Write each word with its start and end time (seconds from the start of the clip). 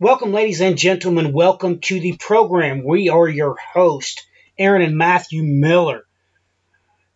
Welcome, 0.00 0.32
ladies 0.32 0.60
and 0.60 0.76
gentlemen. 0.76 1.32
Welcome 1.32 1.78
to 1.82 2.00
the 2.00 2.16
program. 2.16 2.82
We 2.82 3.10
are 3.10 3.28
your 3.28 3.54
host, 3.74 4.26
Aaron 4.58 4.82
and 4.82 4.98
Matthew 4.98 5.44
Miller. 5.44 6.02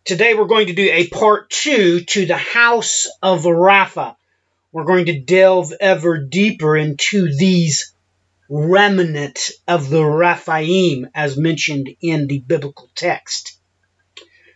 Today, 0.05 0.33
we're 0.33 0.45
going 0.45 0.67
to 0.67 0.73
do 0.73 0.89
a 0.89 1.07
part 1.07 1.49
two 1.49 1.99
to 1.99 2.25
the 2.25 2.37
House 2.37 3.07
of 3.21 3.43
Rapha. 3.43 4.15
We're 4.71 4.85
going 4.85 5.07
to 5.07 5.19
delve 5.19 5.73
ever 5.77 6.19
deeper 6.23 6.77
into 6.77 7.35
these 7.35 7.93
remnant 8.49 9.51
of 9.67 9.89
the 9.89 10.05
Rephaim 10.05 11.09
as 11.13 11.35
mentioned 11.35 11.89
in 12.01 12.27
the 12.27 12.39
biblical 12.39 12.89
text. 12.95 13.59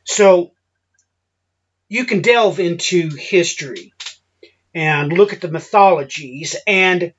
So 0.05 0.53
you 1.89 2.05
can 2.05 2.21
delve 2.21 2.61
into 2.61 3.09
history 3.09 3.91
and 4.73 5.11
look 5.11 5.33
at 5.33 5.41
the 5.41 5.51
mythologies, 5.51 6.55
and 6.65 7.13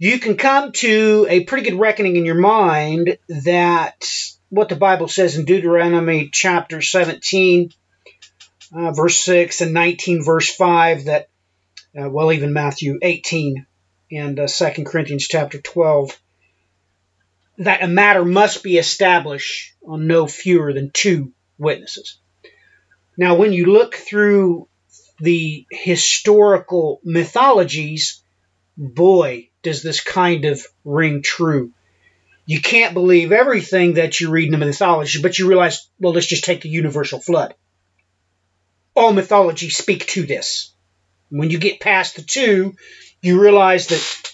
you 0.00 0.18
can 0.18 0.38
come 0.38 0.72
to 0.72 1.26
a 1.28 1.44
pretty 1.44 1.68
good 1.68 1.78
reckoning 1.78 2.16
in 2.16 2.24
your 2.24 2.40
mind 2.40 3.18
that 3.28 4.10
what 4.48 4.70
the 4.70 4.74
Bible 4.74 5.08
says 5.08 5.36
in 5.36 5.44
Deuteronomy 5.44 6.30
chapter 6.32 6.80
17, 6.80 7.70
uh, 8.74 8.92
verse 8.92 9.20
6, 9.20 9.60
and 9.60 9.74
19, 9.74 10.24
verse 10.24 10.52
5, 10.54 11.04
that, 11.04 11.28
uh, 11.94 12.08
well, 12.08 12.32
even 12.32 12.54
Matthew 12.54 12.98
18 13.02 13.66
and 14.10 14.40
uh, 14.40 14.46
2 14.48 14.84
Corinthians 14.84 15.28
chapter 15.28 15.60
12, 15.60 16.18
that 17.58 17.84
a 17.84 17.86
matter 17.86 18.24
must 18.24 18.62
be 18.62 18.78
established 18.78 19.74
on 19.86 20.06
no 20.06 20.26
fewer 20.26 20.72
than 20.72 20.90
two 20.90 21.34
witnesses. 21.58 22.18
Now, 23.18 23.34
when 23.34 23.52
you 23.52 23.66
look 23.66 23.96
through 23.96 24.66
the 25.18 25.66
historical 25.70 27.02
mythologies, 27.04 28.22
boy, 28.78 29.49
does 29.62 29.82
this 29.82 30.00
kind 30.00 30.44
of 30.44 30.64
ring 30.84 31.22
true. 31.22 31.72
You 32.46 32.60
can't 32.60 32.94
believe 32.94 33.32
everything 33.32 33.94
that 33.94 34.20
you 34.20 34.30
read 34.30 34.46
in 34.46 34.58
the 34.58 34.66
mythology, 34.66 35.20
but 35.22 35.38
you 35.38 35.48
realize, 35.48 35.88
well, 35.98 36.12
let's 36.12 36.26
just 36.26 36.44
take 36.44 36.62
the 36.62 36.68
universal 36.68 37.20
flood. 37.20 37.54
All 38.94 39.12
mythologies 39.12 39.76
speak 39.76 40.06
to 40.08 40.24
this. 40.24 40.72
When 41.28 41.50
you 41.50 41.58
get 41.58 41.80
past 41.80 42.16
the 42.16 42.22
two, 42.22 42.74
you 43.22 43.40
realize 43.40 43.86
that 43.88 44.32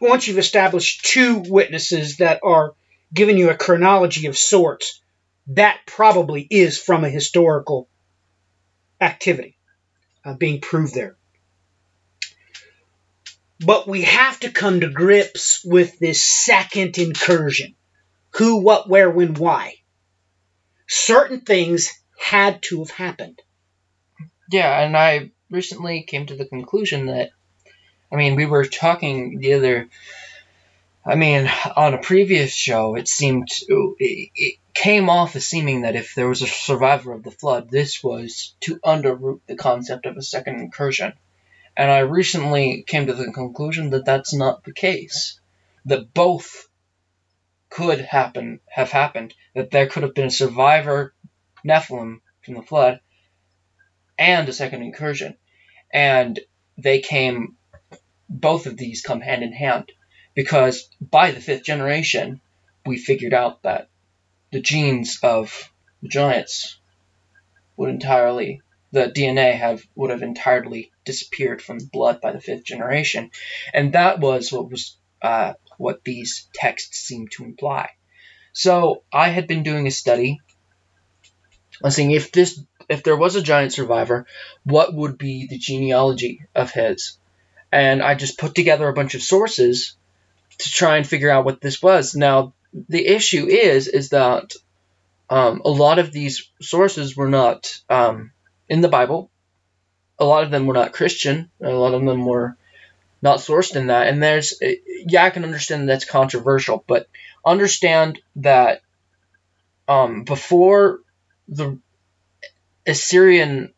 once 0.00 0.26
you've 0.26 0.38
established 0.38 1.04
two 1.04 1.38
witnesses 1.38 2.18
that 2.18 2.40
are 2.42 2.74
giving 3.12 3.38
you 3.38 3.50
a 3.50 3.56
chronology 3.56 4.26
of 4.26 4.36
sorts, 4.36 5.00
that 5.48 5.80
probably 5.86 6.46
is 6.50 6.78
from 6.78 7.04
a 7.04 7.10
historical 7.10 7.88
activity 9.00 9.56
uh, 10.24 10.34
being 10.34 10.60
proved 10.60 10.94
there. 10.94 11.16
But 13.64 13.88
we 13.88 14.02
have 14.02 14.40
to 14.40 14.50
come 14.50 14.80
to 14.80 14.90
grips 14.90 15.64
with 15.64 15.98
this 15.98 16.22
second 16.22 16.98
incursion 16.98 17.74
who, 18.34 18.58
what, 18.58 18.88
where, 18.88 19.10
when, 19.10 19.34
why. 19.34 19.76
Certain 20.86 21.40
things 21.40 21.90
had 22.18 22.62
to 22.62 22.80
have 22.80 22.90
happened. 22.90 23.40
Yeah, 24.50 24.80
and 24.80 24.96
I 24.96 25.30
recently 25.50 26.02
came 26.02 26.26
to 26.26 26.36
the 26.36 26.44
conclusion 26.44 27.06
that, 27.06 27.30
I 28.12 28.16
mean, 28.16 28.36
we 28.36 28.46
were 28.46 28.64
talking 28.64 29.38
the 29.38 29.54
other, 29.54 29.88
I 31.06 31.14
mean, 31.14 31.50
on 31.76 31.94
a 31.94 31.98
previous 31.98 32.52
show, 32.52 32.96
it 32.96 33.08
seemed, 33.08 33.48
it, 33.68 34.30
it 34.34 34.58
came 34.74 35.08
off 35.08 35.36
as 35.36 35.46
seeming 35.46 35.82
that 35.82 35.96
if 35.96 36.14
there 36.14 36.28
was 36.28 36.42
a 36.42 36.46
survivor 36.46 37.12
of 37.12 37.22
the 37.22 37.30
flood, 37.30 37.70
this 37.70 38.02
was 38.02 38.54
to 38.60 38.78
underroot 38.84 39.40
the 39.46 39.56
concept 39.56 40.06
of 40.06 40.16
a 40.16 40.22
second 40.22 40.60
incursion. 40.60 41.14
And 41.76 41.90
I 41.90 42.00
recently 42.00 42.84
came 42.86 43.06
to 43.06 43.14
the 43.14 43.32
conclusion 43.32 43.90
that 43.90 44.04
that's 44.04 44.32
not 44.32 44.64
the 44.64 44.72
case. 44.72 45.40
That 45.86 46.14
both 46.14 46.68
could 47.68 48.00
happen, 48.00 48.60
have 48.70 48.90
happened. 48.90 49.34
That 49.54 49.70
there 49.70 49.88
could 49.88 50.04
have 50.04 50.14
been 50.14 50.26
a 50.26 50.30
survivor 50.30 51.14
Nephilim 51.66 52.20
from 52.44 52.54
the 52.54 52.62
flood 52.62 53.00
and 54.18 54.48
a 54.48 54.52
second 54.52 54.82
incursion. 54.82 55.36
And 55.92 56.38
they 56.78 57.00
came, 57.00 57.56
both 58.28 58.66
of 58.66 58.76
these 58.76 59.02
come 59.02 59.20
hand 59.20 59.42
in 59.42 59.52
hand. 59.52 59.90
Because 60.34 60.88
by 61.00 61.32
the 61.32 61.40
fifth 61.40 61.64
generation, 61.64 62.40
we 62.86 62.98
figured 62.98 63.34
out 63.34 63.62
that 63.62 63.88
the 64.52 64.60
genes 64.60 65.18
of 65.22 65.72
the 66.02 66.08
giants 66.08 66.78
would 67.76 67.90
entirely 67.90 68.60
the 68.94 69.10
DNA 69.10 69.54
have 69.54 69.82
would 69.96 70.10
have 70.10 70.22
entirely 70.22 70.92
disappeared 71.04 71.60
from 71.60 71.80
the 71.80 71.90
blood 71.92 72.20
by 72.20 72.30
the 72.30 72.40
fifth 72.40 72.64
generation, 72.64 73.32
and 73.74 73.92
that 73.94 74.20
was 74.20 74.52
what 74.52 74.70
was 74.70 74.96
uh, 75.20 75.54
what 75.78 76.04
these 76.04 76.48
texts 76.54 77.00
seem 77.00 77.26
to 77.28 77.44
imply. 77.44 77.90
So 78.52 79.02
I 79.12 79.30
had 79.30 79.48
been 79.48 79.64
doing 79.64 79.88
a 79.88 79.90
study, 79.90 80.40
on 81.82 81.90
seeing 81.90 82.12
if 82.12 82.30
this 82.30 82.60
if 82.88 83.02
there 83.02 83.16
was 83.16 83.34
a 83.34 83.42
giant 83.42 83.72
survivor, 83.72 84.26
what 84.62 84.94
would 84.94 85.18
be 85.18 85.48
the 85.48 85.58
genealogy 85.58 86.46
of 86.54 86.70
his, 86.70 87.18
and 87.72 88.00
I 88.00 88.14
just 88.14 88.38
put 88.38 88.54
together 88.54 88.88
a 88.88 88.94
bunch 88.94 89.16
of 89.16 89.22
sources 89.22 89.96
to 90.58 90.70
try 90.70 90.98
and 90.98 91.06
figure 91.06 91.30
out 91.30 91.44
what 91.44 91.60
this 91.60 91.82
was. 91.82 92.14
Now 92.14 92.52
the 92.72 93.04
issue 93.04 93.48
is 93.48 93.88
is 93.88 94.10
that 94.10 94.52
um, 95.28 95.62
a 95.64 95.70
lot 95.70 95.98
of 95.98 96.12
these 96.12 96.48
sources 96.60 97.16
were 97.16 97.28
not 97.28 97.80
um, 97.90 98.30
in 98.68 98.80
the 98.80 98.88
Bible. 98.88 99.30
A 100.18 100.24
lot 100.24 100.44
of 100.44 100.50
them 100.50 100.66
were 100.66 100.74
not 100.74 100.92
Christian. 100.92 101.50
A 101.60 101.70
lot 101.70 101.94
of 101.94 102.04
them 102.04 102.24
were 102.24 102.56
not 103.20 103.38
sourced 103.38 103.74
in 103.74 103.88
that. 103.88 104.08
And 104.08 104.22
there's, 104.22 104.54
yeah, 105.06 105.24
I 105.24 105.30
can 105.30 105.44
understand 105.44 105.88
that's 105.88 106.04
controversial, 106.04 106.84
but 106.86 107.08
understand 107.44 108.20
that 108.36 108.82
um, 109.88 110.24
before 110.24 111.00
the 111.48 111.78
Assyrian, 112.86 113.72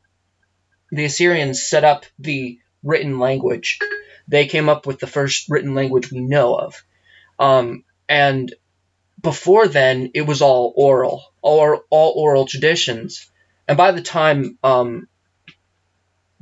the 0.91 1.05
Assyrians 1.05 1.63
set 1.63 1.85
up 1.85 2.07
the 2.19 2.59
written 2.83 3.19
language, 3.19 3.79
they 4.29 4.47
came 4.47 4.69
up 4.69 4.87
with 4.87 4.99
the 4.99 5.07
first 5.07 5.49
written 5.49 5.75
language 5.75 6.11
we 6.11 6.21
know 6.21 6.57
of. 6.57 6.85
Um, 7.39 7.85
and 8.09 8.55
before 9.21 9.69
then, 9.69 10.11
it 10.15 10.23
was 10.23 10.43
all 10.43 10.73
oral, 10.77 11.25
or 11.43 11.85
all 11.91 12.13
oral 12.17 12.47
traditions. 12.47 13.31
And 13.69 13.77
by 13.77 13.93
the 13.93 14.03
time 14.03 14.59
um, 14.63 15.09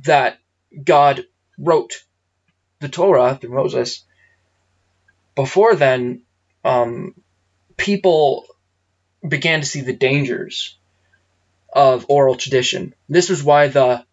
that 0.03 0.37
God 0.83 1.25
wrote 1.57 1.93
the 2.79 2.89
Torah 2.89 3.37
through 3.39 3.55
Moses, 3.55 4.03
before 5.35 5.75
then, 5.75 6.23
um, 6.63 7.15
people 7.77 8.45
began 9.27 9.61
to 9.61 9.67
see 9.67 9.81
the 9.81 9.93
dangers 9.93 10.77
of 11.73 12.05
oral 12.09 12.35
tradition. 12.35 12.93
This 13.09 13.29
was 13.29 13.43
why 13.43 13.67
the 13.67 14.05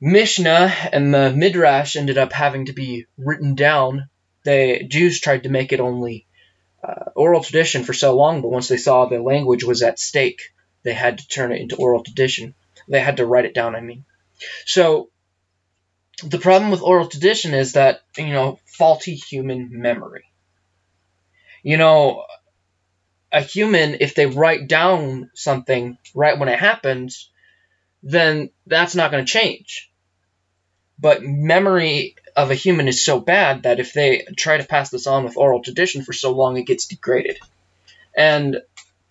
Mishnah 0.00 0.72
and 0.92 1.12
the 1.12 1.32
Midrash 1.32 1.96
ended 1.96 2.18
up 2.18 2.32
having 2.32 2.66
to 2.66 2.72
be 2.72 3.06
written 3.18 3.54
down. 3.54 4.08
The 4.44 4.84
Jews 4.86 5.20
tried 5.20 5.42
to 5.42 5.48
make 5.48 5.72
it 5.72 5.80
only 5.80 6.26
uh, 6.82 7.10
oral 7.14 7.42
tradition 7.42 7.84
for 7.84 7.92
so 7.92 8.16
long, 8.16 8.42
but 8.42 8.50
once 8.50 8.68
they 8.68 8.76
saw 8.76 9.06
the 9.06 9.20
language 9.20 9.64
was 9.64 9.82
at 9.82 9.98
stake, 9.98 10.40
they 10.86 10.94
had 10.94 11.18
to 11.18 11.26
turn 11.26 11.50
it 11.50 11.60
into 11.60 11.74
oral 11.74 12.04
tradition. 12.04 12.54
They 12.88 13.00
had 13.00 13.16
to 13.16 13.26
write 13.26 13.44
it 13.44 13.54
down, 13.54 13.74
I 13.74 13.80
mean. 13.80 14.04
So 14.64 15.10
the 16.22 16.38
problem 16.38 16.70
with 16.70 16.80
oral 16.80 17.08
tradition 17.08 17.54
is 17.54 17.72
that, 17.72 18.02
you 18.16 18.28
know, 18.28 18.60
faulty 18.66 19.16
human 19.16 19.68
memory. 19.72 20.26
You 21.64 21.76
know, 21.76 22.24
a 23.32 23.40
human, 23.40 23.96
if 23.98 24.14
they 24.14 24.26
write 24.26 24.68
down 24.68 25.32
something 25.34 25.98
right 26.14 26.38
when 26.38 26.48
it 26.48 26.60
happens, 26.60 27.30
then 28.04 28.50
that's 28.64 28.94
not 28.94 29.10
going 29.10 29.26
to 29.26 29.32
change. 29.32 29.90
But 31.00 31.24
memory 31.24 32.14
of 32.36 32.52
a 32.52 32.54
human 32.54 32.86
is 32.86 33.04
so 33.04 33.18
bad 33.18 33.64
that 33.64 33.80
if 33.80 33.92
they 33.92 34.24
try 34.36 34.58
to 34.58 34.64
pass 34.64 34.90
this 34.90 35.08
on 35.08 35.24
with 35.24 35.36
oral 35.36 35.64
tradition 35.64 36.04
for 36.04 36.12
so 36.12 36.30
long, 36.30 36.56
it 36.56 36.66
gets 36.68 36.86
degraded. 36.86 37.38
And 38.16 38.60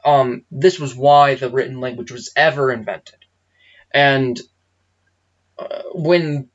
um, 0.05 0.45
this 0.51 0.79
was 0.79 0.95
why 0.95 1.35
the 1.35 1.49
written 1.49 1.81
language 1.81 2.11
was 2.11 2.31
ever 2.35 2.71
invented. 2.71 3.25
And 3.91 4.39
uh, 5.57 5.81
when 5.93 6.49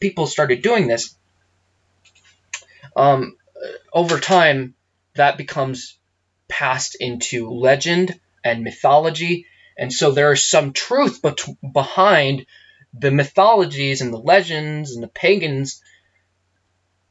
people 0.00 0.26
started 0.26 0.60
doing 0.62 0.88
this, 0.88 1.16
um, 2.96 3.36
over 3.92 4.18
time, 4.18 4.74
that 5.14 5.38
becomes 5.38 5.98
passed 6.48 6.96
into 6.98 7.50
legend 7.50 8.18
and 8.44 8.64
mythology. 8.64 9.46
And 9.78 9.92
so 9.92 10.10
there 10.10 10.32
is 10.32 10.44
some 10.44 10.72
truth 10.72 11.22
bet- 11.22 11.44
behind 11.72 12.46
the 12.92 13.10
mythologies 13.10 14.00
and 14.00 14.12
the 14.12 14.18
legends 14.18 14.92
and 14.92 15.02
the 15.02 15.08
pagans, 15.08 15.82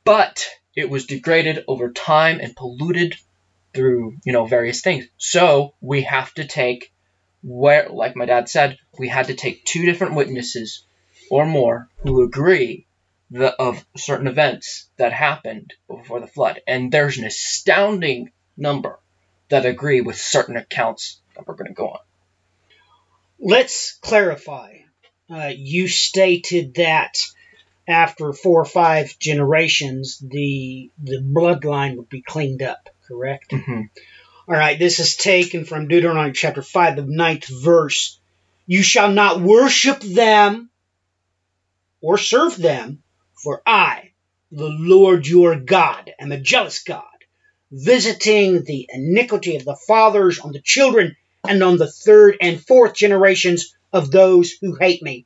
but 0.03 0.47
it 0.75 0.89
was 0.89 1.05
degraded 1.05 1.63
over 1.67 1.91
time 1.91 2.39
and 2.41 2.55
polluted 2.55 3.15
through, 3.75 4.17
you 4.23 4.33
know, 4.33 4.45
various 4.45 4.81
things. 4.81 5.05
So 5.17 5.73
we 5.81 6.03
have 6.03 6.33
to 6.35 6.45
take 6.45 6.91
where, 7.43 7.89
like 7.89 8.15
my 8.15 8.25
dad 8.25 8.49
said, 8.49 8.77
we 8.97 9.07
had 9.07 9.27
to 9.27 9.35
take 9.35 9.65
two 9.65 9.85
different 9.85 10.15
witnesses 10.15 10.85
or 11.29 11.45
more 11.45 11.89
who 11.97 12.23
agree 12.23 12.87
the, 13.29 13.53
of 13.61 13.85
certain 13.97 14.27
events 14.27 14.87
that 14.97 15.13
happened 15.13 15.73
before 15.87 16.21
the 16.21 16.27
flood. 16.27 16.61
And 16.67 16.91
there's 16.91 17.17
an 17.17 17.25
astounding 17.25 18.31
number 18.57 18.99
that 19.49 19.65
agree 19.65 20.01
with 20.01 20.17
certain 20.17 20.57
accounts 20.57 21.21
that 21.35 21.47
we're 21.47 21.55
going 21.55 21.67
to 21.67 21.73
go 21.73 21.89
on. 21.89 21.99
Let's 23.39 23.97
clarify. 24.01 24.77
Uh, 25.29 25.51
you 25.55 25.87
stated 25.87 26.75
that 26.75 27.17
after 27.87 28.33
four 28.33 28.61
or 28.61 28.65
five 28.65 29.17
generations, 29.19 30.19
the 30.19 30.91
the 31.01 31.21
bloodline 31.21 31.97
would 31.97 32.09
be 32.09 32.21
cleaned 32.21 32.61
up. 32.61 32.89
Correct. 33.07 33.51
Mm-hmm. 33.51 33.81
All 34.47 34.55
right. 34.55 34.77
This 34.77 34.99
is 34.99 35.15
taken 35.15 35.65
from 35.65 35.87
Deuteronomy 35.87 36.33
chapter 36.33 36.61
five, 36.61 36.95
the 36.95 37.03
ninth 37.03 37.47
verse. 37.47 38.19
You 38.65 38.81
shall 38.81 39.11
not 39.11 39.41
worship 39.41 39.99
them 39.99 40.69
or 42.01 42.17
serve 42.17 42.57
them, 42.57 43.03
for 43.35 43.61
I, 43.65 44.11
the 44.51 44.69
Lord 44.69 45.27
your 45.27 45.55
God, 45.55 46.11
am 46.19 46.31
a 46.31 46.39
jealous 46.39 46.83
God 46.83 47.03
visiting 47.71 48.63
the 48.63 48.87
iniquity 48.91 49.55
of 49.55 49.65
the 49.65 49.77
fathers 49.87 50.39
on 50.39 50.53
the 50.53 50.61
children 50.61 51.15
and 51.47 51.61
on 51.61 51.77
the 51.77 51.91
third 51.91 52.37
and 52.41 52.65
fourth 52.65 52.95
generations 52.95 53.75
of 53.91 54.11
those 54.11 54.51
who 54.61 54.75
hate 54.75 55.01
me. 55.01 55.25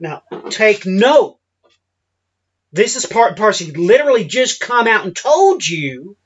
Now, 0.00 0.22
take 0.50 0.86
note. 0.86 1.37
This 2.72 2.96
is 2.96 3.06
part 3.06 3.36
and. 3.36 3.58
He 3.58 3.72
literally 3.72 4.24
just 4.24 4.60
come 4.60 4.86
out 4.86 5.04
and 5.04 5.16
told 5.16 5.66
you 5.66 6.16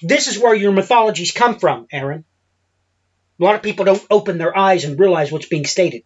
this 0.00 0.28
is 0.28 0.38
where 0.38 0.54
your 0.54 0.72
mythologies 0.72 1.32
come 1.32 1.58
from, 1.58 1.86
Aaron. 1.92 2.24
A 3.40 3.44
lot 3.44 3.54
of 3.54 3.62
people 3.62 3.84
don't 3.84 4.06
open 4.10 4.38
their 4.38 4.56
eyes 4.56 4.84
and 4.84 4.98
realize 4.98 5.32
what's 5.32 5.48
being 5.48 5.64
stated. 5.64 6.02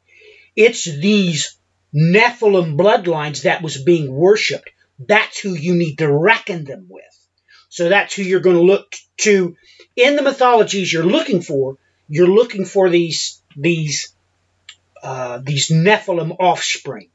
It's 0.55 0.85
these 0.85 1.59
Nephilim 1.95 2.77
bloodlines 2.77 3.43
that 3.43 3.63
was 3.63 3.83
being 3.83 4.13
worshipped. 4.13 4.71
That's 4.99 5.39
who 5.39 5.55
you 5.55 5.75
need 5.75 5.97
to 5.97 6.11
reckon 6.11 6.65
them 6.65 6.87
with. 6.89 7.05
So 7.69 7.89
that's 7.89 8.15
who 8.15 8.23
you're 8.23 8.41
going 8.41 8.57
to 8.57 8.63
look 8.63 8.95
to 9.19 9.57
in 9.97 10.17
the 10.17 10.23
mythologies 10.23 10.93
you're 10.93 11.05
looking 11.05 11.43
for. 11.43 11.77
You're 12.09 12.29
looking 12.29 12.65
for 12.65 12.89
these 12.89 13.43
these 13.57 14.15
uh, 15.03 15.39
these 15.43 15.69
Nephilim 15.69 16.37
offspring. 16.39 17.11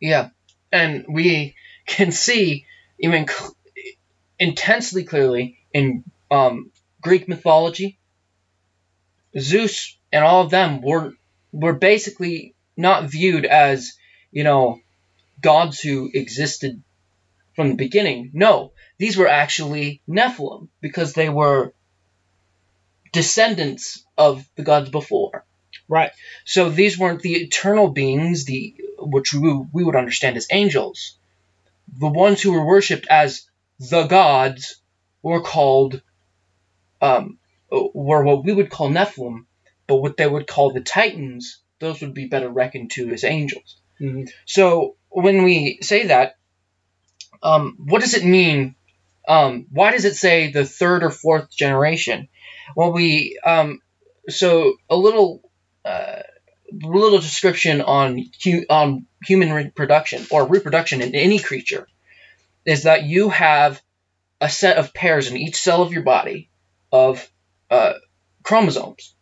Yeah, 0.00 0.30
and 0.72 1.04
we 1.08 1.54
can 1.86 2.12
see 2.12 2.66
even 2.98 3.26
cl- 3.26 3.56
intensely 4.38 5.04
clearly 5.04 5.58
in 5.72 6.04
um, 6.30 6.70
Greek 7.00 7.28
mythology, 7.28 7.98
Zeus 9.38 9.96
and 10.12 10.24
all 10.24 10.42
of 10.42 10.50
them 10.50 10.82
were 10.82 11.12
were 11.52 11.74
basically 11.74 12.54
not 12.76 13.10
viewed 13.10 13.44
as 13.44 13.92
you 14.30 14.44
know 14.44 14.80
gods 15.40 15.80
who 15.80 16.10
existed 16.12 16.82
from 17.54 17.70
the 17.70 17.76
beginning. 17.76 18.30
No, 18.32 18.72
these 18.98 19.16
were 19.16 19.28
actually 19.28 20.02
Nephilim 20.08 20.68
because 20.80 21.12
they 21.12 21.28
were 21.28 21.72
descendants 23.12 24.04
of 24.16 24.48
the 24.56 24.62
gods 24.62 24.90
before. 24.90 25.44
Right. 25.88 26.12
So 26.44 26.70
these 26.70 26.98
weren't 26.98 27.22
the 27.22 27.34
eternal 27.34 27.88
beings, 27.88 28.44
the 28.44 28.74
which 29.00 29.32
we, 29.32 29.52
we 29.72 29.84
would 29.84 29.96
understand 29.96 30.36
as 30.36 30.46
angels. 30.50 31.18
The 31.98 32.08
ones 32.08 32.40
who 32.40 32.52
were 32.52 32.64
worshipped 32.64 33.06
as 33.08 33.46
the 33.78 34.06
gods 34.06 34.80
were 35.22 35.42
called 35.42 36.02
um, 37.00 37.38
were 37.70 38.22
what 38.22 38.44
we 38.44 38.52
would 38.52 38.70
call 38.70 38.90
Nephilim, 38.90 39.46
but 39.86 39.96
what 39.96 40.16
they 40.16 40.26
would 40.26 40.46
call 40.46 40.72
the 40.72 40.80
Titans, 40.80 41.60
those 41.78 42.00
would 42.00 42.14
be 42.14 42.26
better 42.26 42.48
reckoned 42.48 42.90
to 42.92 43.10
as 43.10 43.24
angels. 43.24 43.80
Mm-hmm. 44.00 44.24
So 44.44 44.96
when 45.08 45.42
we 45.42 45.78
say 45.82 46.08
that, 46.08 46.36
um, 47.42 47.76
what 47.78 48.02
does 48.02 48.14
it 48.14 48.24
mean 48.24 48.76
um, 49.30 49.66
why 49.70 49.92
does 49.92 50.04
it 50.04 50.16
say 50.16 50.50
the 50.50 50.64
third 50.64 51.04
or 51.04 51.10
fourth 51.10 51.50
generation? 51.50 52.28
Well, 52.74 52.92
we 52.92 53.38
um, 53.44 53.80
so 54.28 54.74
a 54.88 54.96
little 54.96 55.42
uh, 55.84 56.22
little 56.72 57.18
description 57.18 57.80
on 57.80 58.24
hu- 58.42 58.66
on 58.68 59.06
human 59.24 59.52
reproduction 59.52 60.26
or 60.30 60.46
reproduction 60.46 61.00
in 61.02 61.14
any 61.14 61.38
creature 61.38 61.86
is 62.64 62.84
that 62.84 63.04
you 63.04 63.28
have 63.28 63.80
a 64.40 64.48
set 64.48 64.78
of 64.78 64.94
pairs 64.94 65.28
in 65.28 65.36
each 65.36 65.56
cell 65.56 65.82
of 65.82 65.92
your 65.92 66.02
body 66.02 66.48
of 66.92 67.30
uh, 67.70 67.94
chromosomes. 68.42 69.14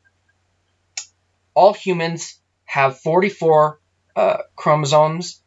All 1.54 1.72
humans 1.72 2.38
have 2.64 3.00
44 3.00 3.80
uh, 4.14 4.38
chromosomes, 4.54 5.42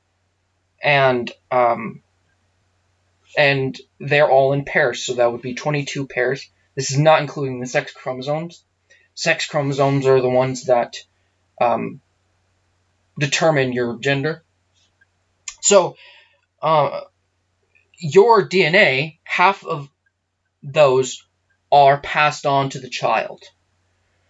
and 0.84 1.32
um, 1.50 2.02
and 3.38 3.78
they're 4.00 4.30
all 4.30 4.54
in 4.54 4.66
pairs, 4.66 5.06
so 5.06 5.14
that 5.16 5.32
would 5.32 5.42
be 5.42 5.54
22 5.54 6.08
pairs. 6.08 6.50
This 6.76 6.92
is 6.92 7.00
not 7.00 7.22
including 7.22 7.60
the 7.60 7.68
sex 7.68 7.94
chromosomes. 7.94 8.64
Sex 9.14 9.46
chromosomes 9.46 10.06
are 10.06 10.22
the 10.22 10.30
ones 10.30 10.66
that 10.66 10.96
um, 11.62 12.02
determine 13.20 13.74
your 13.74 14.00
gender. 14.00 14.44
So, 15.62 15.96
uh, 16.62 17.02
your 17.98 18.48
DNA, 18.48 19.20
half 19.24 19.64
of 19.64 19.90
those 20.64 21.24
are 21.72 22.00
passed 22.00 22.46
on 22.46 22.70
to 22.72 22.80
the 22.80 22.90
child. 22.90 23.44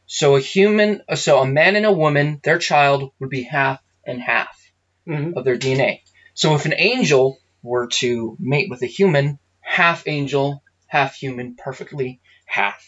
So 0.05 0.35
a 0.35 0.41
human, 0.41 1.01
so 1.15 1.39
a 1.39 1.47
man 1.47 1.77
and 1.77 1.85
a 1.85 1.91
woman, 1.91 2.41
their 2.43 2.57
child 2.57 3.11
would 3.19 3.29
be 3.29 3.43
half 3.43 3.81
and 4.05 4.21
half 4.21 4.71
mm-hmm. 5.07 5.37
of 5.37 5.45
their 5.45 5.57
DNA. 5.57 6.01
So 6.33 6.53
if 6.55 6.65
an 6.65 6.73
angel 6.77 7.39
were 7.63 7.87
to 7.87 8.35
mate 8.39 8.69
with 8.69 8.81
a 8.81 8.87
human, 8.87 9.39
half 9.61 10.07
angel, 10.07 10.63
half 10.87 11.15
human, 11.15 11.55
perfectly 11.55 12.19
half. 12.45 12.85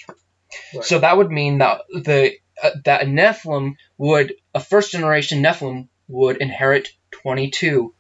Right. 0.76 0.84
So 0.84 1.00
that 1.00 1.16
would 1.16 1.32
mean 1.32 1.60
that 1.60 1.82
the 1.90 2.34
uh, 2.62 2.72
that 2.86 3.04
a 3.04 3.06
Nephilim 3.06 3.76
would 3.98 4.36
a 4.54 4.60
first 4.60 4.92
generation 4.92 5.42
Nephilim 5.42 5.88
would 6.08 6.38
inherit 6.38 6.90
22 7.12 7.94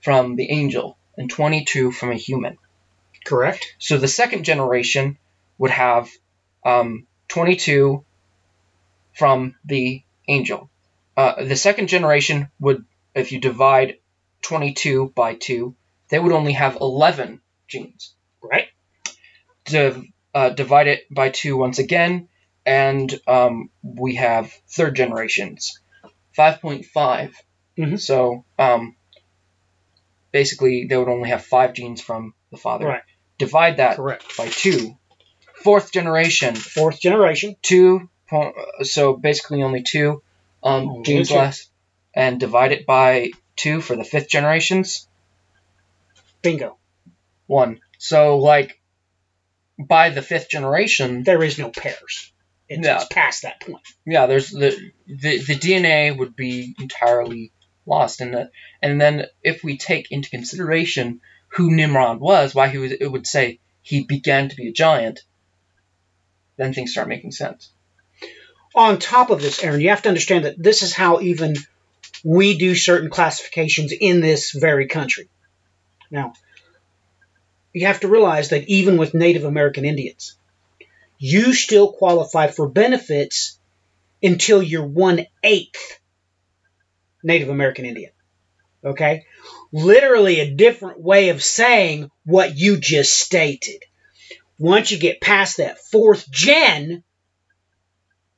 from 0.00 0.36
the 0.36 0.50
angel 0.50 0.96
and 1.16 1.28
22 1.28 1.92
from 1.92 2.10
a 2.10 2.14
human. 2.14 2.56
Correct. 3.24 3.74
So 3.78 3.98
the 3.98 4.08
second 4.08 4.44
generation 4.44 5.18
would 5.58 5.70
have 5.70 6.08
um, 6.64 7.06
22 7.28 8.04
from 9.12 9.54
the 9.64 10.02
angel. 10.26 10.70
Uh, 11.16 11.44
the 11.44 11.56
second 11.56 11.88
generation 11.88 12.48
would, 12.58 12.84
if 13.14 13.32
you 13.32 13.40
divide 13.40 13.98
22 14.42 15.12
by 15.14 15.34
2, 15.34 15.74
they 16.08 16.18
would 16.18 16.32
only 16.32 16.52
have 16.52 16.78
11 16.80 17.40
genes. 17.68 18.14
Right. 18.42 18.68
Div- 19.66 20.04
uh, 20.34 20.50
divide 20.50 20.86
it 20.86 21.12
by 21.12 21.28
2 21.28 21.56
once 21.56 21.78
again, 21.78 22.28
and 22.66 23.18
um, 23.26 23.70
we 23.82 24.16
have 24.16 24.52
third 24.68 24.94
generations. 24.96 25.78
5.5. 26.38 27.32
Mhm. 27.78 28.00
So 28.00 28.44
um, 28.58 28.96
basically, 30.32 30.86
they 30.86 30.96
would 30.96 31.08
only 31.08 31.28
have 31.30 31.44
5 31.44 31.72
genes 31.74 32.00
from 32.00 32.34
the 32.50 32.56
father. 32.56 32.86
Right. 32.86 33.02
Divide 33.38 33.78
that 33.78 33.96
Correct. 33.96 34.36
by 34.36 34.48
2. 34.48 34.96
Fourth 35.62 35.92
generation, 35.92 36.54
Fourth 36.54 37.00
generation. 37.00 37.54
two 37.60 38.08
po- 38.28 38.54
so 38.82 39.14
basically 39.14 39.62
only 39.62 39.82
two 39.82 40.22
um, 40.62 40.88
Only 40.88 41.02
genes 41.02 41.28
two. 41.28 41.34
less 41.34 41.68
and 42.14 42.40
divide 42.40 42.72
it 42.72 42.86
by 42.86 43.32
two 43.56 43.82
for 43.82 43.94
the 43.94 44.04
fifth 44.04 44.28
generations 44.30 45.06
Bingo. 46.40 46.78
one 47.46 47.80
so 47.98 48.38
like 48.38 48.80
by 49.78 50.08
the 50.08 50.22
fifth 50.22 50.48
generation 50.48 51.24
There 51.24 51.42
is 51.42 51.58
no 51.58 51.68
pairs. 51.68 52.32
It's, 52.70 52.86
No. 52.86 52.96
it's 52.96 53.04
past 53.06 53.42
that 53.42 53.60
point. 53.60 53.82
yeah 54.06 54.26
there's 54.26 54.50
the, 54.50 54.70
the 55.06 55.38
the 55.42 55.56
dna 55.56 56.16
would 56.16 56.34
be 56.36 56.74
entirely 56.80 57.52
lost 57.84 58.20
in 58.20 58.30
that 58.30 58.52
and 58.80 59.00
then 59.00 59.26
if 59.42 59.62
we 59.64 59.76
take 59.76 60.10
into 60.12 60.30
consideration 60.30 61.20
who 61.48 61.74
nimrod 61.74 62.20
was 62.20 62.54
why 62.54 62.68
he 62.68 62.78
was 62.78 62.92
it 62.92 63.10
would 63.10 63.26
say 63.26 63.58
he 63.82 64.04
began 64.04 64.48
to 64.48 64.56
be 64.56 64.68
a 64.68 64.72
giant 64.72 65.20
then 66.56 66.72
things 66.72 66.92
start 66.92 67.08
making 67.08 67.32
sense 67.32 67.70
On 68.74 68.98
top 69.00 69.30
of 69.30 69.42
this, 69.42 69.64
Aaron, 69.64 69.80
you 69.80 69.88
have 69.88 70.02
to 70.02 70.08
understand 70.08 70.44
that 70.44 70.62
this 70.62 70.82
is 70.82 70.94
how 70.94 71.20
even 71.20 71.56
we 72.22 72.56
do 72.56 72.76
certain 72.76 73.10
classifications 73.10 73.92
in 73.92 74.20
this 74.20 74.52
very 74.52 74.86
country. 74.86 75.28
Now, 76.08 76.34
you 77.72 77.86
have 77.86 78.00
to 78.00 78.08
realize 78.08 78.50
that 78.50 78.68
even 78.68 78.96
with 78.96 79.12
Native 79.12 79.44
American 79.44 79.84
Indians, 79.84 80.36
you 81.20 81.52
still 81.52 81.92
qualify 81.92 82.48
for 82.48 82.68
benefits 82.68 83.60
until 84.22 84.62
you're 84.62 84.86
one 84.86 85.26
eighth 85.44 86.00
Native 87.22 87.50
American 87.50 87.84
Indian. 87.84 88.10
Okay? 88.82 89.26
Literally 89.70 90.40
a 90.40 90.54
different 90.54 90.98
way 90.98 91.28
of 91.28 91.42
saying 91.42 92.10
what 92.24 92.56
you 92.56 92.78
just 92.78 93.12
stated. 93.12 93.82
Once 94.58 94.90
you 94.90 94.98
get 94.98 95.20
past 95.20 95.58
that 95.58 95.78
fourth 95.78 96.30
gen, 96.30 97.04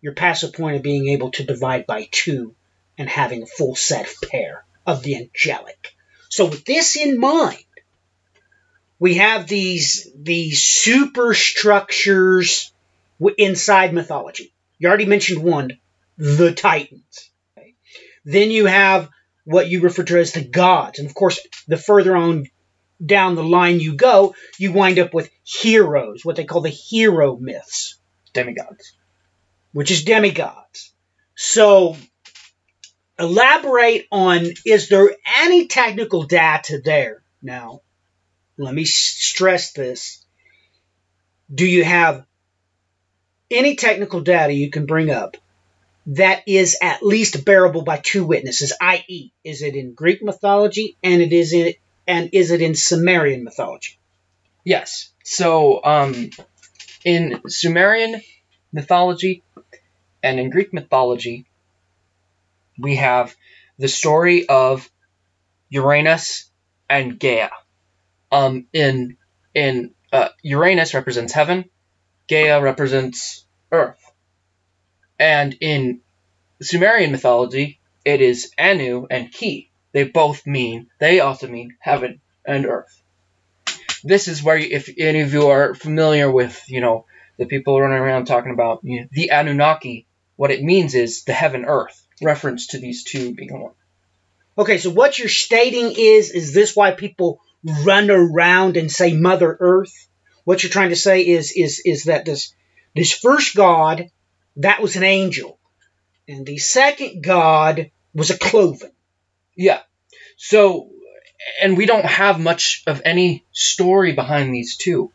you're 0.01 0.15
past 0.15 0.43
the 0.43 0.49
point 0.49 0.75
of 0.77 0.83
being 0.83 1.09
able 1.09 1.31
to 1.31 1.45
divide 1.45 1.87
by 1.87 2.09
two 2.11 2.57
and 2.99 3.09
having 3.09 3.45
a 3.45 3.47
full 3.47 3.77
set 3.77 4.07
of 4.07 4.29
pair 4.29 4.65
of 4.85 5.05
the 5.05 5.15
angelic. 5.17 5.95
So 6.29 6.47
with 6.47 6.65
this 6.65 6.97
in 6.97 7.21
mind, 7.21 7.65
we 8.99 9.15
have 9.15 9.47
these 9.47 10.11
these 10.17 10.65
superstructures 10.65 12.72
inside 13.38 13.93
mythology. 13.93 14.55
You 14.79 14.88
already 14.88 15.07
mentioned 15.07 15.43
one, 15.43 15.79
the 16.17 16.52
Titans. 16.52 17.31
Okay. 17.57 17.75
Then 18.25 18.50
you 18.50 18.67
have 18.67 19.09
what 19.45 19.69
you 19.69 19.81
refer 19.81 20.05
to 20.05 20.19
as 20.19 20.33
the 20.33 20.45
gods, 20.45 20.99
and 20.99 21.09
of 21.09 21.14
course, 21.14 21.41
the 21.67 21.76
further 21.76 22.17
on 22.17 22.47
down 23.05 23.35
the 23.35 23.45
line 23.45 23.81
you 23.81 23.95
go, 23.95 24.35
you 24.59 24.73
wind 24.73 24.99
up 24.99 25.12
with 25.12 25.31
heroes, 25.43 26.25
what 26.25 26.37
they 26.37 26.45
call 26.45 26.61
the 26.61 26.69
hero 26.69 27.37
myths 27.37 27.99
demigods 28.33 28.95
which 29.73 29.91
is 29.91 30.05
demigods. 30.05 30.93
So, 31.35 31.97
elaborate 33.19 34.07
on 34.12 34.47
is 34.64 34.88
there 34.88 35.11
any 35.41 35.67
technical 35.67 36.25
data 36.25 36.81
there? 36.85 37.23
Now, 37.43 37.81
let 38.59 38.75
me 38.75 38.85
stress 38.85 39.73
this. 39.73 40.25
Do 41.52 41.67
you 41.67 41.85
have 41.85 42.25
any 43.52 43.76
technical 43.76 44.21
data 44.21 44.52
you 44.52 44.71
can 44.71 44.87
bring 44.87 45.11
up 45.11 45.37
that 46.06 46.42
is 46.47 46.76
at 46.82 47.02
least 47.02 47.44
bearable 47.44 47.82
by 47.82 47.99
two 47.99 48.25
witnesses, 48.25 48.73
i.e., 48.80 49.30
is 49.44 49.62
it 49.62 49.76
in 49.76 49.94
Greek 49.94 50.23
mythology 50.23 50.97
and 51.02 51.23
it 51.23 51.32
is 51.32 51.52
in 51.52 51.75
and 52.06 52.30
is 52.32 52.50
it 52.50 52.61
in 52.61 52.75
Sumerian 52.75 53.44
mythology? 53.44 53.99
Yes. 54.64 55.12
So, 55.23 55.82
um, 55.85 56.30
in 57.04 57.40
Sumerian 57.47 58.21
mythology 58.73 59.44
and 60.23 60.40
in 60.40 60.50
Greek 60.50 60.73
mythology, 60.73 61.47
we 62.78 62.97
have 62.97 63.35
the 63.78 63.88
story 63.88 64.49
of 64.49 64.88
Uranus 65.68 66.50
and 66.88 67.18
Gaia. 67.18 67.50
Um, 68.32 68.66
in 68.73 69.16
in 69.54 69.94
uh, 70.12 70.28
Uranus 70.42 70.94
represents 70.94 71.32
heaven, 71.32 71.66
Gaia 72.29 72.61
represents 72.61 73.45
earth, 73.71 73.99
and 75.19 75.57
in 75.61 76.00
Sumerian 76.61 77.12
mythology, 77.12 77.81
it 78.05 78.21
is 78.21 78.52
Anu 78.59 79.07
and 79.11 79.33
Ki. 79.33 79.71
They 79.93 80.05
both 80.05 80.47
mean 80.47 80.88
they 80.99 81.21
also 81.21 81.49
mean 81.49 81.76
heaven 81.81 82.21
and 82.45 82.67
earth 82.67 83.02
this 84.05 84.29
is 84.29 84.43
where, 84.43 84.57
if 84.57 84.91
any 84.99 85.21
of 85.21 85.33
you 85.33 85.49
are 85.49 85.75
familiar 85.75 86.31
with, 86.31 86.62
you 86.69 86.81
know, 86.81 87.07
the 87.38 87.47
people 87.47 87.81
running 87.81 87.99
around 87.99 88.26
talking 88.26 88.52
about 88.52 88.81
you 88.83 89.00
know, 89.00 89.07
the 89.12 89.31
Anunnaki, 89.31 90.07
what 90.37 90.50
it 90.50 90.62
means 90.62 90.95
is 90.95 91.25
the 91.25 91.33
heaven 91.33 91.64
earth, 91.64 92.07
reference 92.21 92.69
to 92.69 92.79
these 92.79 93.05
two 93.05 93.35
being 93.35 93.61
one. 93.61 93.73
Okay, 94.59 94.79
so 94.79 94.91
what 94.91 95.19
you're 95.19 95.29
stating 95.29 95.95
is 95.97 96.31
is 96.31 96.52
this 96.52 96.76
why 96.76 96.91
people 96.91 97.41
run 97.85 98.11
around 98.11 98.76
and 98.76 98.91
say 98.91 99.14
Mother 99.17 99.57
Earth? 99.59 100.09
What 100.45 100.63
you're 100.63 100.71
trying 100.71 100.91
to 100.91 100.97
say 100.97 101.27
is 101.27 101.53
is 101.53 101.83
is 101.85 102.05
that 102.05 102.25
this 102.25 102.55
this 102.95 103.13
first 103.13 103.55
god 103.55 104.11
that 104.57 104.83
was 104.83 104.97
an 104.97 105.03
angel, 105.03 105.59
and 106.29 106.45
the 106.45 106.59
second 106.59 107.23
god 107.23 107.91
was 108.15 108.31
a 108.31 108.39
cloven. 108.39 108.93
Yeah. 109.57 109.81
So, 110.37 110.91
and 111.63 111.77
we 111.77 111.87
don't 111.87 112.05
have 112.05 112.41
much 112.41 112.83
of 112.87 113.03
any 113.05 113.45
story 113.53 114.13
behind 114.13 114.55
these 114.55 114.77
two. 114.77 115.13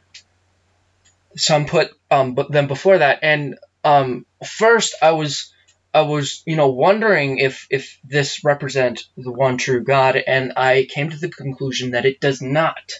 Some 1.35 1.65
put 1.65 1.91
um, 2.09 2.33
but 2.33 2.51
then 2.51 2.67
before 2.67 2.97
that, 2.97 3.19
and 3.21 3.57
um, 3.83 4.25
first 4.45 4.95
I 5.01 5.11
was 5.11 5.53
I 5.93 6.01
was 6.01 6.41
you 6.45 6.55
know 6.55 6.69
wondering 6.69 7.37
if 7.37 7.67
if 7.69 7.99
this 8.03 8.43
represent 8.43 9.07
the 9.15 9.31
one 9.31 9.57
true 9.57 9.83
God, 9.83 10.15
and 10.15 10.53
I 10.57 10.87
came 10.89 11.09
to 11.11 11.17
the 11.17 11.29
conclusion 11.29 11.91
that 11.91 12.05
it 12.05 12.19
does 12.19 12.41
not. 12.41 12.93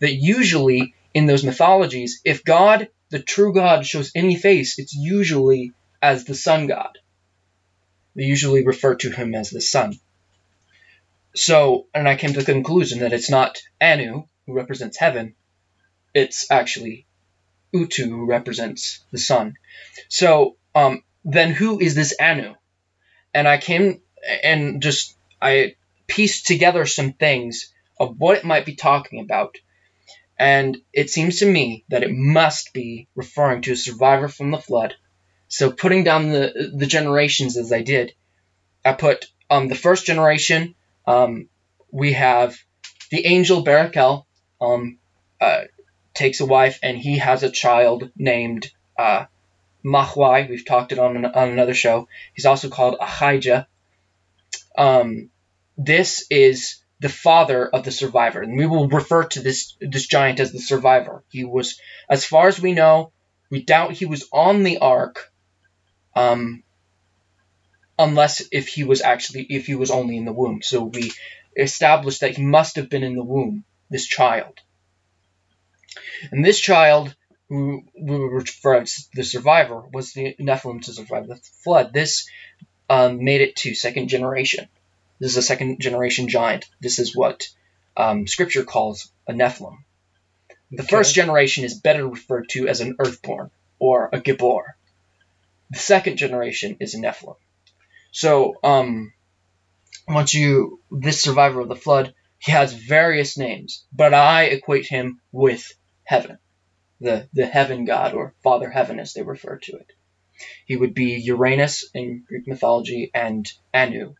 That 0.00 0.14
usually 0.14 0.94
in 1.14 1.26
those 1.26 1.44
mythologies, 1.44 2.20
if 2.24 2.44
God, 2.44 2.88
the 3.10 3.20
true 3.20 3.52
God, 3.52 3.86
shows 3.86 4.12
any 4.14 4.36
face, 4.36 4.78
it's 4.78 4.94
usually 4.94 5.72
as 6.00 6.24
the 6.24 6.34
sun 6.34 6.66
god. 6.66 6.98
They 8.14 8.24
usually 8.24 8.64
refer 8.64 8.96
to 8.96 9.10
him 9.10 9.34
as 9.34 9.50
the 9.50 9.60
sun. 9.60 9.98
So, 11.34 11.86
and 11.94 12.08
I 12.08 12.16
came 12.16 12.32
to 12.32 12.40
the 12.40 12.52
conclusion 12.52 13.00
that 13.00 13.12
it's 13.12 13.30
not 13.30 13.58
Anu 13.80 14.24
who 14.46 14.52
represents 14.52 14.98
heaven, 14.98 15.34
it's 16.12 16.50
actually 16.50 17.06
Utu 17.72 18.08
who 18.08 18.26
represents 18.26 19.00
the 19.12 19.18
sun. 19.18 19.54
So, 20.08 20.56
um, 20.74 21.04
then 21.24 21.52
who 21.52 21.80
is 21.80 21.94
this 21.94 22.14
Anu? 22.20 22.54
And 23.32 23.46
I 23.46 23.58
came 23.58 24.00
and 24.42 24.82
just 24.82 25.16
I 25.40 25.76
pieced 26.06 26.46
together 26.46 26.84
some 26.86 27.12
things 27.12 27.72
of 27.98 28.18
what 28.18 28.38
it 28.38 28.44
might 28.44 28.66
be 28.66 28.74
talking 28.74 29.20
about. 29.20 29.56
And 30.40 30.78
it 30.94 31.10
seems 31.10 31.40
to 31.40 31.46
me 31.46 31.84
that 31.90 32.02
it 32.02 32.10
must 32.10 32.72
be 32.72 33.08
referring 33.14 33.60
to 33.62 33.72
a 33.72 33.76
survivor 33.76 34.26
from 34.26 34.50
the 34.50 34.58
flood. 34.58 34.94
So 35.48 35.70
putting 35.70 36.02
down 36.02 36.30
the 36.30 36.72
the 36.74 36.86
generations 36.86 37.58
as 37.58 37.70
I 37.72 37.82
did, 37.82 38.14
I 38.84 38.94
put 38.94 39.26
um, 39.50 39.68
the 39.68 39.74
first 39.74 40.06
generation. 40.06 40.74
Um, 41.06 41.50
we 41.92 42.14
have 42.14 42.56
the 43.10 43.26
angel 43.26 43.62
Barakel 43.64 44.24
um, 44.62 44.98
uh, 45.42 45.64
takes 46.14 46.40
a 46.40 46.46
wife 46.46 46.78
and 46.82 46.96
he 46.96 47.18
has 47.18 47.42
a 47.42 47.50
child 47.50 48.10
named 48.16 48.70
uh, 48.98 49.26
Mahwai. 49.84 50.48
We've 50.48 50.64
talked 50.64 50.92
it 50.92 50.98
on, 50.98 51.16
an- 51.16 51.24
on 51.26 51.50
another 51.50 51.74
show. 51.74 52.08
He's 52.32 52.46
also 52.46 52.70
called 52.70 52.96
Ahijah. 52.98 53.66
Um, 54.78 55.30
this 55.76 56.26
is 56.30 56.76
the 57.00 57.08
father 57.08 57.66
of 57.66 57.84
the 57.84 57.90
survivor, 57.90 58.42
and 58.42 58.56
we 58.56 58.66
will 58.66 58.88
refer 58.88 59.24
to 59.24 59.40
this 59.40 59.76
this 59.80 60.06
giant 60.06 60.40
as 60.40 60.52
the 60.52 60.58
survivor. 60.58 61.24
He 61.30 61.44
was, 61.44 61.80
as 62.08 62.24
far 62.24 62.48
as 62.48 62.60
we 62.60 62.72
know, 62.72 63.12
we 63.50 63.62
doubt 63.62 63.92
he 63.92 64.06
was 64.06 64.28
on 64.32 64.62
the 64.62 64.78
ark, 64.78 65.32
um, 66.14 66.62
unless 67.98 68.42
if 68.52 68.68
he 68.68 68.84
was 68.84 69.00
actually 69.00 69.46
if 69.48 69.66
he 69.66 69.74
was 69.74 69.90
only 69.90 70.16
in 70.16 70.24
the 70.24 70.32
womb. 70.32 70.60
So 70.62 70.84
we 70.84 71.12
established 71.56 72.20
that 72.20 72.36
he 72.36 72.42
must 72.42 72.76
have 72.76 72.88
been 72.88 73.02
in 73.02 73.16
the 73.16 73.24
womb, 73.24 73.64
this 73.88 74.06
child. 74.06 74.58
And 76.30 76.44
this 76.44 76.60
child 76.60 77.14
who 77.50 77.82
we 78.00 78.16
refer 78.16 78.76
as 78.76 79.08
the 79.12 79.24
survivor, 79.24 79.82
was 79.92 80.12
the 80.12 80.36
Nephilim 80.38 80.82
to 80.82 80.92
survive 80.92 81.26
the 81.26 81.36
flood. 81.64 81.92
This 81.92 82.28
um, 82.88 83.24
made 83.24 83.40
it 83.40 83.56
to 83.56 83.74
second 83.74 84.08
generation. 84.08 84.68
This 85.20 85.32
is 85.32 85.36
a 85.36 85.42
second 85.42 85.80
generation 85.80 86.28
giant. 86.28 86.64
This 86.80 86.98
is 86.98 87.14
what 87.14 87.46
um, 87.96 88.26
Scripture 88.26 88.64
calls 88.64 89.12
a 89.28 89.32
Nephilim. 89.32 89.84
The 90.70 90.82
okay. 90.82 90.88
first 90.88 91.14
generation 91.14 91.64
is 91.64 91.78
better 91.78 92.06
referred 92.06 92.48
to 92.50 92.68
as 92.68 92.80
an 92.80 92.96
Earthborn 92.98 93.50
or 93.78 94.08
a 94.12 94.20
Gibor. 94.20 94.62
The 95.70 95.78
second 95.78 96.16
generation 96.16 96.78
is 96.80 96.94
a 96.94 96.98
Nephilim. 96.98 97.36
So, 98.12 98.56
um, 98.64 99.12
once 100.08 100.32
you 100.32 100.80
this 100.90 101.22
survivor 101.22 101.60
of 101.60 101.68
the 101.68 101.76
flood, 101.76 102.14
he 102.38 102.52
has 102.52 102.72
various 102.72 103.36
names, 103.36 103.84
but 103.92 104.14
I 104.14 104.44
equate 104.44 104.86
him 104.86 105.20
with 105.30 105.70
heaven, 106.04 106.38
the 106.98 107.28
the 107.34 107.46
heaven 107.46 107.84
god 107.84 108.14
or 108.14 108.34
Father 108.42 108.70
Heaven 108.70 108.98
as 108.98 109.12
they 109.12 109.22
refer 109.22 109.58
to 109.58 109.72
it. 109.76 109.92
He 110.64 110.76
would 110.76 110.94
be 110.94 111.20
Uranus 111.20 111.84
in 111.92 112.24
Greek 112.26 112.46
mythology 112.48 113.10
and 113.12 113.46
Anu 113.74 114.14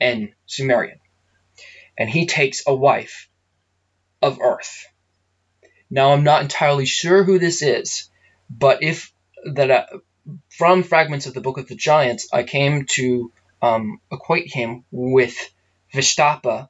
in 0.00 0.32
Sumerian, 0.46 1.00
and 1.96 2.08
he 2.08 2.26
takes 2.26 2.62
a 2.66 2.74
wife 2.74 3.28
of 4.22 4.40
Earth. 4.40 4.86
Now 5.90 6.12
I'm 6.12 6.24
not 6.24 6.42
entirely 6.42 6.86
sure 6.86 7.24
who 7.24 7.38
this 7.38 7.62
is, 7.62 8.08
but 8.50 8.82
if 8.82 9.12
that 9.44 9.70
uh, 9.70 9.86
from 10.50 10.82
fragments 10.82 11.26
of 11.26 11.34
the 11.34 11.40
Book 11.40 11.58
of 11.58 11.68
the 11.68 11.74
Giants, 11.74 12.28
I 12.32 12.42
came 12.42 12.86
to 12.90 13.32
um, 13.62 14.00
equate 14.12 14.52
him 14.52 14.84
with 14.90 15.36
Vishtapa. 15.94 16.68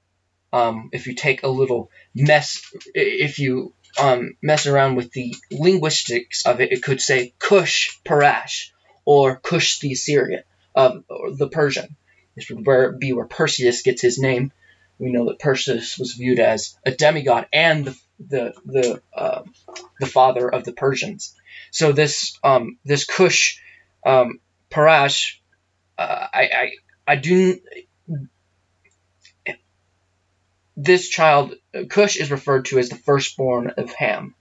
Um, 0.52 0.90
if 0.92 1.06
you 1.06 1.14
take 1.14 1.42
a 1.42 1.48
little 1.48 1.90
mess, 2.14 2.62
if 2.94 3.38
you 3.38 3.74
um, 3.98 4.36
mess 4.40 4.66
around 4.66 4.96
with 4.96 5.12
the 5.12 5.34
linguistics 5.50 6.46
of 6.46 6.60
it, 6.60 6.72
it 6.72 6.82
could 6.82 7.00
say 7.00 7.34
Cush 7.38 7.98
Parash 8.04 8.70
or 9.04 9.36
Cush 9.36 9.80
the 9.80 9.92
Assyrian, 9.92 10.42
um, 10.74 11.04
or 11.08 11.32
the 11.32 11.48
Persian. 11.48 11.96
This 12.38 12.50
would 12.50 12.64
where, 12.64 12.92
be 12.92 13.12
where 13.12 13.26
Perseus 13.26 13.82
gets 13.82 14.00
his 14.00 14.18
name. 14.18 14.52
We 14.98 15.10
know 15.10 15.26
that 15.26 15.40
Perseus 15.40 15.98
was 15.98 16.12
viewed 16.12 16.38
as 16.38 16.78
a 16.86 16.92
demigod 16.92 17.48
and 17.52 17.86
the 17.86 17.96
the 18.20 18.52
the, 18.64 19.02
uh, 19.12 19.42
the 19.98 20.06
father 20.06 20.48
of 20.48 20.64
the 20.64 20.72
Persians. 20.72 21.34
So 21.72 21.90
this 21.90 22.38
um, 22.44 22.78
this 22.84 23.04
Cush 23.04 23.60
um, 24.06 24.40
Parash 24.70 25.38
uh, 25.98 26.26
I, 26.32 26.42
I 26.42 26.70
I 27.06 27.16
do. 27.16 27.58
This 30.76 31.08
child, 31.08 31.54
Cush, 31.88 32.16
is 32.16 32.30
referred 32.30 32.66
to 32.66 32.78
as 32.78 32.88
the 32.88 32.94
firstborn 32.94 33.72
of 33.76 33.92
Ham. 33.94 34.36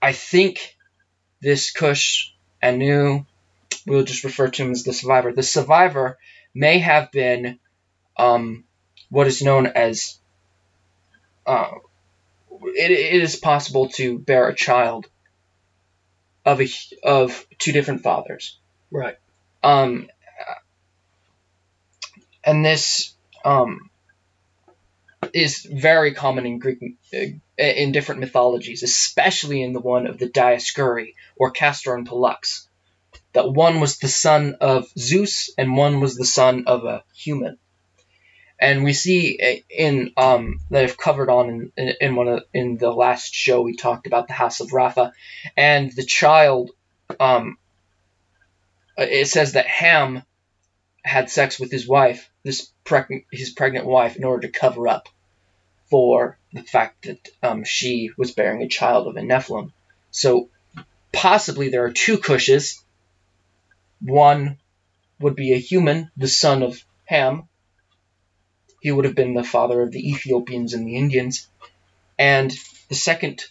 I 0.00 0.12
think 0.12 0.74
this 1.42 1.70
Cush, 1.70 2.34
Anu, 2.62 3.26
we'll 3.86 4.04
just 4.04 4.24
refer 4.24 4.48
to 4.48 4.62
him 4.62 4.70
as 4.70 4.84
the 4.84 4.94
survivor. 4.94 5.34
The 5.34 5.42
survivor 5.42 6.18
may 6.54 6.78
have 6.78 7.10
been 7.12 7.58
um, 8.16 8.64
what 9.10 9.26
is 9.26 9.42
known 9.42 9.66
as. 9.66 10.18
Uh, 11.46 11.70
it, 12.64 12.90
it 12.90 13.22
is 13.22 13.36
possible 13.36 13.88
to 13.88 14.18
bear 14.18 14.48
a 14.48 14.54
child 14.54 15.08
of 16.44 16.60
a 16.60 16.68
of 17.02 17.46
two 17.58 17.72
different 17.72 18.02
fathers. 18.02 18.58
Right. 18.90 19.16
Um, 19.62 20.08
and 22.44 22.64
this 22.64 23.14
um, 23.44 23.90
is 25.32 25.66
very 25.70 26.14
common 26.14 26.46
in 26.46 26.58
Greek 26.58 26.78
uh, 27.14 27.18
in 27.58 27.92
different 27.92 28.20
mythologies, 28.20 28.82
especially 28.82 29.62
in 29.62 29.72
the 29.72 29.80
one 29.80 30.06
of 30.06 30.18
the 30.18 30.28
Dioscuri 30.28 31.14
or 31.36 31.50
Castor 31.50 31.94
and 31.94 32.06
Pollux. 32.06 32.68
That 33.32 33.50
one 33.50 33.80
was 33.80 33.98
the 33.98 34.08
son 34.08 34.56
of 34.60 34.86
Zeus 34.98 35.50
and 35.56 35.76
one 35.76 36.00
was 36.00 36.16
the 36.16 36.24
son 36.24 36.64
of 36.66 36.84
a 36.84 37.02
human. 37.14 37.58
And 38.58 38.84
we 38.84 38.92
see 38.92 39.64
in 39.70 40.12
um, 40.16 40.60
that 40.70 40.84
I've 40.84 40.96
covered 40.96 41.28
on 41.28 41.72
in, 41.76 41.94
in 42.00 42.14
one 42.14 42.28
of, 42.28 42.44
in 42.54 42.76
the 42.76 42.92
last 42.92 43.34
show 43.34 43.62
we 43.62 43.74
talked 43.74 44.06
about 44.06 44.28
the 44.28 44.34
house 44.34 44.60
of 44.60 44.68
Rapha, 44.68 45.12
and 45.56 45.90
the 45.90 46.04
child. 46.04 46.70
Um, 47.18 47.58
it 48.96 49.26
says 49.26 49.54
that 49.54 49.66
Ham 49.66 50.22
had 51.04 51.28
sex 51.28 51.58
with 51.58 51.72
his 51.72 51.88
wife, 51.88 52.30
this 52.44 52.70
pregnant 52.84 53.24
his 53.32 53.50
pregnant 53.50 53.86
wife, 53.86 54.16
in 54.16 54.22
order 54.22 54.46
to 54.46 54.58
cover 54.58 54.86
up 54.86 55.08
for 55.90 56.38
the 56.52 56.62
fact 56.62 57.06
that 57.06 57.28
um, 57.42 57.64
she 57.64 58.10
was 58.16 58.32
bearing 58.32 58.62
a 58.62 58.68
child 58.68 59.08
of 59.08 59.16
a 59.16 59.20
Nephilim. 59.20 59.72
So 60.10 60.50
possibly 61.12 61.68
there 61.68 61.84
are 61.84 61.92
two 61.92 62.18
Cushes. 62.18 62.82
One 64.04 64.58
would 65.20 65.36
be 65.36 65.52
a 65.52 65.58
human, 65.58 66.10
the 66.16 66.28
son 66.28 66.62
of 66.62 66.84
Ham. 67.04 67.48
He 68.80 68.90
would 68.90 69.04
have 69.04 69.14
been 69.14 69.34
the 69.34 69.44
father 69.44 69.80
of 69.82 69.92
the 69.92 70.10
Ethiopians 70.10 70.74
and 70.74 70.86
the 70.86 70.96
Indians. 70.96 71.48
And 72.18 72.52
the 72.88 72.94
second 72.94 73.44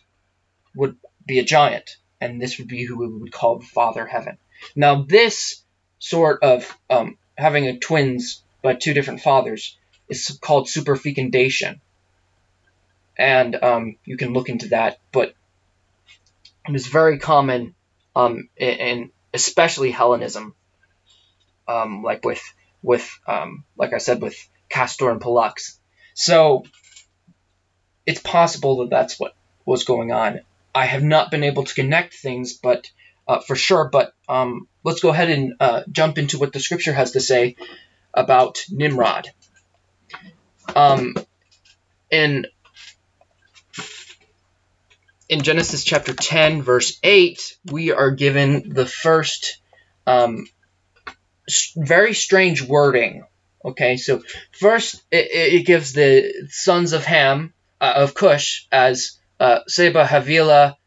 would 0.76 0.98
be 1.26 1.40
a 1.40 1.44
giant, 1.44 1.98
and 2.20 2.42
this 2.42 2.58
would 2.58 2.68
be 2.68 2.84
who 2.84 2.98
we 2.98 3.08
would 3.08 3.32
call 3.32 3.60
the 3.60 3.66
Father 3.66 4.06
Heaven. 4.06 4.38
Now, 4.76 5.04
this 5.04 5.64
sort 6.00 6.44
of 6.44 6.78
um, 6.90 7.18
having 7.38 7.68
a 7.68 7.78
twins 7.78 8.44
by 8.62 8.76
two 8.76 8.94
different 8.94 9.22
fathers 9.22 9.78
is 10.10 10.38
called 10.42 10.68
superfecundation. 10.68 11.80
And 13.18 13.56
um, 13.56 13.98
you 14.06 14.18
can 14.18 14.34
look 14.34 14.50
into 14.50 14.70
that, 14.70 15.00
but 15.12 15.34
it 16.68 16.76
is 16.76 16.88
very 16.88 17.20
common 17.20 17.76
um, 18.16 18.50
in, 18.58 19.12
especially 19.34 19.92
Hellenism, 19.92 20.56
um, 21.68 22.04
like 22.04 22.26
with 22.26 22.42
with 22.82 23.10
um, 23.28 23.64
like 23.78 23.94
I 23.94 24.00
said 24.00 24.22
with 24.22 24.36
Castor 24.70 25.10
and 25.10 25.22
Pollux. 25.22 25.80
So 26.14 26.64
it's 28.06 28.22
possible 28.22 28.78
that 28.80 28.90
that's 28.90 29.20
what 29.20 29.34
was 29.66 29.84
going 29.84 30.12
on. 30.12 30.42
I 30.74 30.86
have 30.86 31.04
not 31.04 31.32
been 31.32 31.44
able 31.44 31.64
to 31.66 31.74
connect 31.74 32.14
things, 32.14 32.54
but 32.54 32.90
uh, 33.28 33.40
for 33.40 33.56
sure. 33.56 33.90
But 33.90 34.14
um, 34.28 34.68
let's 34.84 35.02
go 35.02 35.10
ahead 35.10 35.30
and 35.30 35.54
uh, 35.60 35.84
jump 35.92 36.18
into 36.18 36.40
what 36.40 36.54
the 36.54 36.60
scripture 36.60 36.94
has 36.94 37.12
to 37.12 37.20
say 37.20 37.56
about 38.14 38.60
Nimrod. 38.70 39.28
Um, 40.76 41.16
in 45.32 45.44
Genesis 45.44 45.86
chapter 45.86 46.14
10, 46.14 46.62
verse 46.62 47.00
8, 47.02 47.58
we 47.72 47.94
are 47.94 48.12
given 48.12 48.68
the 48.68 48.86
first 48.86 49.62
um, 50.06 50.46
very 51.78 52.14
strange 52.14 52.62
wording. 52.62 53.24
Okay, 53.64 53.96
so 53.96 54.22
first 54.52 55.02
it, 55.10 55.30
it 55.32 55.66
gives 55.66 55.94
the 55.94 56.48
sons 56.50 56.92
of 56.92 57.06
Ham, 57.06 57.54
uh, 57.80 57.94
of 57.96 58.14
Cush, 58.14 58.68
as 58.74 59.20
uh, 59.40 59.60
Seba, 59.68 60.06
Havilah, 60.06 60.78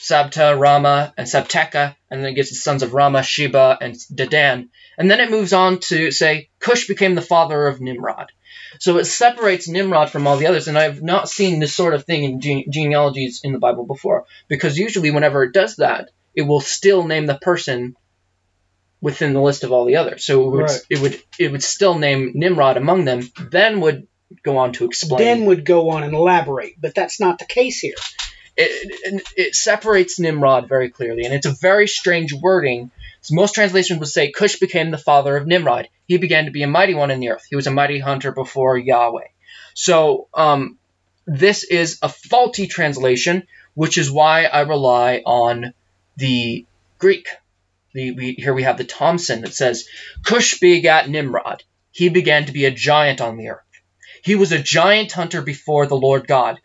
Sabta, 0.00 0.58
Rama, 0.58 1.12
and 1.18 1.26
Sabteka, 1.26 1.94
and 2.10 2.20
then 2.22 2.30
it 2.30 2.34
gives 2.34 2.48
the 2.48 2.56
sons 2.56 2.82
of 2.82 2.94
Rama, 2.94 3.22
Sheba, 3.22 3.76
and 3.80 3.94
Dedan. 3.94 4.70
And 4.96 5.10
then 5.10 5.20
it 5.20 5.30
moves 5.30 5.52
on 5.52 5.78
to 5.80 6.10
say 6.10 6.48
Cush 6.58 6.88
became 6.88 7.14
the 7.14 7.22
father 7.22 7.66
of 7.66 7.82
Nimrod. 7.82 8.32
So 8.78 8.96
it 8.96 9.04
separates 9.04 9.68
Nimrod 9.68 10.10
from 10.10 10.26
all 10.26 10.38
the 10.38 10.46
others, 10.46 10.68
and 10.68 10.78
I've 10.78 11.02
not 11.02 11.28
seen 11.28 11.60
this 11.60 11.74
sort 11.74 11.92
of 11.92 12.04
thing 12.04 12.24
in 12.24 12.40
gene- 12.40 12.72
genealogies 12.72 13.42
in 13.44 13.52
the 13.52 13.58
Bible 13.58 13.84
before, 13.84 14.24
because 14.48 14.78
usually 14.78 15.10
whenever 15.10 15.42
it 15.44 15.52
does 15.52 15.76
that, 15.76 16.10
it 16.34 16.42
will 16.42 16.60
still 16.60 17.06
name 17.06 17.26
the 17.26 17.38
person 17.38 17.94
within 19.02 19.34
the 19.34 19.42
list 19.42 19.64
of 19.64 19.72
all 19.72 19.84
the 19.84 19.96
others. 19.96 20.24
So 20.24 20.44
it 20.44 20.50
would, 20.50 20.62
right. 20.62 20.80
it 20.88 21.00
would 21.00 21.22
it 21.38 21.52
would 21.52 21.62
still 21.62 21.98
name 21.98 22.32
Nimrod 22.34 22.78
among 22.78 23.04
them, 23.04 23.28
then 23.50 23.80
would 23.80 24.08
go 24.42 24.56
on 24.58 24.72
to 24.74 24.86
explain. 24.86 25.18
Then 25.18 25.44
would 25.46 25.66
go 25.66 25.90
on 25.90 26.04
and 26.04 26.14
elaborate, 26.14 26.80
but 26.80 26.94
that's 26.94 27.20
not 27.20 27.38
the 27.38 27.46
case 27.46 27.80
here 27.80 27.94
it, 28.56 29.22
it, 29.36 29.54
separates 29.54 30.18
Nimrod 30.18 30.68
very 30.68 30.90
clearly, 30.90 31.24
and 31.24 31.34
it's 31.34 31.46
a 31.46 31.52
very 31.52 31.88
strange 31.88 32.32
wording. 32.32 32.90
So 33.22 33.34
most 33.34 33.54
translations 33.54 34.00
would 34.00 34.08
say 34.08 34.30
Cush 34.30 34.56
became 34.56 34.90
the 34.90 34.98
father 34.98 35.36
of 35.36 35.46
Nimrod. 35.46 35.88
He 36.06 36.18
began 36.18 36.46
to 36.46 36.50
be 36.50 36.62
a 36.62 36.68
mighty 36.68 36.94
one 36.94 37.10
in 37.10 37.20
the 37.20 37.30
earth. 37.30 37.44
He 37.48 37.56
was 37.56 37.66
a 37.66 37.70
mighty 37.70 37.98
hunter 37.98 38.32
before 38.32 38.76
Yahweh. 38.76 39.28
So 39.74 40.28
um, 40.34 40.78
this 41.26 41.64
is 41.64 41.98
a 42.02 42.08
faulty 42.08 42.66
translation, 42.66 43.46
which 43.74 43.98
is 43.98 44.10
why 44.10 44.44
I 44.44 44.62
rely 44.62 45.22
on 45.24 45.74
the 46.16 46.66
Greek. 46.98 47.28
The, 47.92 48.12
we, 48.12 48.32
here 48.34 48.54
we 48.54 48.62
have 48.62 48.78
the 48.78 48.84
Thomson 48.84 49.42
that 49.42 49.54
says 49.54 49.86
Cush 50.24 50.58
begat 50.60 51.08
Nimrod. 51.08 51.62
He 51.92 52.08
began 52.08 52.46
to 52.46 52.52
be 52.52 52.66
a 52.66 52.70
giant 52.70 53.20
on 53.20 53.36
the 53.36 53.48
earth. 53.48 53.64
He 54.22 54.34
was 54.34 54.52
a 54.52 54.62
giant 54.62 55.12
hunter 55.12 55.42
before 55.42 55.86
the 55.86 55.96
Lord 55.96 56.26
God. 56.26 56.60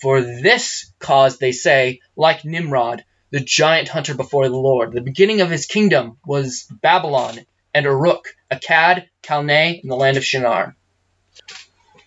For 0.00 0.20
this 0.20 0.92
cause, 1.00 1.38
they 1.38 1.52
say, 1.52 2.00
like 2.16 2.44
Nimrod, 2.44 3.04
the 3.30 3.40
giant 3.40 3.88
hunter 3.88 4.14
before 4.14 4.48
the 4.48 4.56
Lord, 4.56 4.92
the 4.92 5.00
beginning 5.00 5.40
of 5.40 5.50
his 5.50 5.66
kingdom 5.66 6.18
was 6.24 6.66
Babylon 6.82 7.40
and 7.74 7.84
Uruk, 7.84 8.28
Akkad, 8.50 9.06
Calneh, 9.22 9.80
and 9.82 9.90
the 9.90 9.96
land 9.96 10.16
of 10.16 10.24
Shinar. 10.24 10.76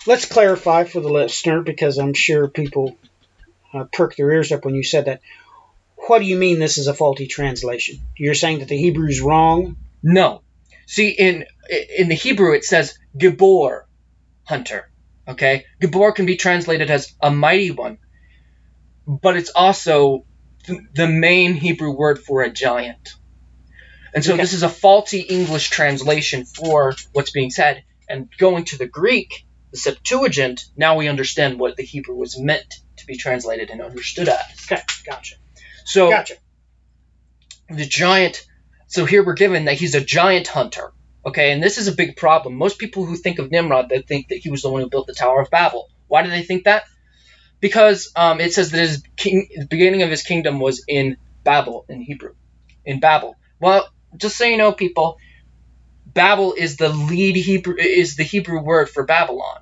Let's 0.08 0.26
clarify 0.26 0.86
for 0.86 1.00
the 1.00 1.10
listener, 1.10 1.62
because 1.62 1.98
I'm 1.98 2.14
sure 2.14 2.48
people 2.48 2.98
uh, 3.74 3.86
perked 3.92 4.18
their 4.18 4.32
ears 4.32 4.52
up 4.52 4.66
when 4.66 4.76
you 4.76 4.84
said 4.84 5.06
that. 5.06 5.22
What 6.08 6.20
do 6.20 6.26
you 6.26 6.36
mean 6.36 6.58
this 6.58 6.80
is 6.80 6.88
a 6.88 6.94
faulty 6.94 7.28
translation? 7.28 8.00
You're 8.18 8.34
saying 8.34 8.60
that 8.60 8.68
the 8.68 8.78
Hebrew 8.78 9.08
is 9.08 9.22
wrong? 9.22 9.78
No. 10.02 10.42
See, 10.88 11.10
in 11.10 11.46
in 11.98 12.10
the 12.10 12.16
Hebrew 12.16 12.54
it 12.54 12.66
says 12.66 12.98
Gibor, 13.16 13.84
hunter. 14.44 14.91
Okay? 15.28 15.66
Gibor 15.82 16.14
can 16.14 16.26
be 16.26 16.36
translated 16.36 16.90
as 16.90 17.14
a 17.22 17.32
mighty 17.32 17.72
one, 17.72 17.98
but 19.08 19.38
it's 19.38 19.52
also 19.56 20.26
the 20.94 21.08
main 21.08 21.54
Hebrew 21.54 21.92
word 21.92 22.20
for 22.20 22.44
a 22.44 22.52
giant. 22.52 23.10
And 24.14 24.24
so 24.24 24.34
Okay. 24.34 24.42
this 24.42 24.54
is 24.54 24.64
a 24.64 24.70
faulty 24.70 25.22
English 25.22 25.70
translation 25.70 26.46
for 26.46 26.96
what's 27.14 27.32
being 27.32 27.50
said. 27.50 27.84
And 28.10 28.30
going 28.38 28.66
to 28.66 28.78
the 28.78 28.88
Greek, 28.88 29.46
the 29.72 29.78
Septuagint, 29.78 30.62
now 30.76 30.98
we 30.98 31.08
understand 31.08 31.60
what 31.60 31.78
the 31.78 31.84
Hebrew 31.84 32.16
was 32.16 32.38
meant 32.38 32.74
to 32.98 33.06
be 33.06 33.16
translated 33.16 33.70
and 33.70 33.82
understood 33.82 34.28
as. 34.28 34.42
Okay, 34.70 34.82
gotcha. 35.06 35.36
So 35.86 36.10
Gotcha. 36.10 36.36
the 37.70 37.86
giant 37.86 38.46
so 38.88 39.06
here 39.06 39.24
we're 39.24 39.34
given 39.34 39.66
that 39.66 39.76
he's 39.76 39.96
a 39.96 40.02
giant 40.04 40.48
hunter 40.48 40.92
okay 41.26 41.52
and 41.52 41.62
this 41.62 41.78
is 41.78 41.88
a 41.88 41.96
big 41.96 42.16
problem. 42.16 42.56
Most 42.56 42.80
people 42.80 43.06
who 43.06 43.16
think 43.16 43.40
of 43.40 43.52
nimrod 43.52 43.90
they 43.90 44.02
think 44.02 44.30
that 44.30 44.40
he 44.40 44.50
was 44.50 44.62
the 44.62 44.70
one 44.70 44.82
who 44.82 44.90
built 44.90 45.08
the 45.08 45.14
tower 45.14 45.42
of 45.42 45.50
babel. 45.50 45.88
Why 46.08 46.24
do 46.24 46.30
they 46.30 46.44
think 46.44 46.66
that? 46.66 46.84
Because 47.60 48.12
um, 48.16 48.42
it 48.42 48.54
says 48.54 48.72
that 48.72 48.80
his 48.80 49.04
king, 49.18 49.48
the 49.56 49.68
beginning 49.68 50.02
of 50.02 50.10
his 50.10 50.24
kingdom 50.24 50.60
was 50.60 50.84
in 50.88 51.18
babel 51.44 51.86
in 51.90 52.02
hebrew 52.02 52.34
in 52.86 53.00
babel. 53.00 53.36
Well 53.60 53.88
just 54.18 54.38
so 54.38 54.46
you 54.46 54.58
know 54.58 54.72
people 54.74 55.18
babel 56.06 56.54
is 56.54 56.78
the 56.78 56.90
lead 56.90 57.36
hebrew 57.36 57.76
is 57.78 58.16
the 58.16 58.24
hebrew 58.24 58.62
word 58.62 58.90
for 58.90 59.06
babylon. 59.06 59.58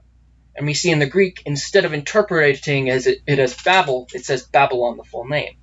And 0.56 0.66
we 0.68 0.74
see 0.74 0.92
in 0.92 1.00
the 1.00 1.06
greek 1.10 1.42
instead 1.46 1.86
of 1.86 1.94
interpreting 1.94 2.90
as 2.90 3.08
it, 3.08 3.20
it 3.28 3.40
as 3.40 3.56
babel 3.56 4.08
it 4.14 4.26
says 4.26 4.48
babylon 4.48 4.98
the 4.98 5.04
full 5.04 5.26
name. 5.26 5.54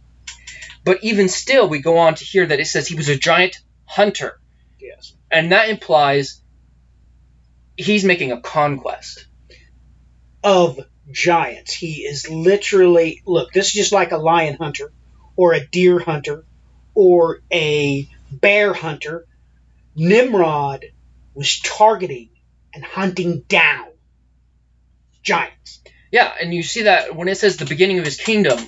But 0.86 1.02
even 1.02 1.28
still, 1.28 1.68
we 1.68 1.80
go 1.80 1.98
on 1.98 2.14
to 2.14 2.24
hear 2.24 2.46
that 2.46 2.60
it 2.60 2.66
says 2.66 2.86
he 2.86 2.94
was 2.94 3.08
a 3.08 3.18
giant 3.18 3.56
hunter. 3.86 4.38
Yes. 4.80 5.15
And 5.30 5.52
that 5.52 5.68
implies 5.68 6.40
he's 7.76 8.04
making 8.04 8.32
a 8.32 8.40
conquest. 8.40 9.26
Of 10.42 10.78
giants. 11.10 11.74
He 11.74 12.04
is 12.04 12.28
literally 12.30 13.22
look, 13.26 13.52
this 13.52 13.68
is 13.68 13.72
just 13.72 13.92
like 13.92 14.12
a 14.12 14.18
lion 14.18 14.56
hunter 14.56 14.92
or 15.34 15.54
a 15.54 15.66
deer 15.66 15.98
hunter 15.98 16.44
or 16.94 17.40
a 17.52 18.08
bear 18.30 18.72
hunter. 18.72 19.26
Nimrod 19.94 20.86
was 21.34 21.60
targeting 21.60 22.30
and 22.74 22.84
hunting 22.84 23.40
down 23.48 23.88
giants. 25.22 25.80
Yeah, 26.12 26.32
and 26.40 26.54
you 26.54 26.62
see 26.62 26.82
that 26.82 27.14
when 27.16 27.28
it 27.28 27.36
says 27.36 27.56
the 27.56 27.64
beginning 27.64 27.98
of 27.98 28.04
his 28.04 28.16
kingdom 28.16 28.58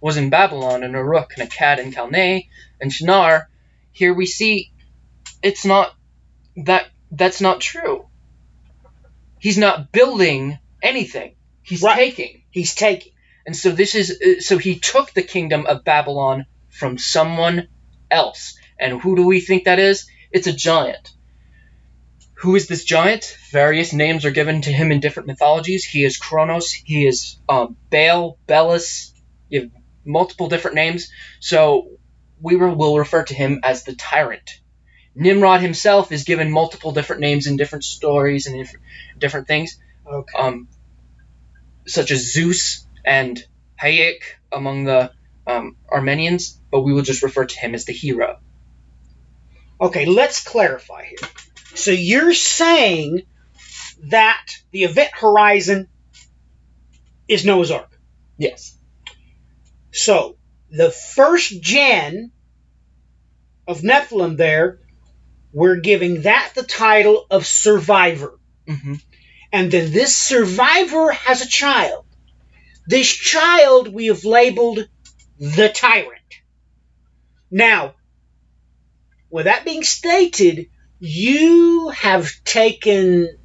was 0.00 0.16
in 0.16 0.30
Babylon 0.30 0.82
and 0.82 0.94
Uruk 0.94 1.34
and 1.36 1.48
Akkad 1.48 1.78
and 1.78 1.94
Calneh 1.94 2.48
and 2.80 2.92
Shinar, 2.92 3.48
here 3.92 4.14
we 4.14 4.26
see 4.26 4.72
it's 5.42 5.64
not 5.64 5.94
that 6.56 6.86
that's 7.10 7.40
not 7.40 7.60
true. 7.60 8.06
He's 9.38 9.58
not 9.58 9.92
building 9.92 10.58
anything. 10.82 11.36
He's 11.62 11.82
Right. 11.82 11.96
taking. 11.96 12.42
He's 12.50 12.74
taking. 12.74 13.12
And 13.44 13.56
so 13.56 13.70
this 13.70 13.94
is 13.94 14.10
uh, 14.10 14.40
so 14.40 14.58
he 14.58 14.78
took 14.78 15.12
the 15.12 15.22
kingdom 15.22 15.66
of 15.66 15.84
Babylon 15.84 16.46
from 16.68 16.98
someone 16.98 17.68
else. 18.10 18.58
And 18.78 19.00
who 19.00 19.16
do 19.16 19.24
we 19.26 19.40
think 19.40 19.64
that 19.64 19.78
is? 19.78 20.06
It's 20.32 20.46
a 20.46 20.52
giant. 20.52 21.12
Who 22.40 22.54
is 22.54 22.66
this 22.66 22.84
giant? 22.84 23.36
Various 23.50 23.92
names 23.92 24.24
are 24.24 24.30
given 24.30 24.60
to 24.62 24.72
him 24.72 24.92
in 24.92 25.00
different 25.00 25.26
mythologies. 25.26 25.84
He 25.84 26.04
is 26.04 26.18
Kronos. 26.18 26.72
He 26.72 27.06
is 27.06 27.38
um, 27.48 27.76
Baal, 27.90 28.38
Belus. 28.46 29.12
You 29.48 29.62
have 29.62 29.70
multiple 30.04 30.48
different 30.48 30.74
names. 30.74 31.10
So 31.40 31.88
we 32.40 32.56
will 32.56 32.74
will 32.74 32.98
refer 32.98 33.24
to 33.24 33.34
him 33.34 33.60
as 33.62 33.84
the 33.84 33.94
tyrant. 33.94 34.60
Nimrod 35.16 35.62
himself 35.62 36.12
is 36.12 36.24
given 36.24 36.50
multiple 36.52 36.92
different 36.92 37.20
names 37.22 37.46
in 37.46 37.56
different 37.56 37.84
stories 37.84 38.46
and 38.46 38.56
different, 38.56 38.84
different 39.18 39.48
things 39.48 39.78
Okay. 40.06 40.38
um, 40.38 40.68
such 41.86 42.10
as 42.10 42.32
Zeus 42.32 42.86
and 43.04 43.42
Hayk 43.80 44.36
among 44.52 44.84
the 44.84 45.10
um, 45.46 45.76
Armenians, 45.90 46.60
but 46.70 46.82
we 46.82 46.92
will 46.92 47.02
just 47.02 47.22
refer 47.22 47.46
to 47.46 47.58
him 47.58 47.74
as 47.74 47.86
the 47.86 47.92
hero. 47.92 48.38
Okay, 49.80 50.04
let's 50.04 50.44
clarify 50.44 51.04
here. 51.04 51.28
So 51.74 51.90
you're 51.90 52.34
saying 52.34 53.22
that 54.04 54.46
the 54.70 54.84
event 54.84 55.10
horizon 55.14 55.88
is 57.28 57.44
Noah's 57.44 57.70
Ark. 57.70 57.98
Yes. 58.38 58.76
So 59.92 60.36
the 60.70 60.90
first 60.90 61.60
gen 61.62 62.32
of 63.66 63.80
Nephilim 63.80 64.36
there, 64.36 64.80
we're 65.56 65.76
giving 65.76 66.20
that 66.20 66.52
the 66.54 66.62
title 66.62 67.26
of 67.30 67.46
survivor. 67.46 68.38
hmm 68.68 68.96
And 69.50 69.72
then 69.72 69.90
this 69.90 70.14
survivor 70.14 71.12
has 71.12 71.40
a 71.40 71.48
child. 71.48 72.04
This 72.86 73.08
child 73.08 73.88
we 73.88 74.08
have 74.08 74.26
labeled 74.26 74.86
the 75.38 75.70
tyrant. 75.74 76.30
Now, 77.50 77.94
with 79.30 79.46
that 79.46 79.64
being 79.64 79.82
stated, 79.82 80.66
you 81.00 81.88
have 81.88 82.30
taken 82.44 83.38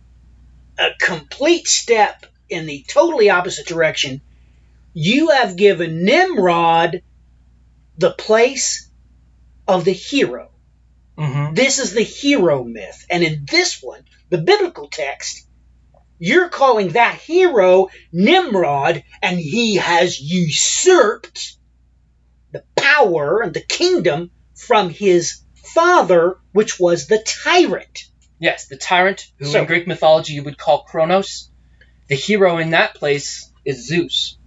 a 0.78 0.90
complete 1.00 1.70
step 1.70 2.26
in 2.50 2.66
the 2.66 2.84
totally 2.90 3.30
opposite 3.30 3.68
direction. 3.68 4.20
You 4.94 5.30
have 5.30 5.56
given 5.56 6.04
Nimrod 6.04 7.04
the 7.98 8.12
place 8.12 8.90
of 9.66 9.86
the 9.86 9.94
hero. 9.94 10.51
Hmm 11.18 11.54
This 11.54 11.80
is 11.80 11.94
the 11.94 12.04
hero 12.04 12.64
myth. 12.64 13.06
And 13.10 13.24
in 13.24 13.46
this 13.50 13.80
one, 13.82 14.04
the 14.30 14.38
biblical 14.40 14.88
text, 14.88 15.48
you're 16.20 16.50
calling 16.50 16.90
that 16.90 17.16
hero 17.16 17.90
Nimrod, 18.12 19.04
and 19.22 19.40
he 19.40 19.76
has 19.76 20.20
usurped 20.20 21.58
the 22.52 22.64
power 22.76 23.42
and 23.42 23.54
the 23.54 23.62
kingdom 23.62 24.32
from 24.56 24.90
his 24.90 25.42
father, 25.74 26.38
which 26.52 26.80
was 26.80 27.08
the 27.08 27.24
tyrant. 27.44 28.04
Yes, 28.40 28.68
the 28.68 28.78
tyrant, 28.78 29.26
who 29.38 29.46
So- 29.46 29.62
in 29.62 29.66
Greek 29.66 29.88
mythology 29.88 30.34
you 30.34 30.44
would 30.44 30.58
call 30.58 30.84
Kronos. 30.84 31.50
The 32.08 32.16
hero 32.16 32.58
in 32.58 32.72
that 32.72 32.96
place 32.96 33.52
is 33.66 33.88
Zeus. 33.88 34.38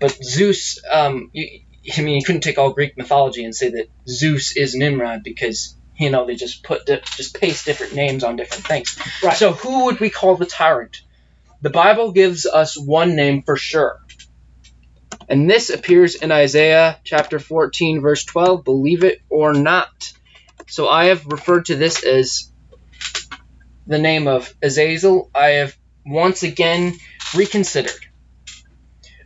But 0.00 0.16
Zeus, 0.22 0.80
um, 0.90 1.30
you, 1.32 1.60
I 1.96 2.00
mean, 2.02 2.16
you 2.16 2.24
couldn't 2.24 2.40
take 2.42 2.58
all 2.58 2.72
Greek 2.72 2.96
mythology 2.96 3.44
and 3.44 3.54
say 3.54 3.70
that 3.70 3.88
Zeus 4.08 4.56
is 4.56 4.74
Nimrod 4.74 5.22
because 5.22 5.76
you 5.98 6.10
know 6.10 6.26
they 6.26 6.34
just 6.36 6.62
put 6.62 6.86
di- 6.86 7.00
just 7.16 7.38
paste 7.38 7.64
different 7.64 7.94
names 7.94 8.24
on 8.24 8.36
different 8.36 8.66
things. 8.66 8.98
Right. 9.22 9.36
So 9.36 9.52
who 9.52 9.86
would 9.86 10.00
we 10.00 10.10
call 10.10 10.36
the 10.36 10.46
tyrant? 10.46 11.02
The 11.62 11.70
Bible 11.70 12.12
gives 12.12 12.46
us 12.46 12.78
one 12.78 13.16
name 13.16 13.42
for 13.42 13.56
sure. 13.56 13.98
And 15.28 15.50
this 15.50 15.70
appears 15.70 16.14
in 16.14 16.30
Isaiah 16.30 17.00
chapter 17.02 17.38
14 17.38 18.00
verse 18.00 18.24
12, 18.24 18.64
believe 18.64 19.02
it 19.02 19.20
or 19.28 19.52
not. 19.52 20.12
So 20.68 20.88
I 20.88 21.06
have 21.06 21.26
referred 21.26 21.66
to 21.66 21.76
this 21.76 22.04
as 22.04 22.50
the 23.86 23.98
name 23.98 24.28
of 24.28 24.52
Azazel. 24.62 25.30
I 25.34 25.48
have 25.60 25.76
once 26.04 26.42
again 26.42 26.94
reconsidered. 27.34 28.06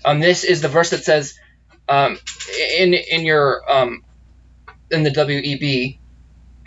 Um, 0.05 0.21
this 0.21 0.45
is 0.45 0.63
the 0.63 0.69
verse 0.69 0.91
that 0.91 1.05
says 1.05 1.35
um, 1.89 2.19
in 2.79 2.95
in 2.95 3.23
your 3.23 3.61
um, 3.71 4.03
in 4.91 5.03
the 5.03 5.11
WEB, 5.11 6.00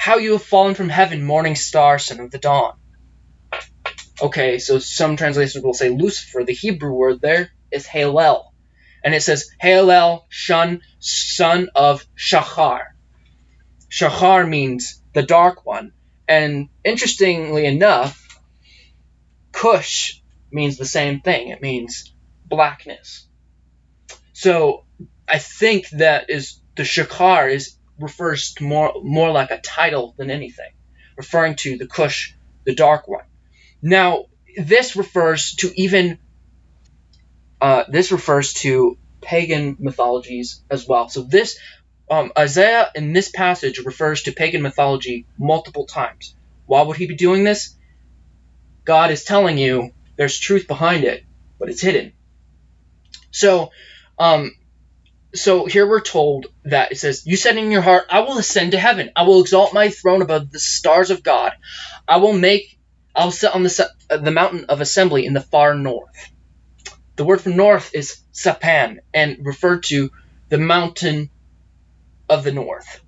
how 0.04 0.18
you 0.18 0.34
have 0.34 0.44
fallen 0.44 0.76
from 0.76 0.90
heaven, 0.90 1.24
morning 1.24 1.56
star, 1.56 1.98
son 1.98 2.20
of 2.20 2.30
the 2.30 2.38
dawn. 2.38 2.74
Okay, 4.22 4.60
so 4.60 4.78
some 4.78 5.16
translations 5.16 5.64
will 5.64 5.74
say 5.74 5.88
Lucifer. 5.92 6.44
The 6.44 6.52
Hebrew 6.52 6.92
word 6.92 7.22
there 7.22 7.52
is 7.72 7.88
Halel, 7.88 8.44
and 9.02 9.16
it 9.16 9.24
says 9.24 9.50
Halel, 9.64 10.24
shun, 10.28 10.82
son 11.00 11.70
of 11.74 12.06
Shachar. 12.18 12.82
Shachar 13.90 14.46
means 14.46 15.02
the 15.14 15.24
dark 15.24 15.66
one, 15.66 15.94
and 16.28 16.68
interestingly 16.84 17.66
enough, 17.66 18.20
Cush 19.54 20.22
means 20.52 20.76
the 20.76 20.86
same 20.86 21.22
thing. 21.22 21.48
It 21.48 21.62
means 21.62 22.14
blackness. 22.46 23.26
So 24.34 24.84
I 25.30 25.40
think 25.40 25.88
that 25.92 26.30
is 26.30 26.60
the 26.76 26.84
Shachar 26.84 27.50
is 27.50 27.78
refers 28.00 28.56
more 28.60 28.94
more 29.02 29.32
like 29.32 29.52
a 29.52 29.60
title 29.60 30.14
than 30.18 30.32
anything, 30.32 30.72
referring 31.18 31.56
to 31.56 31.78
the 31.78 31.88
Cush, 31.88 32.36
the 32.66 32.76
dark 32.76 33.08
one. 33.08 33.26
Now 33.82 34.26
this 34.58 34.96
refers 34.96 35.56
to 35.56 35.72
even 35.76 36.20
uh, 37.62 37.84
this 37.88 38.12
refers 38.12 38.54
to 38.54 38.98
pagan 39.22 39.78
mythologies 39.80 40.64
as 40.70 40.88
well. 40.88 41.10
So 41.10 41.24
this 41.24 41.58
um, 42.10 42.32
Isaiah 42.38 42.92
in 42.96 43.14
this 43.14 43.30
passage 43.30 43.80
refers 43.80 44.24
to 44.24 44.32
pagan 44.32 44.62
mythology 44.62 45.26
multiple 45.38 45.86
times. 45.86 46.36
Why 46.66 46.82
would 46.82 46.98
he 46.98 47.08
be 47.08 47.16
doing 47.16 47.44
this? 47.44 47.76
God 48.86 49.12
is 49.12 49.24
telling 49.24 49.58
you 49.58 49.92
there's 50.18 50.38
truth 50.38 50.68
behind 50.68 51.06
it, 51.06 51.24
but 51.58 51.70
it's 51.70 51.82
hidden. 51.82 52.14
So, 53.32 53.72
um, 54.20 54.52
so 55.36 55.66
here 55.66 55.88
we're 55.88 56.02
told 56.02 56.48
that 56.66 56.92
it 56.92 56.98
says, 56.98 57.26
You 57.26 57.38
said 57.38 57.58
in 57.58 57.72
your 57.72 57.82
heart, 57.82 58.06
I 58.10 58.20
will 58.22 58.38
ascend 58.38 58.72
to 58.72 58.80
heaven. 58.80 59.10
I 59.16 59.24
will 59.24 59.42
exalt 59.42 59.74
my 59.74 59.90
throne 59.90 60.22
above 60.22 60.52
the 60.52 60.60
stars 60.60 61.10
of 61.10 61.24
God. 61.24 61.54
I 62.08 62.18
will 62.18 62.34
make, 62.34 62.78
I'll 63.16 63.32
sit 63.32 63.54
on 63.54 63.64
the, 63.64 63.90
the 64.10 64.32
mountain 64.32 64.66
of 64.70 64.80
assembly 64.80 65.26
in 65.26 65.34
the 65.34 65.42
far 65.42 65.74
north. 65.74 66.32
The 67.16 67.26
word 67.26 67.42
for 67.42 67.50
north 67.50 67.92
is 67.94 68.22
Sapan 68.32 69.00
and 69.14 69.46
referred 69.46 69.84
to 69.84 70.12
the 70.50 70.58
mountain 70.60 71.30
of 72.30 72.44
the 72.44 72.52
north. 72.52 73.02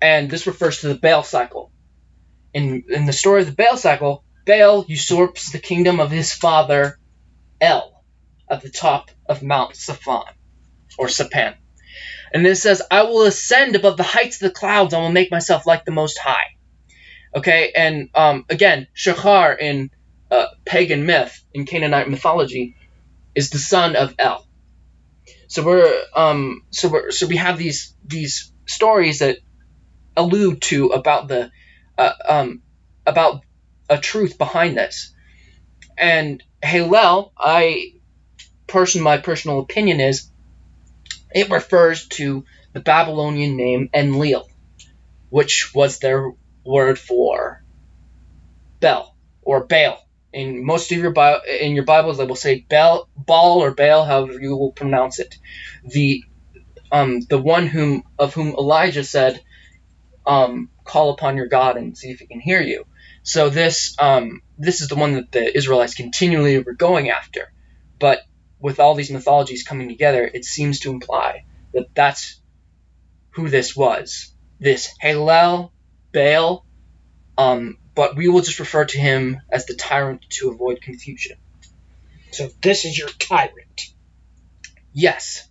And 0.00 0.28
this 0.28 0.48
refers 0.48 0.80
to 0.80 0.88
the 0.88 0.96
Baal 0.96 1.22
cycle. 1.22 1.70
In, 2.52 2.84
in 2.88 3.06
the 3.06 3.12
story 3.12 3.42
of 3.42 3.46
the 3.46 3.54
Baal 3.54 3.76
cycle, 3.76 4.24
Baal 4.46 4.84
usurps 4.88 5.52
the 5.52 5.58
kingdom 5.58 6.00
of 6.00 6.10
his 6.10 6.32
father 6.32 6.98
El 7.60 8.04
at 8.50 8.62
the 8.62 8.68
top 8.68 9.12
of 9.26 9.44
Mount 9.44 9.74
Safan 9.74 10.24
or 10.98 11.06
Sapan. 11.06 11.54
And 12.32 12.46
it 12.46 12.56
says, 12.56 12.82
I 12.90 13.02
will 13.02 13.22
ascend 13.22 13.76
above 13.76 13.96
the 13.96 14.02
heights 14.02 14.40
of 14.40 14.48
the 14.48 14.54
clouds. 14.54 14.94
I 14.94 14.98
will 14.98 15.12
make 15.12 15.30
myself 15.30 15.66
like 15.66 15.84
the 15.84 15.90
Most 15.90 16.18
High. 16.18 16.56
Okay, 17.34 17.72
and 17.74 18.08
um, 18.14 18.44
again, 18.48 18.88
Shachar 18.94 19.58
in 19.58 19.90
uh, 20.30 20.46
pagan 20.64 21.06
myth, 21.06 21.42
in 21.54 21.66
Canaanite 21.66 22.08
mythology, 22.08 22.76
is 23.34 23.50
the 23.50 23.58
son 23.58 23.96
of 23.96 24.14
El. 24.18 24.46
So 25.48 25.62
we're 25.62 26.02
um, 26.14 26.62
so 26.70 26.88
we're, 26.88 27.10
so 27.10 27.26
we 27.26 27.36
have 27.36 27.58
these 27.58 27.94
these 28.04 28.52
stories 28.66 29.18
that 29.18 29.38
allude 30.16 30.62
to 30.62 30.88
about 30.88 31.28
the 31.28 31.50
uh, 31.98 32.12
um, 32.26 32.62
about 33.06 33.42
a 33.88 33.98
truth 33.98 34.38
behind 34.38 34.76
this. 34.76 35.14
And 35.96 36.42
Hillel, 36.62 37.32
I 37.38 37.92
person 38.66 39.02
my 39.02 39.18
personal 39.18 39.60
opinion 39.60 40.00
is 40.00 40.30
it 41.34 41.50
refers 41.50 42.06
to 42.08 42.44
the 42.72 42.80
Babylonian 42.80 43.56
name 43.56 43.88
Enlil, 43.94 44.44
which 45.28 45.70
was 45.74 45.98
their 45.98 46.30
word 46.64 46.98
for 46.98 47.62
Bel 48.80 49.14
or 49.42 49.66
Baal. 49.66 49.98
In 50.32 50.64
most 50.64 50.90
of 50.92 50.98
your 50.98 51.14
in 51.60 51.74
your 51.74 51.84
Bibles, 51.84 52.18
they 52.18 52.24
will 52.24 52.36
say 52.36 52.64
Baal, 52.68 53.08
Baal 53.16 53.62
or 53.62 53.74
Baal, 53.74 54.04
however 54.04 54.40
you 54.40 54.56
will 54.56 54.72
pronounce 54.72 55.18
it. 55.18 55.34
The 55.84 56.22
um, 56.90 57.20
the 57.20 57.38
one 57.38 57.66
whom 57.66 58.02
of 58.18 58.34
whom 58.34 58.54
Elijah 58.54 59.04
said, 59.04 59.42
um, 60.26 60.70
"Call 60.84 61.10
upon 61.10 61.36
your 61.36 61.48
God 61.48 61.76
and 61.76 61.96
see 61.96 62.10
if 62.10 62.20
He 62.20 62.26
can 62.26 62.40
hear 62.40 62.62
you." 62.62 62.84
So 63.22 63.50
this 63.50 63.94
um, 63.98 64.40
this 64.58 64.80
is 64.80 64.88
the 64.88 64.96
one 64.96 65.14
that 65.14 65.32
the 65.32 65.56
Israelites 65.56 65.94
continually 65.94 66.58
were 66.58 66.74
going 66.74 67.10
after, 67.10 67.46
but 67.98 68.20
with 68.62 68.78
all 68.78 68.94
these 68.94 69.10
mythologies 69.10 69.64
coming 69.64 69.88
together, 69.88 70.24
it 70.24 70.44
seems 70.44 70.80
to 70.80 70.90
imply 70.90 71.44
that 71.74 71.94
that's 71.94 72.40
who 73.30 73.48
this 73.48 73.76
was. 73.76 74.32
This 74.60 74.94
Halel 75.02 75.72
Baal, 76.12 76.64
um, 77.36 77.76
but 77.94 78.14
we 78.16 78.28
will 78.28 78.40
just 78.40 78.60
refer 78.60 78.84
to 78.84 78.98
him 78.98 79.40
as 79.50 79.66
the 79.66 79.74
tyrant 79.74 80.22
to 80.30 80.50
avoid 80.50 80.80
confusion. 80.80 81.36
So 82.30 82.48
this 82.62 82.84
is 82.84 82.96
your 82.96 83.08
tyrant. 83.08 83.82
Yes. 84.92 85.48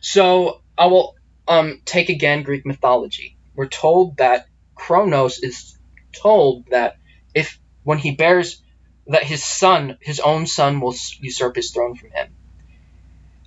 So 0.00 0.62
I 0.78 0.86
will 0.86 1.14
um, 1.46 1.82
take 1.84 2.08
again 2.08 2.42
Greek 2.42 2.64
mythology. 2.64 3.36
We're 3.54 3.68
told 3.68 4.16
that 4.16 4.46
Kronos 4.74 5.42
is 5.42 5.78
told 6.12 6.66
that 6.70 6.96
if 7.34 7.60
when 7.82 7.98
he 7.98 8.12
bears 8.12 8.62
that 9.08 9.22
his 9.22 9.44
son, 9.44 9.98
his 10.00 10.20
own 10.20 10.46
son, 10.46 10.80
will 10.80 10.94
usurp 11.20 11.54
his 11.54 11.70
throne 11.70 11.96
from 11.96 12.10
him. 12.10 12.35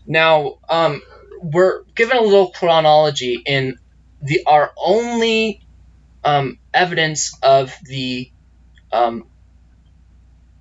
Now, 0.09 0.57
um, 0.67 1.03
we're 1.39 1.83
given 1.93 2.17
a 2.17 2.21
little 2.21 2.49
chronology 2.49 3.39
in 3.45 3.77
the 4.23 4.41
our 4.47 4.73
only 4.75 5.61
um, 6.23 6.57
evidence 6.73 7.37
of 7.43 7.73
the 7.83 8.31
um, 8.91 9.27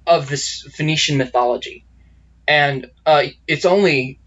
of 0.06 0.28
this 0.28 0.68
Phoenician 0.74 1.16
mythology, 1.16 1.86
and 2.46 2.90
uh, 3.06 3.24
it's 3.46 3.64
only 3.64 4.20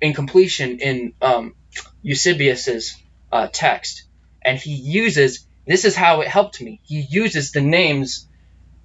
in 0.00 0.14
completion 0.14 0.80
in 0.80 1.12
um, 1.22 1.54
Eusebius's 2.02 3.00
uh, 3.30 3.46
text, 3.52 4.02
and 4.42 4.58
he 4.58 4.72
uses 4.72 5.46
this 5.64 5.84
is 5.84 5.94
how 5.94 6.22
it 6.22 6.28
helped 6.28 6.60
me. 6.60 6.80
He 6.82 7.02
uses 7.02 7.52
the 7.52 7.60
names 7.60 8.26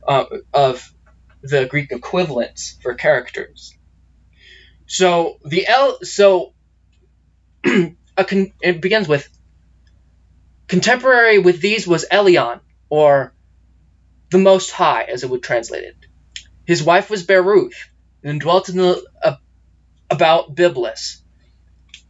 uh, 0.08 0.26
of 0.54 0.94
the 1.42 1.66
Greek 1.66 1.92
equivalents 1.92 2.78
for 2.84 2.94
characters. 2.94 3.76
So 4.94 5.40
the 5.44 5.66
L 5.66 5.98
so 6.04 6.54
con, 7.64 8.54
it 8.62 8.80
begins 8.80 9.08
with 9.08 9.28
contemporary 10.68 11.40
with 11.40 11.60
these 11.62 11.88
was 11.88 12.06
Elion 12.12 12.60
or 12.90 13.34
the 14.30 14.38
Most 14.38 14.70
High, 14.70 15.06
as 15.06 15.24
it 15.24 15.32
would 15.32 15.42
translate 15.42 15.84
it. 15.84 15.96
His 16.68 16.84
wife 16.84 17.10
was 17.10 17.26
Beruth, 17.26 17.74
and 18.24 18.40
dwelt 18.40 18.70
in 18.70 18.78
the 18.78 19.04
uh, 19.24 19.38
about 20.12 20.54
Byblos, 20.54 21.22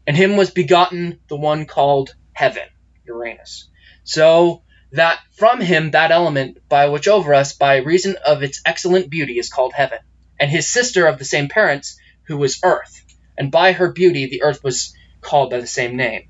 and 0.06 0.18
him 0.18 0.36
was 0.36 0.52
begotten 0.52 1.22
the 1.30 1.38
one 1.38 1.66
called 1.66 2.14
Heaven, 2.34 2.68
Uranus. 3.06 3.70
So 4.04 4.64
that 4.92 5.20
from 5.38 5.62
him 5.62 5.92
that 5.92 6.12
element 6.12 6.58
by 6.68 6.90
which 6.90 7.08
over 7.08 7.34
us, 7.34 7.54
by 7.54 7.78
reason 7.78 8.18
of 8.26 8.44
its 8.44 8.62
excellent 8.66 9.10
beauty, 9.10 9.40
is 9.40 9.48
called 9.48 9.72
Heaven, 9.72 10.00
and 10.38 10.52
his 10.52 10.70
sister 10.70 11.08
of 11.08 11.18
the 11.18 11.24
same 11.24 11.48
parents 11.48 11.98
who 12.28 12.38
was 12.38 12.60
Earth, 12.64 13.04
and 13.38 13.52
by 13.52 13.72
her 13.72 13.92
beauty 13.92 14.28
the 14.28 14.44
earth 14.44 14.64
was 14.64 14.96
called 15.22 15.50
by 15.50 15.60
the 15.60 15.68
same 15.68 15.96
name. 15.96 16.30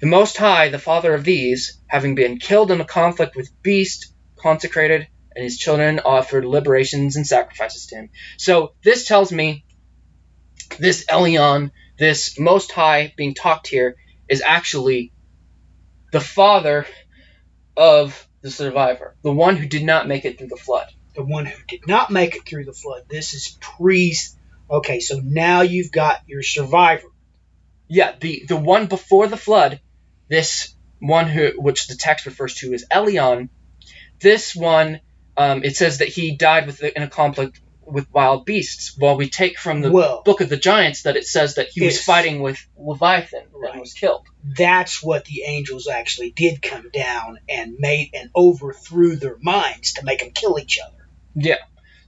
The 0.00 0.06
Most 0.06 0.36
High, 0.36 0.68
the 0.68 0.78
father 0.78 1.12
of 1.12 1.24
these, 1.24 1.80
having 1.86 2.14
been 2.14 2.38
killed 2.38 2.70
in 2.70 2.80
a 2.80 2.84
conflict 2.84 3.34
with 3.34 3.50
beast, 3.62 4.14
consecrated, 4.36 5.08
and 5.34 5.42
his 5.42 5.58
children 5.58 6.00
offered 6.00 6.44
liberations 6.44 7.16
and 7.16 7.26
sacrifices 7.26 7.86
to 7.86 7.96
him. 7.96 8.10
So 8.36 8.74
this 8.84 9.06
tells 9.06 9.32
me 9.32 9.64
this 10.78 11.04
Elion, 11.06 11.72
this 11.98 12.38
Most 12.38 12.70
High 12.70 13.12
being 13.16 13.34
talked 13.34 13.66
here, 13.66 13.96
is 14.28 14.42
actually 14.42 15.12
the 16.12 16.20
father 16.20 16.86
of 17.76 18.28
the 18.40 18.50
survivor, 18.50 19.16
the 19.22 19.32
one 19.32 19.56
who 19.56 19.66
did 19.66 19.84
not 19.84 20.06
make 20.06 20.24
it 20.24 20.38
through 20.38 20.48
the 20.48 20.56
flood. 20.56 20.86
The 21.16 21.24
one 21.24 21.46
who 21.46 21.58
did 21.66 21.88
not 21.88 22.12
make 22.12 22.36
it 22.36 22.46
through 22.46 22.64
the 22.64 22.72
flood. 22.72 23.02
This 23.08 23.34
is 23.34 23.56
pre 23.60 24.14
Okay, 24.70 25.00
so 25.00 25.20
now 25.22 25.62
you've 25.62 25.92
got 25.92 26.20
your 26.26 26.42
survivor. 26.42 27.08
Yeah, 27.88 28.14
the 28.18 28.44
the 28.46 28.56
one 28.56 28.86
before 28.86 29.26
the 29.26 29.36
flood, 29.36 29.80
this 30.28 30.74
one 30.98 31.26
who 31.26 31.52
which 31.56 31.86
the 31.86 31.94
text 31.94 32.26
refers 32.26 32.54
to 32.56 32.74
as 32.74 32.84
Elion, 32.90 33.48
this 34.20 34.54
one 34.54 35.00
um, 35.36 35.62
it 35.62 35.76
says 35.76 35.98
that 35.98 36.08
he 36.08 36.36
died 36.36 36.66
with 36.66 36.82
in 36.82 37.02
a 37.02 37.08
conflict 37.08 37.60
with 37.90 38.12
wild 38.12 38.44
beasts. 38.44 38.94
While 38.98 39.16
we 39.16 39.30
take 39.30 39.58
from 39.58 39.80
the 39.80 39.90
book 40.24 40.40
of 40.40 40.48
the 40.48 40.56
giants 40.56 41.02
that 41.02 41.16
it 41.16 41.24
says 41.24 41.54
that 41.54 41.68
he 41.68 41.84
was 41.84 42.02
fighting 42.02 42.42
with 42.42 42.58
Leviathan 42.76 43.44
right. 43.52 43.72
and 43.72 43.80
was 43.80 43.94
killed. 43.94 44.26
That's 44.44 45.02
what 45.02 45.24
the 45.24 45.42
angels 45.46 45.88
actually 45.88 46.30
did 46.30 46.60
come 46.60 46.90
down 46.90 47.38
and 47.48 47.76
made 47.78 48.10
and 48.14 48.30
overthrew 48.36 49.16
their 49.16 49.38
minds 49.40 49.94
to 49.94 50.04
make 50.04 50.20
them 50.20 50.32
kill 50.32 50.58
each 50.58 50.78
other. 50.84 51.08
Yeah. 51.34 51.58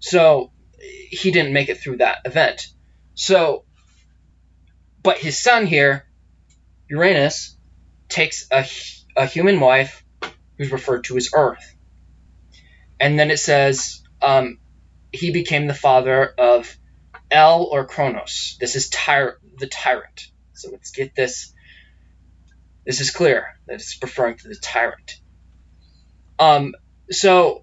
So 0.01 0.51
he 0.81 1.31
didn't 1.31 1.53
make 1.53 1.69
it 1.69 1.79
through 1.79 1.99
that 1.99 2.19
event. 2.25 2.67
So, 3.15 3.65
but 5.03 5.19
his 5.19 5.43
son 5.43 5.67
here, 5.67 6.07
Uranus, 6.89 7.57
takes 8.09 8.47
a, 8.51 8.67
a 9.17 9.27
human 9.27 9.61
wife 9.61 10.05
who's 10.57 10.73
referred 10.73 11.05
to 11.05 11.17
as 11.17 11.31
Earth. 11.35 11.75
And 12.99 13.19
then 13.19 13.31
it 13.31 13.39
says 13.39 14.03
um, 14.21 14.59
he 15.13 15.33
became 15.33 15.67
the 15.67 15.75
father 15.75 16.35
of 16.39 16.77
El 17.31 17.65
or 17.65 17.87
Kronos. 17.87 18.57
This 18.61 18.77
is 18.77 18.91
tyr- 18.91 19.39
the 19.59 19.67
tyrant. 19.67 20.27
So 20.55 20.71
let's 20.71 20.91
get 20.91 21.15
this. 21.15 21.53
This 22.85 23.01
is 23.01 23.11
clear 23.11 23.47
that 23.67 23.75
it's 23.75 23.99
referring 24.03 24.37
to 24.39 24.49
the 24.49 24.57
tyrant. 24.57 25.13
Um, 26.39 26.75
so 27.11 27.63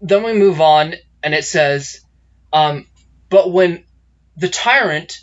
then 0.00 0.22
we 0.24 0.32
move 0.32 0.60
on 0.60 0.94
and 1.22 1.34
it 1.34 1.44
says, 1.44 2.00
um, 2.52 2.86
but 3.28 3.52
when 3.52 3.84
the 4.36 4.48
tyrant 4.48 5.18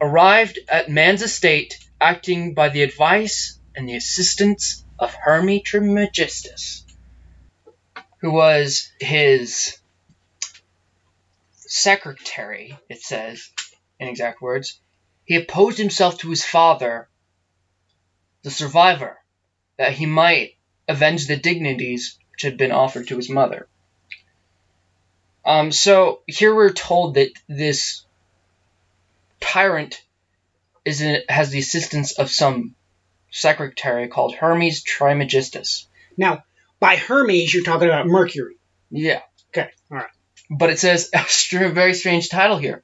arrived 0.00 0.58
at 0.68 0.88
man's 0.88 1.22
estate, 1.22 1.78
acting 2.00 2.54
by 2.54 2.68
the 2.68 2.82
advice 2.82 3.58
and 3.74 3.88
the 3.88 3.96
assistance 3.96 4.84
of 4.98 5.14
Hermes 5.14 5.62
Trismegistus, 5.64 6.84
who 8.20 8.32
was 8.32 8.90
his 9.00 9.78
secretary, 11.52 12.76
it 12.88 13.02
says, 13.02 13.48
in 13.98 14.08
exact 14.08 14.40
words, 14.42 14.80
he 15.24 15.36
opposed 15.36 15.78
himself 15.78 16.18
to 16.18 16.30
his 16.30 16.44
father, 16.44 17.08
the 18.42 18.50
survivor, 18.50 19.18
that 19.76 19.92
he 19.92 20.06
might 20.06 20.54
avenge 20.88 21.26
the 21.26 21.36
dignities 21.36 22.18
which 22.32 22.42
had 22.42 22.56
been 22.56 22.72
offered 22.72 23.06
to 23.08 23.16
his 23.16 23.30
mother. 23.30 23.68
Um, 25.44 25.72
so 25.72 26.20
here 26.26 26.54
we're 26.54 26.72
told 26.72 27.14
that 27.14 27.30
this 27.48 28.04
tyrant 29.40 30.02
is 30.84 31.00
in, 31.00 31.22
has 31.28 31.50
the 31.50 31.58
assistance 31.58 32.12
of 32.12 32.30
some 32.30 32.74
secretary 33.30 34.08
called 34.08 34.34
Hermes 34.34 34.82
Trismegistus. 34.82 35.86
Now, 36.16 36.44
by 36.78 36.96
Hermes, 36.96 37.52
you're 37.52 37.64
talking 37.64 37.88
about 37.88 38.06
Mercury. 38.06 38.56
Yeah. 38.90 39.20
Okay, 39.48 39.70
all 39.90 39.98
right. 39.98 40.10
But 40.50 40.70
it 40.70 40.78
says 40.78 41.10
a 41.14 41.68
very 41.68 41.94
strange 41.94 42.28
title 42.28 42.58
here. 42.58 42.82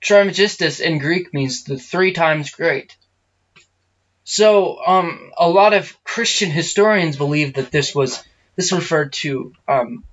Trismegistus 0.00 0.80
in 0.80 0.98
Greek 0.98 1.32
means 1.32 1.64
the 1.64 1.78
three 1.78 2.12
times 2.12 2.50
great. 2.50 2.96
So, 4.24 4.78
um, 4.84 5.32
a 5.36 5.48
lot 5.48 5.74
of 5.74 5.96
Christian 6.04 6.50
historians 6.50 7.16
believe 7.16 7.54
that 7.54 7.70
this 7.70 7.94
was 7.94 8.22
this 8.56 8.72
referred 8.72 9.12
to. 9.14 9.52
Um, 9.68 10.04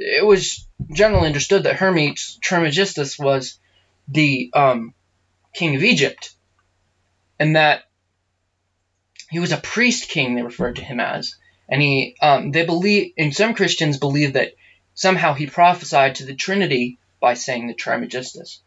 it 0.00 0.24
was 0.24 0.66
generally 0.90 1.26
understood 1.26 1.64
that 1.64 1.76
Hermes 1.76 2.38
Trismegistus 2.40 3.18
was 3.18 3.58
the 4.08 4.50
um, 4.54 4.94
king 5.52 5.76
of 5.76 5.84
Egypt, 5.84 6.32
and 7.38 7.54
that 7.54 7.82
he 9.28 9.38
was 9.38 9.52
a 9.52 9.58
priest 9.58 10.08
king. 10.08 10.34
They 10.34 10.42
referred 10.42 10.76
to 10.76 10.84
him 10.84 11.00
as, 11.00 11.36
and 11.68 11.82
he 11.82 12.16
um, 12.22 12.50
they 12.50 12.64
believe 12.64 13.12
and 13.18 13.34
some 13.34 13.54
Christians 13.54 13.98
believe 13.98 14.32
that 14.32 14.54
somehow 14.94 15.34
he 15.34 15.46
prophesied 15.46 16.16
to 16.16 16.24
the 16.24 16.34
Trinity 16.34 16.98
by 17.20 17.34
saying 17.34 17.66
the 17.66 17.74
Trismegistus, 17.74 18.62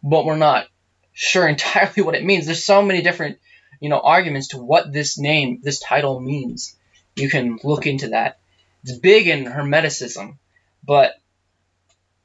but 0.00 0.24
we're 0.24 0.36
not 0.36 0.68
sure 1.12 1.48
entirely 1.48 2.02
what 2.02 2.14
it 2.14 2.24
means. 2.24 2.46
There's 2.46 2.64
so 2.64 2.82
many 2.82 3.02
different 3.02 3.38
you 3.80 3.88
know 3.88 4.00
arguments 4.00 4.48
to 4.48 4.58
what 4.58 4.92
this 4.92 5.18
name, 5.18 5.58
this 5.60 5.80
title 5.80 6.20
means. 6.20 6.76
You 7.16 7.28
can 7.28 7.58
look 7.64 7.88
into 7.88 8.10
that. 8.10 8.38
It's 8.84 8.96
big 8.96 9.26
in 9.26 9.44
Hermeticism, 9.44 10.38
but 10.84 11.14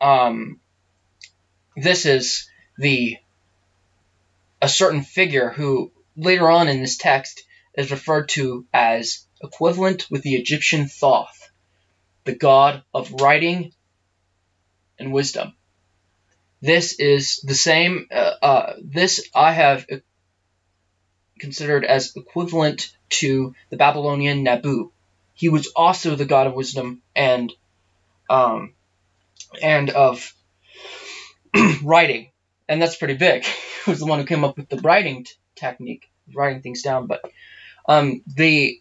um, 0.02 0.60
this 1.76 2.06
is 2.06 2.50
the 2.78 3.18
a 4.62 4.70
certain 4.70 5.02
figure 5.02 5.50
who 5.50 5.92
later 6.16 6.50
on 6.50 6.68
in 6.70 6.80
this 6.80 6.98
text 6.98 7.44
is 7.76 7.92
referred 7.92 8.30
to 8.30 8.66
as 8.74 9.26
equivalent 9.42 10.08
with 10.10 10.22
the 10.22 10.36
Egyptian 10.36 10.88
Thoth, 10.88 11.52
the 12.24 12.36
god 12.36 12.84
of 12.94 13.12
writing 13.22 13.74
and 15.00 15.12
wisdom. 15.12 15.54
This 16.62 16.98
is 16.98 17.42
the 17.44 17.56
same. 17.56 18.08
Uh, 18.10 18.34
uh, 18.42 18.74
this 18.82 19.28
I 19.36 19.52
have 19.52 19.86
considered 21.40 21.84
as 21.84 22.16
equivalent 22.16 22.96
to 23.10 23.54
the 23.70 23.76
Babylonian 23.76 24.44
Nabu. 24.44 24.92
He 25.34 25.50
was 25.50 25.68
also 25.76 26.16
the 26.16 26.26
god 26.26 26.48
of 26.48 26.54
wisdom 26.54 27.02
and 27.16 27.52
um, 28.30 28.74
and 29.62 29.90
of 29.90 30.34
writing, 31.84 32.32
and 32.68 32.82
that's 32.82 32.96
pretty 32.96 33.16
big. 33.16 33.44
he 33.86 33.92
was 33.92 34.00
the 34.00 34.06
one 34.06 34.20
who 34.20 34.26
came 34.26 34.44
up 34.44 34.58
with 34.58 34.70
the 34.70 34.78
writing 34.78 35.24
t- 35.24 35.32
technique, 35.56 36.10
writing 36.34 36.62
things 36.62 36.82
down. 36.82 37.08
But 37.08 37.22
um, 37.88 38.22
the 38.28 38.80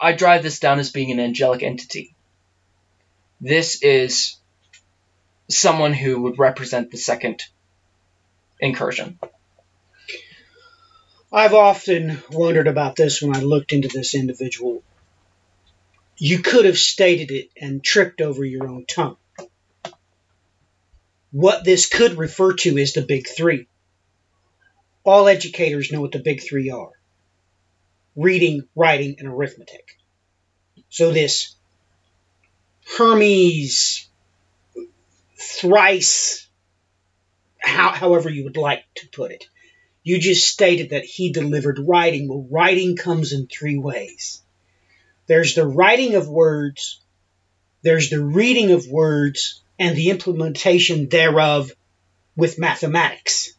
I 0.00 0.12
drive 0.12 0.42
this 0.42 0.58
down 0.58 0.78
as 0.78 0.90
being 0.90 1.10
an 1.12 1.20
angelic 1.20 1.62
entity. 1.62 2.14
This 3.40 3.82
is 3.82 4.36
someone 5.48 5.92
who 5.92 6.22
would 6.22 6.38
represent 6.38 6.90
the 6.90 6.96
second 6.96 7.42
incursion. 8.60 9.18
I've 11.32 11.54
often 11.54 12.22
wondered 12.30 12.68
about 12.68 12.96
this 12.96 13.20
when 13.20 13.34
I 13.34 13.40
looked 13.40 13.72
into 13.72 13.88
this 13.88 14.14
individual. 14.14 14.82
You 16.16 16.38
could 16.40 16.64
have 16.64 16.78
stated 16.78 17.30
it 17.30 17.50
and 17.60 17.82
tripped 17.82 18.20
over 18.20 18.44
your 18.44 18.68
own 18.68 18.86
tongue. 18.86 19.16
What 21.32 21.64
this 21.64 21.86
could 21.86 22.16
refer 22.16 22.54
to 22.54 22.78
is 22.78 22.92
the 22.92 23.02
big 23.02 23.26
three. 23.26 23.66
All 25.02 25.26
educators 25.26 25.90
know 25.90 26.00
what 26.00 26.12
the 26.12 26.20
big 26.20 26.42
three 26.42 26.70
are 26.70 26.92
reading, 28.16 28.68
writing, 28.76 29.16
and 29.18 29.26
arithmetic. 29.26 29.98
So 30.88 31.10
this 31.10 31.56
Hermes 32.96 34.08
thrice, 35.36 36.48
how, 37.58 37.90
however 37.90 38.30
you 38.30 38.44
would 38.44 38.56
like 38.56 38.84
to 38.96 39.08
put 39.08 39.32
it, 39.32 39.48
you 40.04 40.20
just 40.20 40.46
stated 40.46 40.90
that 40.90 41.04
he 41.04 41.32
delivered 41.32 41.80
writing. 41.80 42.28
Well, 42.28 42.46
writing 42.48 42.94
comes 42.94 43.32
in 43.32 43.48
three 43.48 43.78
ways 43.78 44.43
there's 45.26 45.54
the 45.54 45.66
writing 45.66 46.14
of 46.14 46.28
words, 46.28 47.00
there's 47.82 48.10
the 48.10 48.24
reading 48.24 48.72
of 48.72 48.86
words, 48.86 49.62
and 49.78 49.96
the 49.96 50.10
implementation 50.10 51.08
thereof 51.08 51.72
with 52.36 52.58
mathematics. 52.58 53.54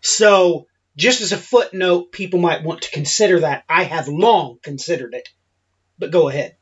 So, 0.00 0.66
just 0.96 1.20
as 1.20 1.32
a 1.32 1.36
footnote, 1.36 2.12
people 2.12 2.40
might 2.40 2.64
want 2.64 2.82
to 2.82 2.90
consider 2.90 3.40
that. 3.40 3.64
I 3.68 3.84
have 3.84 4.08
long 4.08 4.58
considered 4.62 5.14
it. 5.14 5.28
But 5.98 6.10
go 6.10 6.28
ahead. 6.28 6.56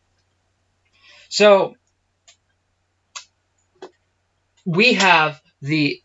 So, 1.28 1.74
we 4.64 4.94
have 4.94 5.40
the 5.62 6.02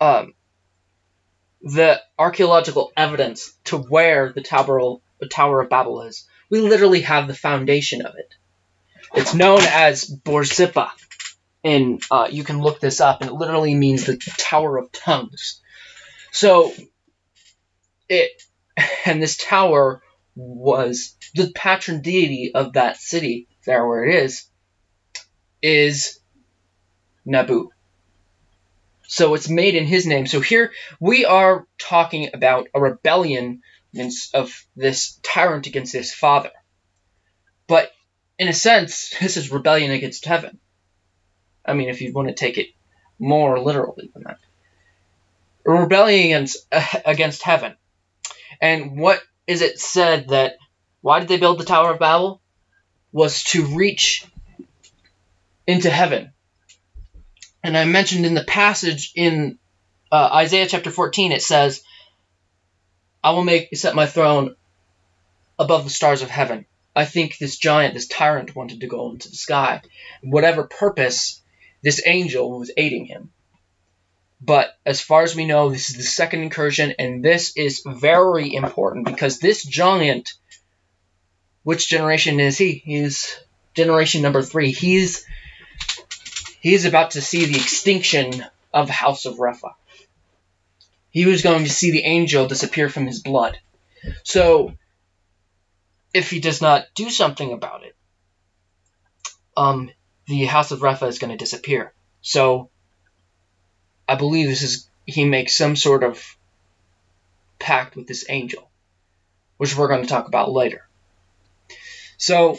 um, 0.00 0.34
the 1.62 2.00
archaeological 2.18 2.92
evidence 2.96 3.52
to 3.64 3.78
where 3.78 4.32
the 4.32 4.42
Tower, 4.42 4.98
the 5.18 5.28
Tower 5.28 5.60
of 5.60 5.70
Babel 5.70 6.02
is. 6.02 6.26
We 6.50 6.60
literally 6.60 7.02
have 7.02 7.28
the 7.28 7.34
foundation 7.34 8.04
of 8.04 8.14
it. 8.16 8.34
It's 9.14 9.34
known 9.34 9.60
as 9.62 10.04
Borsippa. 10.04 10.90
And 11.64 12.00
uh, 12.10 12.28
you 12.30 12.44
can 12.44 12.60
look 12.60 12.80
this 12.80 13.00
up, 13.00 13.20
and 13.20 13.30
it 13.30 13.34
literally 13.34 13.74
means 13.74 14.04
the 14.04 14.16
Tower 14.16 14.78
of 14.78 14.92
Tongues. 14.92 15.60
So, 16.30 16.72
it, 18.08 18.30
and 19.04 19.22
this 19.22 19.36
tower 19.36 20.02
was 20.34 21.16
the 21.34 21.50
patron 21.54 22.00
deity 22.00 22.52
of 22.54 22.74
that 22.74 22.96
city, 22.96 23.48
there 23.66 23.86
where 23.86 24.04
it 24.04 24.14
is, 24.14 24.48
is 25.60 26.20
Nabu. 27.24 27.70
So 29.08 29.34
it's 29.34 29.48
made 29.48 29.74
in 29.74 29.84
his 29.84 30.06
name. 30.06 30.26
So 30.26 30.40
here 30.40 30.70
we 31.00 31.24
are 31.24 31.66
talking 31.78 32.30
about 32.34 32.68
a 32.74 32.80
rebellion 32.80 33.62
of 34.34 34.66
this 34.76 35.18
tyrant 35.22 35.66
against 35.66 35.92
his 35.92 36.12
father. 36.12 36.50
But 37.66 37.90
in 38.38 38.48
a 38.48 38.52
sense, 38.52 39.14
this 39.20 39.36
is 39.36 39.52
rebellion 39.52 39.90
against 39.90 40.24
heaven. 40.24 40.58
I 41.64 41.74
mean, 41.74 41.88
if 41.88 42.00
you 42.00 42.12
want 42.12 42.28
to 42.28 42.34
take 42.34 42.58
it 42.58 42.68
more 43.18 43.60
literally 43.60 44.10
than 44.14 44.24
that. 44.24 44.38
Rebellion 45.64 46.26
against, 46.26 46.66
uh, 46.72 46.86
against 47.04 47.42
heaven. 47.42 47.74
And 48.60 48.98
what 48.98 49.20
is 49.46 49.62
it 49.62 49.78
said 49.78 50.28
that 50.28 50.56
why 51.00 51.20
did 51.20 51.28
they 51.28 51.38
build 51.38 51.58
the 51.58 51.64
Tower 51.64 51.92
of 51.92 51.98
Babel? 51.98 52.40
Was 53.12 53.42
to 53.44 53.64
reach 53.64 54.26
into 55.66 55.90
heaven 55.90 56.32
and 57.62 57.76
I 57.76 57.84
mentioned 57.84 58.24
in 58.24 58.34
the 58.34 58.44
passage 58.44 59.12
in 59.14 59.58
uh, 60.10 60.30
Isaiah 60.32 60.66
chapter 60.66 60.90
14, 60.90 61.32
it 61.32 61.42
says, 61.42 61.82
I 63.22 63.30
will 63.30 63.44
make 63.44 63.76
set 63.76 63.94
my 63.94 64.06
throne 64.06 64.54
above 65.58 65.84
the 65.84 65.90
stars 65.90 66.22
of 66.22 66.30
heaven. 66.30 66.66
I 66.94 67.04
think 67.04 67.38
this 67.38 67.56
giant, 67.56 67.94
this 67.94 68.06
tyrant, 68.06 68.56
wanted 68.56 68.80
to 68.80 68.86
go 68.86 69.10
into 69.10 69.28
the 69.28 69.36
sky. 69.36 69.82
Whatever 70.22 70.64
purpose, 70.64 71.40
this 71.82 72.02
angel 72.06 72.58
was 72.58 72.70
aiding 72.76 73.06
him. 73.06 73.30
But 74.40 74.76
as 74.86 75.00
far 75.00 75.22
as 75.22 75.34
we 75.34 75.46
know, 75.46 75.70
this 75.70 75.90
is 75.90 75.96
the 75.96 76.02
second 76.02 76.42
incursion, 76.42 76.94
and 76.98 77.24
this 77.24 77.56
is 77.56 77.82
very 77.84 78.54
important 78.54 79.06
because 79.06 79.38
this 79.38 79.64
giant, 79.64 80.32
which 81.64 81.88
generation 81.88 82.38
is 82.38 82.56
he? 82.56 82.82
He's 82.84 83.36
generation 83.74 84.22
number 84.22 84.42
three. 84.42 84.70
He's 84.70 85.24
he's 86.60 86.84
about 86.84 87.12
to 87.12 87.20
see 87.20 87.46
the 87.46 87.56
extinction 87.56 88.44
of 88.72 88.88
House 88.88 89.24
of 89.24 89.36
Repha. 89.36 89.74
He 91.18 91.26
was 91.26 91.42
going 91.42 91.64
to 91.64 91.70
see 91.70 91.90
the 91.90 92.04
angel 92.04 92.46
disappear 92.46 92.88
from 92.88 93.04
his 93.04 93.20
blood. 93.20 93.58
So, 94.22 94.74
if 96.14 96.30
he 96.30 96.38
does 96.38 96.62
not 96.62 96.84
do 96.94 97.10
something 97.10 97.52
about 97.52 97.82
it, 97.82 97.96
um, 99.56 99.90
the 100.28 100.44
House 100.44 100.70
of 100.70 100.78
Rapha 100.78 101.08
is 101.08 101.18
going 101.18 101.32
to 101.32 101.36
disappear. 101.36 101.92
So, 102.20 102.70
I 104.06 104.14
believe 104.14 104.46
this 104.46 104.62
is 104.62 104.88
he 105.06 105.24
makes 105.24 105.56
some 105.56 105.74
sort 105.74 106.04
of 106.04 106.24
pact 107.58 107.96
with 107.96 108.06
this 108.06 108.24
angel, 108.28 108.70
which 109.56 109.76
we're 109.76 109.88
going 109.88 110.02
to 110.02 110.08
talk 110.08 110.28
about 110.28 110.52
later. 110.52 110.88
So, 112.16 112.58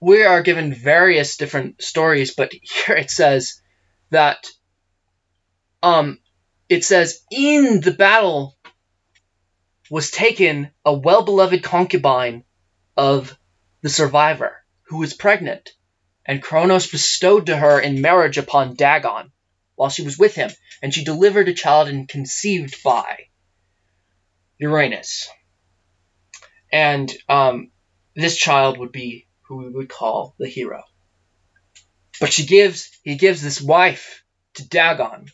we 0.00 0.22
are 0.22 0.42
given 0.42 0.72
various 0.72 1.36
different 1.36 1.82
stories, 1.82 2.34
but 2.34 2.50
here 2.62 2.96
it 2.96 3.10
says 3.10 3.60
that 4.08 4.46
um 5.82 6.18
it 6.70 6.84
says 6.84 7.20
in 7.32 7.80
the 7.80 7.90
battle 7.90 8.56
was 9.90 10.12
taken 10.12 10.70
a 10.84 10.94
well 10.94 11.24
beloved 11.24 11.64
concubine 11.64 12.44
of 12.96 13.36
the 13.82 13.88
survivor 13.88 14.56
who 14.84 14.98
was 14.98 15.12
pregnant, 15.12 15.70
and 16.24 16.42
Kronos 16.42 16.86
bestowed 16.86 17.46
to 17.46 17.56
her 17.56 17.80
in 17.80 18.00
marriage 18.00 18.38
upon 18.38 18.76
Dagon, 18.76 19.32
while 19.74 19.90
she 19.90 20.02
was 20.02 20.16
with 20.16 20.36
him, 20.36 20.50
and 20.80 20.94
she 20.94 21.02
delivered 21.02 21.48
a 21.48 21.54
child 21.54 21.88
and 21.88 22.08
conceived 22.08 22.82
by 22.84 23.18
Uranus. 24.58 25.28
And 26.72 27.12
um, 27.28 27.72
this 28.14 28.36
child 28.36 28.78
would 28.78 28.92
be 28.92 29.26
who 29.42 29.56
we 29.56 29.70
would 29.70 29.88
call 29.88 30.36
the 30.38 30.48
hero. 30.48 30.84
But 32.20 32.32
she 32.32 32.46
gives, 32.46 32.96
he 33.02 33.16
gives 33.16 33.42
this 33.42 33.60
wife 33.60 34.22
to 34.54 34.68
Dagon. 34.68 35.26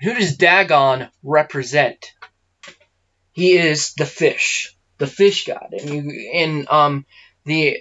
Who 0.00 0.14
does 0.14 0.36
Dagon 0.36 1.08
represent? 1.22 2.12
He 3.32 3.56
is 3.56 3.94
the 3.94 4.06
fish, 4.06 4.76
the 4.98 5.06
fish 5.06 5.46
god. 5.46 5.72
And 5.72 5.90
you, 5.90 6.30
in 6.32 6.66
um, 6.70 7.06
the 7.44 7.78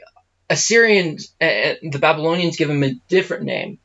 Assyrians, 0.49 1.33
uh, 1.41 1.75
the 1.81 1.99
Babylonians 1.99 2.57
give 2.57 2.69
him 2.69 2.83
a 2.83 2.95
different 3.09 3.43
name. 3.43 3.79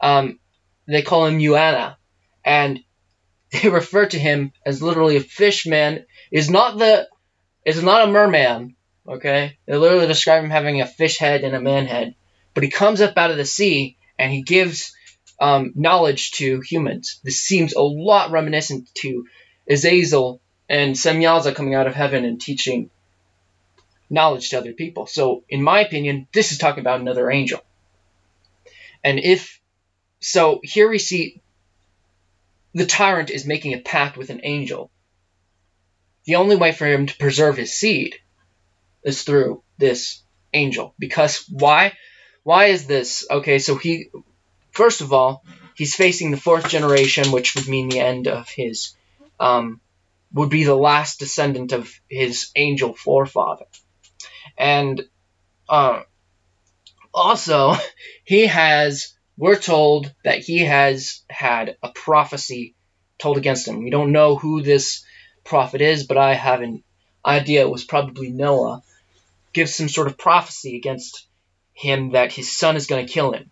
Um, 0.00 0.38
they 0.86 1.02
call 1.02 1.26
him 1.26 1.38
Yuana, 1.38 1.96
and 2.44 2.80
they 3.52 3.68
refer 3.68 4.06
to 4.06 4.18
him 4.18 4.52
as 4.64 4.82
literally 4.82 5.16
a 5.16 5.20
fish 5.20 5.66
man. 5.66 6.06
Is 6.32 6.50
not 6.50 6.78
the 6.78 7.08
is 7.64 7.82
not 7.82 8.08
a 8.08 8.12
merman. 8.12 8.74
Okay, 9.08 9.58
they 9.66 9.76
literally 9.76 10.08
describe 10.08 10.42
him 10.42 10.50
having 10.50 10.80
a 10.80 10.86
fish 10.86 11.18
head 11.18 11.44
and 11.44 11.54
a 11.54 11.60
man 11.60 11.86
head. 11.86 12.16
But 12.54 12.64
he 12.64 12.70
comes 12.70 13.00
up 13.00 13.16
out 13.16 13.30
of 13.30 13.36
the 13.36 13.44
sea 13.44 13.96
and 14.18 14.32
he 14.32 14.42
gives 14.42 14.95
um, 15.38 15.72
knowledge 15.74 16.32
to 16.32 16.60
humans. 16.60 17.20
This 17.22 17.40
seems 17.40 17.74
a 17.74 17.82
lot 17.82 18.30
reminiscent 18.30 18.92
to 18.96 19.26
Azazel 19.68 20.40
and 20.68 20.94
Semyaza 20.94 21.54
coming 21.54 21.74
out 21.74 21.86
of 21.86 21.94
heaven 21.94 22.24
and 22.24 22.40
teaching 22.40 22.90
knowledge 24.08 24.50
to 24.50 24.58
other 24.58 24.72
people. 24.72 25.06
So, 25.06 25.44
in 25.48 25.62
my 25.62 25.80
opinion, 25.80 26.28
this 26.32 26.52
is 26.52 26.58
talking 26.58 26.80
about 26.80 27.00
another 27.00 27.30
angel. 27.30 27.60
And 29.04 29.18
if 29.18 29.60
so, 30.20 30.60
here 30.62 30.88
we 30.88 30.98
see 30.98 31.40
the 32.74 32.86
tyrant 32.86 33.30
is 33.30 33.46
making 33.46 33.74
a 33.74 33.78
pact 33.78 34.16
with 34.16 34.30
an 34.30 34.40
angel. 34.42 34.90
The 36.24 36.36
only 36.36 36.56
way 36.56 36.72
for 36.72 36.86
him 36.86 37.06
to 37.06 37.16
preserve 37.16 37.56
his 37.56 37.72
seed 37.72 38.16
is 39.02 39.22
through 39.22 39.62
this 39.78 40.22
angel. 40.52 40.94
Because 40.98 41.44
why? 41.48 41.92
Why 42.42 42.66
is 42.66 42.86
this? 42.86 43.26
Okay, 43.30 43.58
so 43.58 43.76
he, 43.76 44.10
first 44.76 45.00
of 45.00 45.12
all, 45.12 45.42
he's 45.74 45.96
facing 45.96 46.30
the 46.30 46.36
fourth 46.36 46.68
generation, 46.68 47.32
which 47.32 47.54
would 47.54 47.66
mean 47.66 47.88
the 47.88 48.00
end 48.00 48.28
of 48.28 48.48
his, 48.48 48.94
um, 49.40 49.80
would 50.32 50.50
be 50.50 50.64
the 50.64 50.74
last 50.74 51.18
descendant 51.18 51.72
of 51.72 51.90
his 52.10 52.50
angel 52.54 52.92
forefather. 52.92 53.64
And 54.58 55.02
uh, 55.68 56.02
also, 57.12 57.74
he 58.24 58.46
has, 58.46 59.14
we're 59.38 59.58
told 59.58 60.12
that 60.24 60.40
he 60.40 60.58
has 60.58 61.22
had 61.30 61.76
a 61.82 61.88
prophecy 61.88 62.74
told 63.18 63.38
against 63.38 63.66
him. 63.66 63.82
We 63.82 63.90
don't 63.90 64.12
know 64.12 64.36
who 64.36 64.62
this 64.62 65.04
prophet 65.42 65.80
is, 65.80 66.06
but 66.06 66.18
I 66.18 66.34
have 66.34 66.60
an 66.60 66.84
idea 67.24 67.62
it 67.62 67.70
was 67.70 67.84
probably 67.84 68.30
Noah. 68.30 68.82
Gives 69.54 69.74
some 69.74 69.88
sort 69.88 70.08
of 70.08 70.18
prophecy 70.18 70.76
against 70.76 71.26
him 71.72 72.10
that 72.10 72.32
his 72.32 72.54
son 72.54 72.76
is 72.76 72.86
going 72.86 73.06
to 73.06 73.12
kill 73.12 73.32
him. 73.32 73.50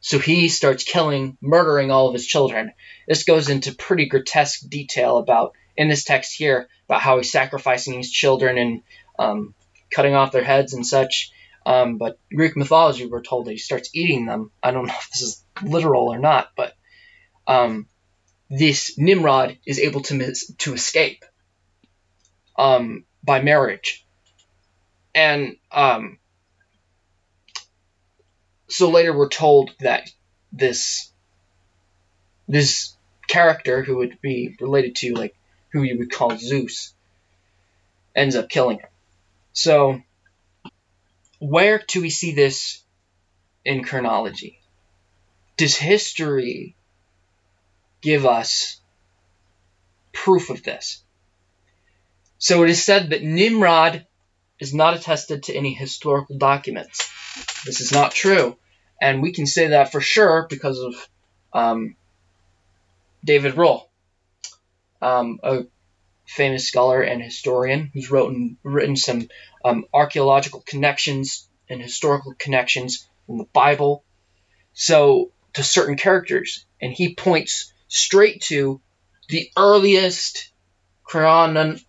So 0.00 0.18
he 0.18 0.48
starts 0.48 0.84
killing, 0.84 1.36
murdering 1.40 1.90
all 1.90 2.08
of 2.08 2.14
his 2.14 2.26
children. 2.26 2.72
This 3.08 3.24
goes 3.24 3.48
into 3.48 3.74
pretty 3.74 4.06
grotesque 4.06 4.68
detail 4.68 5.18
about 5.18 5.52
in 5.76 5.88
this 5.88 6.04
text 6.04 6.34
here 6.36 6.68
about 6.88 7.02
how 7.02 7.16
he's 7.16 7.32
sacrificing 7.32 7.94
his 7.94 8.10
children 8.10 8.58
and 8.58 8.82
um, 9.18 9.54
cutting 9.90 10.14
off 10.14 10.32
their 10.32 10.44
heads 10.44 10.74
and 10.74 10.86
such. 10.86 11.30
Um, 11.64 11.98
but 11.98 12.18
Greek 12.32 12.56
mythology, 12.56 13.06
we're 13.06 13.22
told 13.22 13.46
that 13.46 13.52
he 13.52 13.58
starts 13.58 13.90
eating 13.92 14.26
them. 14.26 14.52
I 14.62 14.70
don't 14.70 14.86
know 14.86 14.94
if 14.96 15.10
this 15.10 15.22
is 15.22 15.44
literal 15.62 16.12
or 16.12 16.18
not, 16.18 16.50
but 16.56 16.74
um, 17.46 17.88
this 18.48 18.96
Nimrod 18.96 19.58
is 19.66 19.78
able 19.78 20.02
to 20.02 20.14
mis- 20.14 20.52
to 20.58 20.74
escape 20.74 21.24
um, 22.56 23.04
by 23.24 23.42
marriage, 23.42 24.06
and 25.14 25.56
um, 25.72 26.18
so 28.68 28.90
later 28.90 29.16
we're 29.16 29.28
told 29.28 29.70
that 29.80 30.10
this 30.52 31.10
this 32.48 32.94
character 33.26 33.82
who 33.82 33.96
would 33.96 34.20
be 34.20 34.56
related 34.60 34.96
to 34.96 35.14
like 35.14 35.34
who 35.72 35.82
you 35.82 35.98
would 35.98 36.10
call 36.10 36.36
Zeus 36.36 36.94
ends 38.14 38.36
up 38.36 38.48
killing 38.48 38.78
him. 38.78 38.88
So, 39.52 40.02
where 41.38 41.82
do 41.86 42.00
we 42.00 42.10
see 42.10 42.34
this 42.34 42.82
in 43.64 43.84
chronology? 43.84 44.60
Does 45.56 45.76
history 45.76 46.76
give 48.00 48.26
us 48.26 48.80
proof 50.12 50.50
of 50.50 50.62
this? 50.62 51.02
So 52.38 52.62
it 52.64 52.70
is 52.70 52.84
said 52.84 53.10
that 53.10 53.22
Nimrod 53.22 54.06
is 54.60 54.74
not 54.74 54.94
attested 54.94 55.44
to 55.44 55.54
any 55.54 55.72
historical 55.72 56.38
documents. 56.38 57.10
This 57.64 57.80
is 57.80 57.92
not 57.92 58.12
true. 58.12 58.56
And 59.00 59.22
we 59.22 59.32
can 59.32 59.46
say 59.46 59.68
that 59.68 59.92
for 59.92 60.00
sure 60.00 60.46
because 60.48 60.78
of 60.78 60.94
um, 61.52 61.96
David 63.24 63.54
Rohl, 63.54 63.88
um, 65.02 65.38
a 65.42 65.66
famous 66.26 66.68
scholar 66.68 67.02
and 67.02 67.22
historian 67.22 67.90
who's 67.92 68.10
written, 68.10 68.56
written 68.62 68.96
some 68.96 69.28
um, 69.64 69.84
archaeological 69.92 70.62
connections 70.66 71.48
and 71.68 71.82
historical 71.82 72.34
connections 72.38 73.06
from 73.26 73.38
the 73.38 73.48
Bible. 73.52 74.04
So, 74.72 75.32
to 75.54 75.62
certain 75.62 75.96
characters. 75.96 76.66
And 76.80 76.92
he 76.92 77.14
points 77.14 77.72
straight 77.88 78.42
to 78.42 78.80
the 79.28 79.50
earliest 79.56 80.52
chron- 81.02 81.80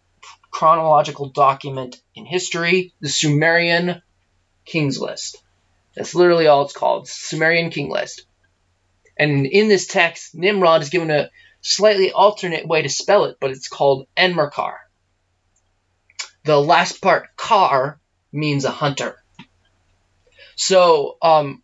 chronological 0.50 1.30
document 1.30 2.02
in 2.16 2.26
history, 2.26 2.94
the 3.02 3.10
Sumerian 3.10 4.02
King's 4.66 5.00
List. 5.00 5.44
That's 5.98 6.14
literally 6.14 6.46
all 6.46 6.64
it's 6.64 6.74
called 6.74 7.08
Sumerian 7.08 7.72
King 7.72 7.90
List. 7.90 8.26
And 9.18 9.48
in 9.48 9.68
this 9.68 9.88
text, 9.88 10.36
Nimrod 10.36 10.84
is 10.84 10.90
given 10.90 11.10
a 11.10 11.32
slightly 11.62 12.12
alternate 12.12 12.68
way 12.68 12.84
to 12.84 12.90
spell 12.90 13.26
it, 13.26 13.38
but 13.42 13.50
it's 13.50 13.68
called 13.68 14.08
Enmerkar. 14.16 14.76
The 16.44 16.62
last 16.62 17.02
part, 17.02 17.36
Kar, 17.36 18.00
means 18.32 18.64
a 18.64 18.70
hunter. 18.70 19.18
So, 20.56 21.18
um, 21.22 21.64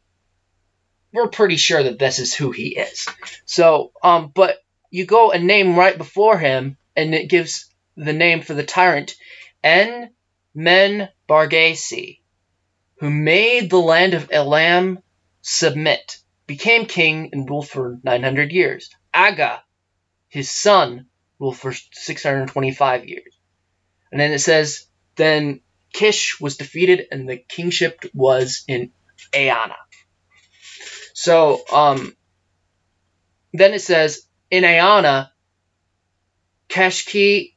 we're 1.13 1.27
pretty 1.27 1.57
sure 1.57 1.83
that 1.83 1.99
this 1.99 2.17
is 2.17 2.33
who 2.33 2.49
he 2.49 2.69
is. 2.69 3.07
So, 3.45 3.91
um, 4.03 4.31
but 4.33 4.57
you 4.89 5.05
go 5.05 5.31
a 5.31 5.37
name 5.37 5.77
right 5.77 5.97
before 5.97 6.39
him, 6.39 6.77
and 6.95 7.13
it 7.13 7.29
gives 7.29 7.71
the 7.95 8.13
name 8.13 8.41
for 8.41 8.55
the 8.55 8.63
tyrant, 8.63 9.15
En 9.63 10.09
Men 10.55 11.09
who 13.03 13.09
made 13.09 13.69
the 13.69 13.77
land 13.77 14.13
of 14.13 14.29
Elam 14.31 14.97
submit, 15.41 16.19
became 16.47 16.85
king, 16.85 17.31
and 17.33 17.49
ruled 17.49 17.67
for 17.67 17.99
900 18.01 18.53
years. 18.53 18.89
Aga, 19.13 19.61
his 20.29 20.49
son 20.49 21.07
ruled 21.37 21.57
for 21.57 21.73
625 21.73 23.05
years. 23.05 23.37
And 24.09 24.21
then 24.21 24.31
it 24.31 24.39
says, 24.39 24.85
then 25.17 25.59
Kish 25.91 26.39
was 26.39 26.55
defeated 26.55 27.07
and 27.11 27.27
the 27.27 27.35
kingship 27.35 27.99
was 28.13 28.63
in 28.69 28.91
Eanna. 29.33 29.75
So, 31.13 31.61
um, 31.73 32.15
then 33.51 33.73
it 33.73 33.81
says, 33.81 34.21
in 34.49 34.63
Eanna, 34.63 35.29
Keshki 36.69 37.55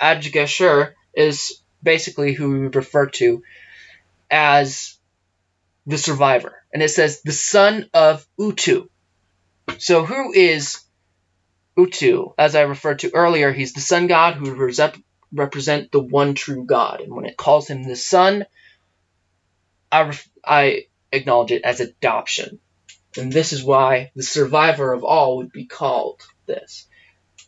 Adgashur 0.00 0.94
is 1.14 1.60
basically 1.82 2.32
who 2.32 2.50
we 2.50 2.66
refer 2.68 3.10
to 3.10 3.42
as 4.30 4.98
the 5.86 5.98
survivor. 5.98 6.54
And 6.72 6.82
it 6.82 6.90
says, 6.90 7.22
the 7.22 7.32
son 7.32 7.88
of 7.92 8.26
Utu. 8.38 8.88
So, 9.78 10.04
who 10.04 10.32
is 10.32 10.80
Utu, 11.76 12.32
as 12.38 12.54
I 12.54 12.62
referred 12.62 13.00
to 13.00 13.14
earlier, 13.14 13.52
he's 13.52 13.72
the 13.72 13.80
sun 13.80 14.06
god 14.06 14.34
who 14.34 14.50
represent, 14.50 15.02
represent 15.32 15.92
the 15.92 16.00
one 16.00 16.34
true 16.34 16.64
God. 16.64 17.00
And 17.00 17.14
when 17.14 17.26
it 17.26 17.36
calls 17.36 17.68
him 17.68 17.82
the 17.82 17.96
sun, 17.96 18.46
I, 19.90 20.02
ref, 20.02 20.28
I 20.44 20.86
acknowledge 21.12 21.52
it 21.52 21.62
as 21.62 21.80
adoption. 21.80 22.60
And 23.16 23.32
this 23.32 23.52
is 23.52 23.64
why 23.64 24.12
the 24.14 24.22
survivor 24.22 24.92
of 24.92 25.02
all 25.02 25.38
would 25.38 25.50
be 25.50 25.66
called 25.66 26.20
this. 26.46 26.86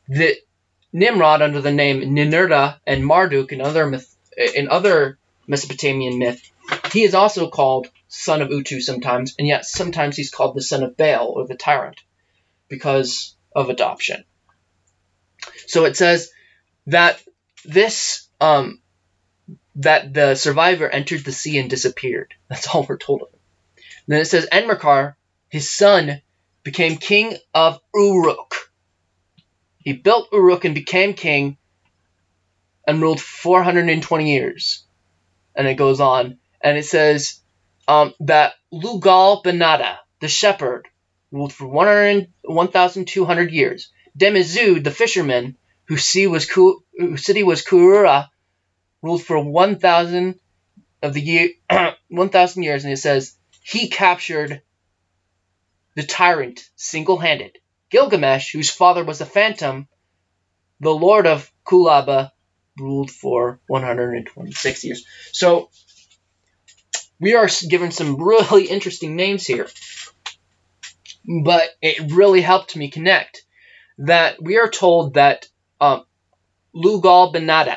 The 0.09 0.37
Nimrod, 0.93 1.43
under 1.43 1.61
the 1.61 1.73
name 1.73 2.01
Ninurta 2.01 2.79
and 2.87 3.07
Marduk 3.07 3.53
in 3.53 3.61
other 3.61 3.87
myth, 3.87 4.17
in 4.55 4.69
other 4.69 5.19
Mesopotamian 5.47 6.19
myth, 6.19 6.52
he 6.93 7.03
is 7.03 7.15
also 7.15 7.49
called 7.49 7.89
son 8.09 8.43
of 8.43 8.51
Utu 8.51 8.81
sometimes, 8.81 9.35
and 9.39 9.49
yet 9.49 9.65
sometimes 9.65 10.17
he's 10.17 10.31
called 10.31 10.55
the 10.55 10.63
son 10.63 10.83
of 10.83 10.97
Baal 10.97 11.29
or 11.29 11.47
the 11.47 11.55
tyrant, 11.55 12.01
because 12.69 13.35
of 13.55 13.71
adoption. 13.71 14.25
So 15.67 15.85
it 15.85 15.97
says 15.97 16.31
that 16.87 17.23
this 17.65 18.29
um, 18.41 18.81
that 19.77 20.13
the 20.13 20.35
survivor 20.35 20.89
entered 20.89 21.25
the 21.25 21.33
sea 21.33 21.59
and 21.59 21.71
disappeared. 21.71 22.35
That's 22.49 22.67
all 22.69 22.87
we're 22.89 22.99
told 22.99 23.23
of 23.23 23.29
him. 23.29 23.41
then 24.07 24.21
it 24.21 24.27
says 24.27 24.49
Enmerkar, 24.53 25.15
his 25.49 25.71
son, 25.71 26.21
became 26.63 26.97
king 26.97 27.37
of 27.55 27.81
Uruk. 27.95 28.55
He 29.79 29.93
built 29.93 30.29
Uruk 30.33 30.65
and 30.65 30.75
became 30.75 31.15
king 31.15 31.57
and 32.87 33.01
ruled 33.01 33.21
420 33.21 34.33
years. 34.33 34.85
And 35.55 35.67
it 35.67 35.75
goes 35.75 36.01
on. 36.01 36.39
And 36.63 36.79
it 36.79 36.85
says 36.85 37.41
um, 37.89 38.15
that 38.21 38.55
Lugalbanda, 38.73 39.97
the 40.21 40.29
shepherd, 40.29 40.89
ruled 41.31 41.53
for 41.53 41.67
1,200 41.67 43.51
years. 43.51 43.91
Dumuzid, 44.17 44.85
the 44.85 44.91
fisherman, 44.91 45.57
whose 45.87 46.05
city 46.05 46.27
was, 46.27 46.47
Ku, 46.49 46.85
whose 46.97 47.25
city 47.25 47.43
was 47.43 47.65
Kurura, 47.65 48.29
ruled 49.01 49.25
for 49.25 49.43
1,000 49.43 50.39
of 51.03 51.15
the 51.15 51.21
year, 51.21 51.51
1,000 52.09 52.63
years. 52.63 52.85
And 52.85 52.93
it 52.93 52.99
says 52.99 53.37
he 53.63 53.89
captured 53.89 54.63
the 55.95 56.03
tyrant 56.03 56.69
single-handed. 56.77 57.59
Gilgamesh, 57.91 58.53
whose 58.53 58.71
father 58.71 59.05
was 59.05 59.21
a 59.21 59.27
phantom, 59.27 59.89
the 60.81 60.95
lord 60.95 61.27
of 61.27 61.51
Kulaba, 61.67 62.33
ruled 62.79 63.11
for 63.11 63.61
126 63.67 64.85
years. 64.85 65.05
So 65.33 65.69
we 67.23 67.37
are 67.37 67.49
given 67.69 67.93
some 67.93 68.21
really 68.21 68.65
interesting 68.77 69.17
names 69.17 69.47
here. 69.47 69.69
But 71.45 71.71
it 71.81 72.13
really 72.13 72.41
helped 72.41 72.77
me 72.77 72.91
connect 72.91 73.45
that 73.99 74.43
we 74.43 74.59
are 74.59 74.69
told 74.69 75.15
that 75.15 75.47
um, 75.81 76.05
Lugalbanda, 76.75 77.77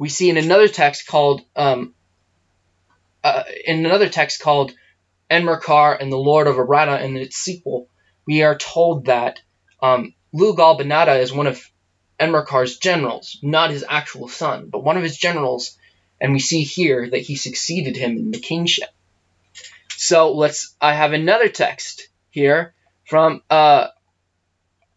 we 0.00 0.08
see 0.08 0.30
in 0.30 0.36
another 0.36 0.66
text 0.66 1.06
called 1.06 1.42
um, 1.54 1.94
uh, 3.22 3.44
in 3.64 3.86
another 3.86 4.08
text 4.08 4.42
called 4.42 4.72
Enmerkar 5.30 5.96
and 5.98 6.10
the 6.12 6.16
Lord 6.16 6.48
of 6.48 6.56
Aratta 6.56 7.02
in 7.02 7.16
its 7.16 7.36
sequel, 7.36 7.88
we 8.26 8.42
are 8.42 8.58
told 8.58 9.06
that 9.06 9.38
um, 9.80 10.12
Lugalbanda 10.34 11.20
is 11.20 11.32
one 11.32 11.46
of 11.46 11.62
Enmerkar's 12.18 12.78
generals, 12.78 13.38
not 13.42 13.70
his 13.70 13.84
actual 13.88 14.26
son, 14.26 14.70
but 14.70 14.82
one 14.82 14.96
of 14.96 15.04
his 15.04 15.16
generals, 15.16 15.78
and 16.24 16.32
we 16.32 16.40
see 16.40 16.62
here 16.62 17.10
that 17.10 17.20
he 17.20 17.36
succeeded 17.36 17.98
him 17.98 18.16
in 18.16 18.30
the 18.30 18.38
kingship. 18.38 18.88
So 19.90 20.32
let's. 20.32 20.74
I 20.80 20.94
have 20.94 21.12
another 21.12 21.50
text 21.50 22.08
here 22.30 22.72
from. 23.04 23.42
Uh, 23.50 23.88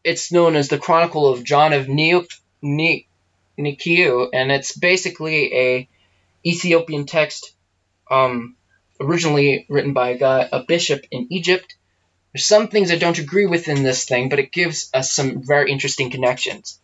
it's 0.05 0.31
known 0.31 0.55
as 0.55 0.69
the 0.69 0.77
Chronicle 0.77 1.27
of 1.27 1.43
John 1.43 1.73
of 1.73 1.87
Nikiu, 1.87 2.39
and 4.31 4.51
it's 4.53 4.71
basically 4.71 5.53
a 5.53 5.89
Ethiopian 6.45 7.05
text, 7.05 7.51
um, 8.09 8.55
originally 9.01 9.65
written 9.67 9.91
by 9.91 10.11
a 10.11 10.17
guy, 10.17 10.47
a 10.49 10.63
bishop 10.63 11.03
in 11.11 11.27
Egypt. 11.29 11.75
There's 12.31 12.45
some 12.45 12.69
things 12.69 12.89
I 12.89 12.97
don't 12.97 13.19
agree 13.19 13.47
with 13.47 13.67
in 13.67 13.83
this 13.83 14.05
thing, 14.05 14.29
but 14.29 14.39
it 14.39 14.53
gives 14.53 14.89
us 14.93 15.11
some 15.11 15.43
very 15.45 15.73
interesting 15.73 16.09
connections. 16.09 16.79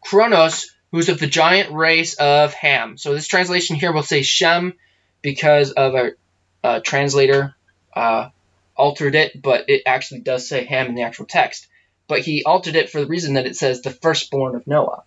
Kronos, 0.00 0.71
who's 0.92 1.08
of 1.08 1.18
the 1.18 1.26
giant 1.26 1.72
race 1.72 2.14
of 2.14 2.52
Ham. 2.54 2.98
So 2.98 3.14
this 3.14 3.26
translation 3.26 3.76
here 3.76 3.92
will 3.92 4.02
say 4.02 4.22
Shem 4.22 4.74
because 5.22 5.72
of 5.72 5.94
a, 5.94 6.80
translator 6.82 7.56
uh, 7.92 8.28
altered 8.76 9.16
it, 9.16 9.42
but 9.42 9.68
it 9.68 9.82
actually 9.84 10.20
does 10.20 10.48
say 10.48 10.64
Ham 10.64 10.86
in 10.86 10.94
the 10.94 11.02
actual 11.02 11.26
text. 11.26 11.66
But 12.06 12.20
he 12.20 12.44
altered 12.44 12.76
it 12.76 12.90
for 12.90 13.00
the 13.00 13.06
reason 13.06 13.34
that 13.34 13.46
it 13.46 13.56
says 13.56 13.80
the 13.80 13.90
firstborn 13.90 14.54
of 14.54 14.66
Noah, 14.66 15.02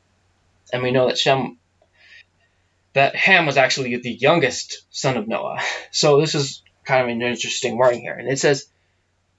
and 0.73 0.83
we 0.83 0.91
know 0.91 1.07
that 1.07 1.17
Shem, 1.17 1.57
that 2.93 3.15
Ham 3.15 3.45
was 3.45 3.57
actually 3.57 3.95
the 3.95 4.11
youngest 4.11 4.83
son 4.89 5.15
of 5.15 5.27
Noah. 5.27 5.59
So 5.91 6.19
this 6.19 6.35
is 6.35 6.61
kind 6.83 7.03
of 7.03 7.07
an 7.07 7.21
interesting 7.21 7.77
wording 7.77 8.01
here, 8.01 8.15
and 8.15 8.27
it 8.27 8.39
says. 8.39 8.65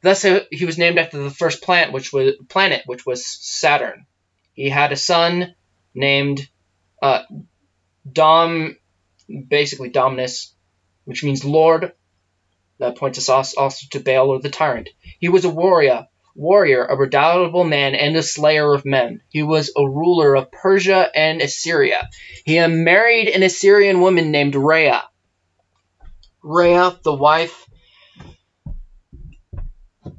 Thus, 0.03 0.25
he 0.51 0.65
was 0.65 0.79
named 0.79 0.99
after 0.99 1.19
the 1.19 1.31
first 1.31 1.63
planet, 1.63 1.93
which 1.93 2.13
was 2.13 3.27
Saturn. 3.27 4.07
He 4.53 4.69
had 4.69 4.93
a 4.93 4.97
son 4.97 5.55
named 5.97 6.49
uh, 7.03 7.23
Dom, 8.11 8.77
basically 9.49 9.89
Dominus, 9.89 10.55
which 11.05 11.25
means 11.25 11.45
Lord. 11.45 11.93
That 12.79 12.99
points 12.99 13.29
us 13.31 13.55
also 13.55 13.87
to 13.93 14.01
Baal 14.01 14.29
or 14.29 14.41
the 14.41 14.51
tyrant. 14.51 14.91
He 15.19 15.31
was 15.31 15.47
a 15.47 15.51
warrior, 15.51 16.07
warrior, 16.35 16.85
a 16.85 16.95
redoubtable 16.95 17.65
man, 17.65 17.95
and 17.95 18.15
a 18.15 18.23
slayer 18.23 18.75
of 18.75 18.85
men. 18.85 19.23
He 19.31 19.43
was 19.43 19.73
a 19.75 19.83
ruler 19.83 20.35
of 20.37 20.53
Persia 20.53 21.11
and 21.15 21.41
Assyria. 21.41 22.11
He 22.45 22.65
married 22.67 23.29
an 23.29 23.43
Assyrian 23.43 24.03
woman 24.03 24.31
named 24.31 24.55
Rhea. 24.55 25.03
Rhea, 26.43 26.99
the 27.03 27.15
wife 27.15 27.65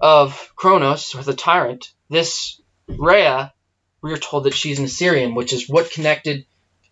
of 0.01 0.51
Kronos, 0.55 1.13
or 1.13 1.21
the 1.21 1.36
tyrant. 1.36 1.91
This 2.09 2.59
Rhea 2.88 3.53
we 4.07 4.13
are 4.13 4.17
told 4.17 4.45
that 4.45 4.53
she's 4.53 4.79
an 4.79 4.85
Assyrian, 4.85 5.35
which 5.35 5.51
is 5.51 5.67
what 5.67 5.91
connected 5.91 6.45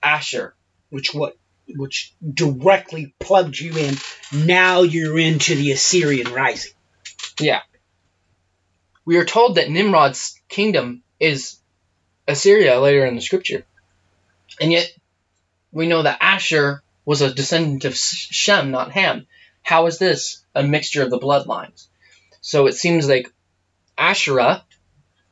Asher. 0.04 0.54
Which 0.90 1.14
what 1.14 1.38
which 1.68 2.14
directly 2.22 3.16
plugged 3.20 3.58
you 3.58 3.76
in. 3.78 3.96
Now 4.34 4.82
you're 4.82 5.18
into 5.18 5.56
the 5.56 5.72
Assyrian 5.72 6.32
rising. 6.32 6.74
Yeah. 7.40 7.62
We 9.06 9.18
are 9.18 9.26
told 9.26 9.56
that 9.56 9.70
Nimrod's 9.70 10.40
kingdom 10.50 11.04
is 11.20 11.58
Assyria 12.28 12.80
later 12.80 13.06
in 13.06 13.16
the 13.16 13.22
scripture. 13.22 13.66
And 14.60 14.72
yet 14.72 14.94
we 15.72 15.88
know 15.88 16.04
that 16.04 16.20
Asher 16.22 16.84
was 17.06 17.22
a 17.22 17.34
descendant 17.34 17.86
of 17.86 17.96
Shem, 17.96 18.72
not 18.72 18.92
Ham. 18.92 19.26
How 19.64 19.88
is 19.88 19.98
this 19.98 20.44
a 20.54 20.64
mixture 20.64 21.02
of 21.02 21.10
the 21.10 21.20
bloodlines? 21.20 21.88
So 22.42 22.68
it 22.68 22.74
seems 22.74 23.08
like 23.08 23.32
Asherah 23.98 24.66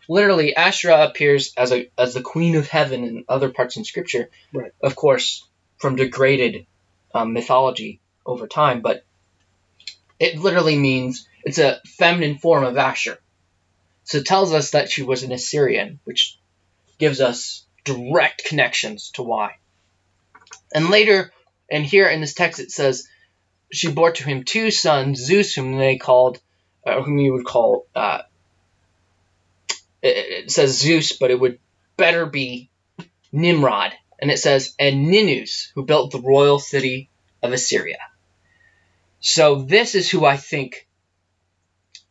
literally 0.07 0.55
Asherah 0.55 1.05
appears 1.05 1.53
as 1.57 1.71
a 1.71 1.89
as 1.97 2.13
the 2.13 2.21
queen 2.21 2.55
of 2.55 2.67
heaven 2.67 3.03
in 3.03 3.25
other 3.27 3.49
parts 3.49 3.77
in 3.77 3.83
scripture. 3.83 4.29
Right. 4.53 4.71
Of 4.81 4.95
course, 4.95 5.47
from 5.77 5.95
degraded 5.95 6.65
um, 7.13 7.33
mythology 7.33 7.99
over 8.25 8.47
time, 8.47 8.81
but 8.81 9.05
it 10.19 10.39
literally 10.39 10.77
means 10.77 11.27
it's 11.43 11.59
a 11.59 11.81
feminine 11.85 12.37
form 12.37 12.63
of 12.63 12.77
Asher. 12.77 13.17
So 14.05 14.19
it 14.19 14.25
tells 14.25 14.53
us 14.53 14.71
that 14.71 14.89
she 14.89 15.03
was 15.03 15.23
an 15.23 15.31
Assyrian, 15.31 15.99
which 16.03 16.37
gives 16.97 17.21
us 17.21 17.65
direct 17.83 18.45
connections 18.45 19.11
to 19.11 19.23
why. 19.23 19.55
And 20.73 20.89
later, 20.89 21.31
and 21.69 21.85
here 21.85 22.07
in 22.07 22.21
this 22.21 22.33
text, 22.33 22.59
it 22.59 22.71
says 22.71 23.07
she 23.71 23.91
bore 23.91 24.11
to 24.11 24.23
him 24.23 24.43
two 24.43 24.71
sons, 24.71 25.19
Zeus, 25.19 25.53
whom 25.53 25.77
they 25.77 25.97
called, 25.97 26.39
uh, 26.85 27.01
whom 27.01 27.17
you 27.17 27.33
would 27.33 27.45
call 27.45 27.87
uh, 27.95 28.23
it, 30.03 30.51
says 30.51 30.79
Zeus, 30.79 31.13
but 31.13 31.31
it 31.31 31.39
would 31.39 31.59
better 31.97 32.25
be 32.25 32.69
Nimrod. 33.31 33.93
And 34.21 34.29
it 34.29 34.39
says, 34.39 34.75
and 34.79 35.09
Ninus, 35.09 35.71
who 35.75 35.85
built 35.85 36.11
the 36.11 36.21
royal 36.21 36.59
city 36.59 37.09
of 37.41 37.51
Assyria. 37.51 37.97
So 39.19 39.63
this 39.63 39.95
is 39.95 40.09
who 40.09 40.25
I 40.25 40.37
think 40.37 40.87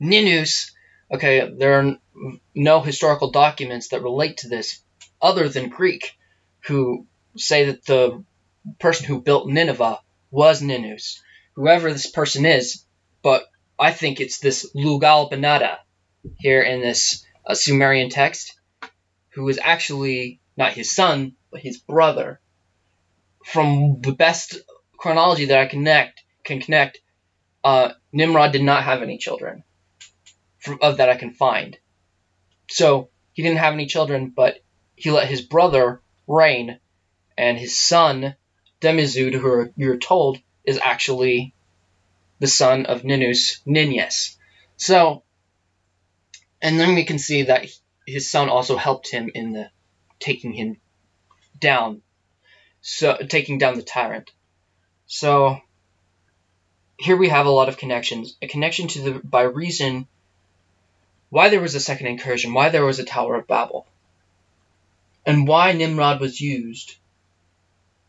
Ninus, 0.00 0.72
okay, 1.10 1.54
there 1.56 1.80
are 1.80 1.96
no 2.54 2.80
historical 2.80 3.30
documents 3.30 3.88
that 3.88 4.02
relate 4.02 4.38
to 4.38 4.48
this 4.48 4.80
other 5.20 5.48
than 5.48 5.68
Greek, 5.68 6.16
who 6.66 7.06
say 7.36 7.66
that 7.66 7.84
the 7.86 8.24
person 8.78 9.06
who 9.06 9.20
built 9.20 9.48
Nineveh 9.48 10.00
was 10.30 10.60
Ninus, 10.60 11.22
whoever 11.54 11.92
this 11.92 12.10
person 12.10 12.44
is, 12.44 12.84
but 13.22 13.44
I 13.78 13.92
think 13.92 14.20
it's 14.20 14.38
this 14.38 14.70
Lugalbanda 14.74 15.78
here 16.38 16.62
in 16.62 16.80
this 16.80 17.24
a 17.44 17.56
Sumerian 17.56 18.10
text, 18.10 18.58
who 19.30 19.48
is 19.48 19.58
actually 19.62 20.40
not 20.56 20.72
his 20.72 20.94
son, 20.94 21.34
but 21.50 21.60
his 21.60 21.78
brother. 21.78 22.40
From 23.44 24.00
the 24.00 24.12
best 24.12 24.56
chronology 24.96 25.46
that 25.46 25.58
I 25.58 25.66
connect 25.66 26.22
can 26.44 26.60
connect, 26.60 27.00
uh, 27.64 27.92
Nimrod 28.12 28.52
did 28.52 28.62
not 28.62 28.84
have 28.84 29.02
any 29.02 29.18
children, 29.18 29.64
from, 30.58 30.78
of 30.80 30.98
that 30.98 31.08
I 31.08 31.16
can 31.16 31.32
find. 31.32 31.76
So 32.68 33.10
he 33.32 33.42
didn't 33.42 33.58
have 33.58 33.74
any 33.74 33.86
children, 33.86 34.32
but 34.34 34.60
he 34.94 35.10
let 35.10 35.28
his 35.28 35.42
brother 35.42 36.00
reign, 36.26 36.78
and 37.36 37.58
his 37.58 37.76
son 37.78 38.36
Dumuzid, 38.80 39.34
who 39.34 39.72
you're 39.76 39.96
told 39.96 40.38
is 40.64 40.78
actually 40.82 41.54
the 42.40 42.48
son 42.48 42.86
of 42.86 43.04
Ninus, 43.04 43.60
Ninus. 43.64 44.36
So 44.76 45.22
and 46.62 46.78
then 46.78 46.94
we 46.94 47.04
can 47.04 47.18
see 47.18 47.42
that 47.42 47.66
his 48.06 48.30
son 48.30 48.48
also 48.48 48.76
helped 48.76 49.10
him 49.10 49.30
in 49.34 49.52
the 49.52 49.70
taking 50.20 50.52
him 50.52 50.80
down, 51.58 52.02
so 52.80 53.16
taking 53.28 53.58
down 53.58 53.74
the 53.74 53.82
tyrant. 53.82 54.30
So 55.06 55.58
here 56.96 57.16
we 57.16 57.28
have 57.28 57.46
a 57.46 57.50
lot 57.50 57.68
of 57.68 57.76
connections. 57.76 58.36
A 58.40 58.46
connection 58.46 58.86
to 58.88 59.02
the 59.02 59.12
by 59.18 59.42
reason 59.42 60.06
why 61.28 61.48
there 61.48 61.60
was 61.60 61.74
a 61.74 61.80
second 61.80 62.06
incursion, 62.06 62.54
why 62.54 62.68
there 62.68 62.84
was 62.84 62.98
a 62.98 63.04
Tower 63.04 63.36
of 63.36 63.48
Babel, 63.48 63.86
and 65.26 65.48
why 65.48 65.72
Nimrod 65.72 66.20
was 66.20 66.40
used 66.40 66.94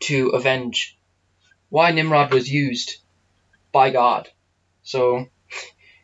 to 0.01 0.29
avenge, 0.29 0.97
why 1.69 1.91
Nimrod 1.91 2.31
was 2.31 2.51
used 2.51 2.97
by 3.71 3.89
God. 3.89 4.29
So 4.83 5.27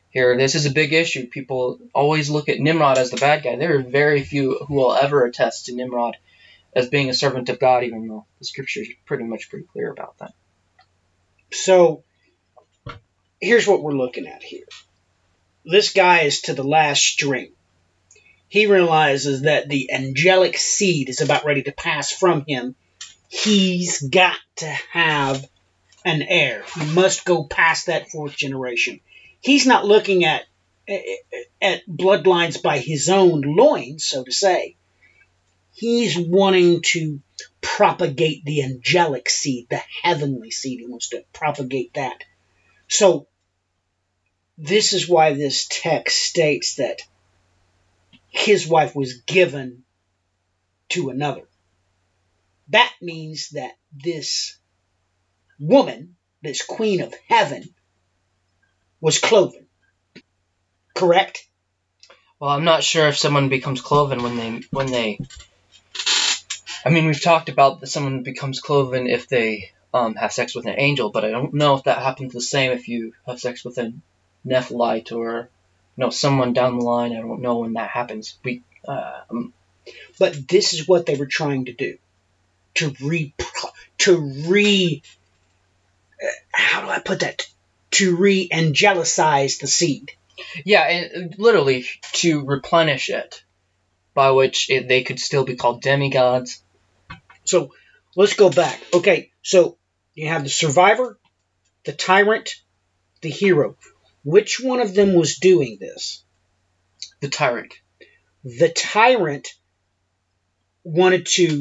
here. 0.09 0.37
This 0.37 0.55
is 0.55 0.65
a 0.65 0.71
big 0.71 0.93
issue. 0.93 1.27
People 1.27 1.79
always 1.93 2.29
look 2.29 2.49
at 2.49 2.59
Nimrod 2.59 2.97
as 2.97 3.11
the 3.11 3.17
bad 3.17 3.43
guy. 3.43 3.55
There 3.55 3.77
are 3.77 3.83
very 3.83 4.23
few 4.23 4.59
who 4.67 4.75
will 4.75 4.93
ever 4.93 5.25
attest 5.25 5.67
to 5.67 5.75
Nimrod 5.75 6.17
as 6.73 6.89
being 6.89 7.09
a 7.09 7.13
servant 7.13 7.49
of 7.49 7.59
God, 7.59 7.83
even 7.83 8.07
though 8.07 8.25
the 8.39 8.45
scripture 8.45 8.81
is 8.81 8.89
pretty 9.05 9.23
much 9.23 9.49
pretty 9.49 9.65
clear 9.71 9.91
about 9.91 10.17
that. 10.19 10.33
So 11.51 12.03
here's 13.39 13.67
what 13.67 13.81
we're 13.81 13.93
looking 13.93 14.27
at 14.27 14.43
here. 14.43 14.65
This 15.65 15.93
guy 15.93 16.21
is 16.21 16.41
to 16.41 16.53
the 16.53 16.63
last 16.63 17.01
string. 17.01 17.51
He 18.47 18.65
realizes 18.65 19.43
that 19.43 19.69
the 19.69 19.91
angelic 19.91 20.57
seed 20.57 21.09
is 21.09 21.21
about 21.21 21.45
ready 21.45 21.63
to 21.63 21.71
pass 21.71 22.11
from 22.11 22.43
him. 22.47 22.75
He's 23.27 24.01
got 24.01 24.37
to 24.57 24.65
have 24.91 25.47
an 26.03 26.23
heir. 26.23 26.63
He 26.75 26.85
must 26.93 27.25
go 27.25 27.43
past 27.43 27.85
that 27.85 28.09
fourth 28.09 28.35
generation. 28.35 29.01
He's 29.41 29.65
not 29.65 29.85
looking 29.85 30.25
at 30.25 30.43
at 31.61 31.87
bloodlines 31.87 32.61
by 32.61 32.79
his 32.79 33.09
own 33.09 33.41
loins, 33.41 34.05
so 34.05 34.23
to 34.23 34.31
say. 34.31 34.75
He's 35.73 36.17
wanting 36.17 36.81
to 36.87 37.21
propagate 37.61 38.43
the 38.43 38.63
angelic 38.63 39.29
seed, 39.29 39.67
the 39.69 39.81
heavenly 40.03 40.51
seed. 40.51 40.79
He 40.79 40.87
wants 40.87 41.09
to 41.09 41.23
propagate 41.31 41.93
that. 41.93 42.23
So, 42.87 43.27
this 44.57 44.93
is 44.93 45.07
why 45.07 45.33
this 45.33 45.67
text 45.69 46.17
states 46.17 46.75
that 46.75 47.01
his 48.29 48.67
wife 48.67 48.95
was 48.95 49.21
given 49.21 49.83
to 50.89 51.09
another. 51.09 51.47
That 52.69 52.93
means 53.01 53.49
that 53.51 53.77
this 53.93 54.57
woman, 55.59 56.15
this 56.41 56.61
queen 56.61 57.01
of 57.01 57.13
heaven, 57.27 57.73
was 59.01 59.19
cloven. 59.19 59.65
Correct? 60.93 61.47
Well, 62.39 62.51
I'm 62.51 62.63
not 62.63 62.83
sure 62.83 63.07
if 63.07 63.17
someone 63.17 63.49
becomes 63.49 63.81
cloven 63.81 64.23
when 64.23 64.37
they 64.37 64.61
when 64.71 64.87
they. 64.87 65.19
I 66.85 66.89
mean, 66.89 67.05
we've 67.05 67.21
talked 67.21 67.49
about 67.49 67.79
that 67.79 67.87
someone 67.87 68.23
becomes 68.23 68.61
cloven 68.61 69.07
if 69.07 69.27
they 69.27 69.71
um, 69.93 70.15
have 70.15 70.31
sex 70.31 70.55
with 70.55 70.65
an 70.65 70.75
angel, 70.77 71.09
but 71.09 71.25
I 71.25 71.31
don't 71.31 71.53
know 71.53 71.75
if 71.75 71.83
that 71.83 72.01
happens 72.01 72.33
the 72.33 72.41
same 72.41 72.71
if 72.71 72.87
you 72.87 73.13
have 73.27 73.39
sex 73.39 73.65
with 73.65 73.77
a 73.77 73.93
nephilim 74.45 75.11
or 75.11 75.49
you 75.97 76.03
know 76.03 76.09
someone 76.09 76.53
down 76.53 76.77
the 76.77 76.85
line. 76.85 77.11
I 77.11 77.19
don't 77.19 77.41
know 77.41 77.59
when 77.59 77.73
that 77.73 77.89
happens. 77.89 78.37
We. 78.43 78.63
Uh, 78.87 79.21
um, 79.29 79.53
but 80.17 80.47
this 80.47 80.73
is 80.73 80.87
what 80.87 81.05
they 81.05 81.15
were 81.15 81.25
trying 81.25 81.65
to 81.65 81.73
do 81.73 81.97
to 82.75 82.95
re 83.01 83.33
to 83.99 84.17
re 84.47 85.01
how 86.51 86.81
do 86.81 86.89
I 86.89 86.99
put 86.99 87.21
that? 87.21 87.47
To 87.91 88.15
re-angelicize 88.15 89.59
the 89.59 89.67
seed. 89.67 90.11
Yeah, 90.63 90.83
and 90.83 91.33
uh, 91.33 91.35
literally 91.37 91.85
to 92.13 92.45
replenish 92.45 93.09
it, 93.09 93.43
by 94.13 94.31
which 94.31 94.69
it, 94.69 94.87
they 94.87 95.03
could 95.03 95.19
still 95.19 95.43
be 95.43 95.55
called 95.55 95.81
demigods. 95.81 96.63
So 97.43 97.71
let's 98.15 98.35
go 98.35 98.49
back. 98.49 98.81
Okay, 98.93 99.31
so 99.41 99.77
you 100.13 100.27
have 100.29 100.43
the 100.43 100.49
survivor, 100.49 101.17
the 101.83 101.93
tyrant, 101.93 102.51
the 103.21 103.29
hero. 103.29 103.75
Which 104.23 104.59
one 104.59 104.81
of 104.81 104.93
them 104.93 105.13
was 105.13 105.37
doing 105.37 105.77
this? 105.79 106.23
The 107.21 107.29
tyrant. 107.29 107.73
The 108.43 108.69
tyrant 108.69 109.47
wanted 110.83 111.25
to 111.25 111.59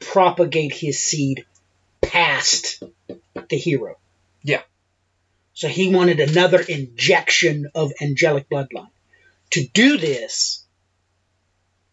propagate 0.00 0.74
his 0.74 1.02
seed 1.02 1.44
past 2.00 2.82
the 3.48 3.56
hero. 3.56 3.96
Yeah. 4.42 4.62
So 5.62 5.68
he 5.68 5.94
wanted 5.94 6.18
another 6.18 6.60
injection 6.60 7.70
of 7.72 7.92
angelic 8.00 8.50
bloodline. 8.50 8.90
To 9.50 9.64
do 9.64 9.96
this, 9.96 10.66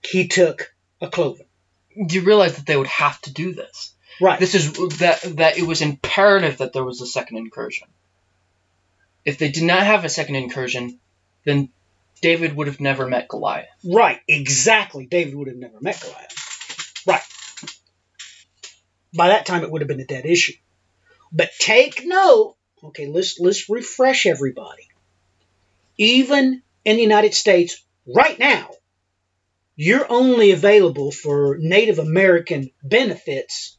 he 0.01 0.27
took 0.27 0.73
a 0.99 1.07
cloven. 1.07 1.45
Do 1.95 2.15
you 2.15 2.23
realize 2.23 2.55
that 2.55 2.65
they 2.65 2.75
would 2.75 2.87
have 2.87 3.21
to 3.21 3.31
do 3.31 3.53
this. 3.53 3.93
Right. 4.19 4.39
This 4.39 4.55
is 4.55 4.73
that 4.97 5.21
that 5.37 5.59
it 5.59 5.67
was 5.67 5.83
imperative 5.83 6.57
that 6.57 6.73
there 6.73 6.83
was 6.83 7.01
a 7.01 7.05
second 7.05 7.37
incursion. 7.37 7.87
If 9.23 9.37
they 9.37 9.51
did 9.51 9.65
not 9.65 9.83
have 9.83 10.03
a 10.03 10.09
second 10.09 10.37
incursion, 10.37 10.99
then 11.45 11.69
David 12.23 12.55
would 12.55 12.65
have 12.65 12.79
never 12.79 13.05
met 13.05 13.27
Goliath. 13.29 13.67
Right, 13.85 14.19
exactly. 14.27 15.05
David 15.05 15.35
would 15.35 15.47
have 15.47 15.57
never 15.57 15.79
met 15.79 16.01
Goliath. 16.01 17.03
Right. 17.05 17.21
By 19.15 19.27
that 19.27 19.45
time, 19.45 19.61
it 19.61 19.69
would 19.69 19.81
have 19.81 19.87
been 19.87 19.99
a 19.99 20.05
dead 20.05 20.25
issue. 20.25 20.53
But 21.31 21.51
take 21.59 22.03
note, 22.03 22.55
okay, 22.83 23.07
let's, 23.07 23.39
let's 23.39 23.69
refresh 23.69 24.25
everybody. 24.25 24.87
Even 25.97 26.61
in 26.85 26.95
the 26.95 27.01
United 27.01 27.33
States 27.33 27.83
right 28.05 28.37
now, 28.39 28.69
you're 29.75 30.11
only 30.11 30.51
available 30.51 31.11
for 31.11 31.57
Native 31.59 31.99
American 31.99 32.71
benefits 32.83 33.77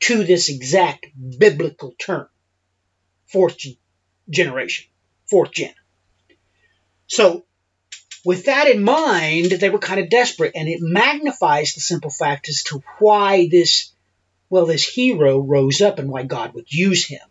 to 0.00 0.24
this 0.24 0.48
exact 0.48 1.06
biblical 1.38 1.94
term. 1.98 2.26
Fourth 3.26 3.58
generation. 4.28 4.86
Fourth 5.28 5.52
gen. 5.52 5.74
So, 7.06 7.44
with 8.24 8.46
that 8.46 8.68
in 8.68 8.82
mind, 8.82 9.50
they 9.50 9.70
were 9.70 9.78
kind 9.78 10.00
of 10.00 10.08
desperate, 10.08 10.52
and 10.54 10.68
it 10.68 10.78
magnifies 10.80 11.74
the 11.74 11.80
simple 11.80 12.10
fact 12.10 12.48
as 12.48 12.62
to 12.64 12.82
why 12.98 13.48
this 13.50 13.92
well, 14.52 14.66
this 14.66 14.86
hero 14.86 15.40
rose 15.40 15.80
up 15.80 15.98
and 15.98 16.10
why 16.10 16.24
God 16.24 16.52
would 16.52 16.70
use 16.70 17.06
him. 17.06 17.22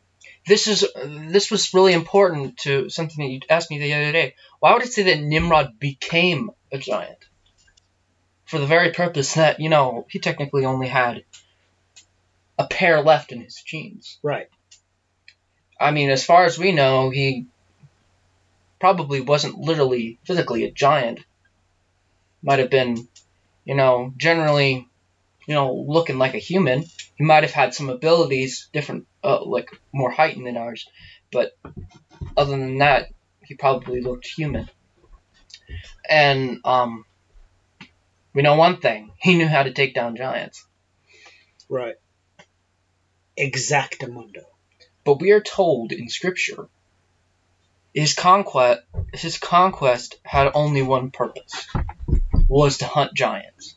This 0.48 0.68
is 0.68 0.86
this 0.96 1.52
was 1.52 1.74
really 1.74 1.94
important 1.94 2.58
to 2.60 2.89
something 2.89 3.24
that 3.24 3.32
you 3.32 3.39
asked 3.50 3.70
me 3.70 3.80
the 3.80 3.94
other 3.94 4.12
day. 4.12 4.36
Why 4.60 4.74
would 4.74 4.84
it 4.84 4.92
say 4.92 5.04
that 5.04 5.22
Nimrod 5.22 5.80
became 5.80 6.52
a 6.72 6.78
giant? 6.78 7.18
For 8.46 8.58
the 8.58 8.66
very 8.66 8.92
purpose 8.92 9.36
that 9.36 9.60
you 9.60 9.70
know 9.70 10.06
he 10.10 10.20
technically 10.20 10.66
only 10.66 10.88
had 10.88 11.24
a 12.58 12.68
pair 12.68 13.02
left 13.02 13.32
in 13.32 13.42
his 13.42 13.62
genes. 13.62 14.20
Right. 14.24 14.50
I 15.80 15.92
mean, 15.92 16.10
as 16.10 16.26
far 16.26 16.46
as 16.46 16.60
we 16.60 16.72
know, 16.72 17.10
he 17.10 17.48
probably 18.80 19.22
wasn't 19.22 19.60
literally 19.60 20.20
physically 20.26 20.64
a 20.64 20.72
giant. 20.72 21.20
Might 22.44 22.60
have 22.60 22.70
been, 22.70 23.08
you 23.66 23.76
know, 23.76 24.14
generally 24.18 24.88
you 25.48 25.56
know, 25.56 25.74
looking 25.88 26.18
like 26.18 26.34
a 26.34 26.39
human. 26.39 26.86
He 27.16 27.24
might 27.24 27.44
have 27.44 27.52
had 27.52 27.74
some 27.74 27.89
abilities, 27.89 28.70
different, 28.72 29.08
uh, 29.24 29.43
like 29.43 29.69
more 29.93 30.11
heightened 30.11 30.45
than 30.45 30.57
ours, 30.57 30.88
but 31.32 31.51
other 32.36 32.51
than 32.51 32.80
that, 32.80 33.09
he 33.43 33.55
probably 33.55 34.01
looked 34.01 34.28
human. 34.28 34.69
And 36.09 36.59
um, 36.65 37.05
we 38.34 38.41
know 38.41 38.55
one 38.55 38.80
thing: 38.80 39.11
he 39.17 39.36
knew 39.36 39.47
how 39.47 39.63
to 39.63 39.74
take 39.74 39.93
down 39.93 40.15
giants. 40.15 40.65
Right. 41.69 41.95
Exactamundo. 43.38 44.43
But 45.03 45.19
we 45.19 45.32
are 45.32 45.41
told 45.41 45.91
in 45.91 46.09
Scripture 46.09 46.67
his 47.93 48.13
conquest 48.13 48.82
his 49.13 49.38
conquest 49.38 50.17
had 50.24 50.51
only 50.53 50.82
one 50.82 51.11
purpose 51.11 51.67
was 52.47 52.78
to 52.78 52.86
hunt 52.86 53.13
giants 53.13 53.76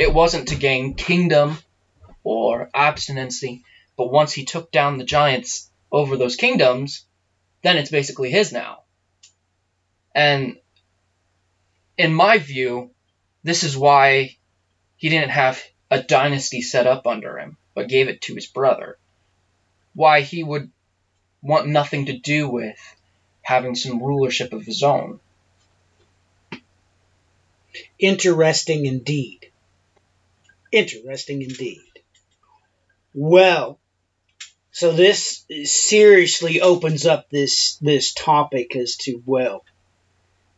it 0.00 0.14
wasn't 0.14 0.48
to 0.48 0.56
gain 0.56 0.94
kingdom 0.94 1.58
or 2.24 2.70
abstinency, 2.74 3.62
but 4.00 4.10
once 4.10 4.32
he 4.32 4.46
took 4.46 4.72
down 4.72 4.96
the 4.96 5.04
giants 5.04 5.70
over 5.92 6.16
those 6.16 6.34
kingdoms, 6.34 7.04
then 7.60 7.76
it's 7.76 7.90
basically 7.90 8.30
his 8.30 8.50
now. 8.50 8.84
And 10.14 10.56
in 11.98 12.14
my 12.14 12.38
view, 12.38 12.92
this 13.44 13.62
is 13.62 13.76
why 13.76 14.38
he 14.96 15.10
didn't 15.10 15.32
have 15.32 15.62
a 15.90 16.02
dynasty 16.02 16.62
set 16.62 16.86
up 16.86 17.06
under 17.06 17.38
him, 17.38 17.58
but 17.74 17.90
gave 17.90 18.08
it 18.08 18.22
to 18.22 18.34
his 18.34 18.46
brother. 18.46 18.96
Why 19.92 20.22
he 20.22 20.42
would 20.42 20.70
want 21.42 21.68
nothing 21.68 22.06
to 22.06 22.18
do 22.18 22.48
with 22.48 22.78
having 23.42 23.74
some 23.74 24.02
rulership 24.02 24.54
of 24.54 24.64
his 24.64 24.82
own. 24.82 25.20
Interesting 27.98 28.86
indeed. 28.86 29.50
Interesting 30.72 31.42
indeed. 31.42 31.82
Well, 33.12 33.78
so 34.80 34.92
this 34.92 35.44
seriously 35.64 36.62
opens 36.62 37.04
up 37.04 37.28
this 37.28 37.76
this 37.82 38.14
topic 38.14 38.74
as 38.74 38.96
to 38.96 39.22
well, 39.26 39.62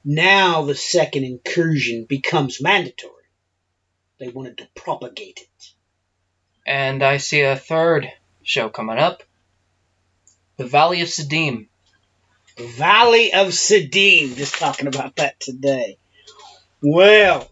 now 0.04 0.62
the 0.62 0.76
second 0.76 1.24
incursion 1.24 2.06
becomes 2.08 2.62
mandatory. 2.62 3.24
They 4.20 4.28
wanted 4.28 4.58
to 4.58 4.68
propagate 4.76 5.40
it. 5.40 5.74
And 6.64 7.02
I 7.02 7.16
see 7.16 7.40
a 7.40 7.56
third 7.56 8.12
show 8.44 8.68
coming 8.68 8.96
up. 8.96 9.24
The 10.56 10.66
Valley 10.66 11.00
of 11.00 11.08
Siddim. 11.08 11.66
The 12.56 12.68
Valley 12.68 13.32
of 13.32 13.48
Siddim. 13.48 14.36
Just 14.36 14.54
talking 14.54 14.86
about 14.86 15.16
that 15.16 15.40
today. 15.40 15.98
Well, 16.80 17.50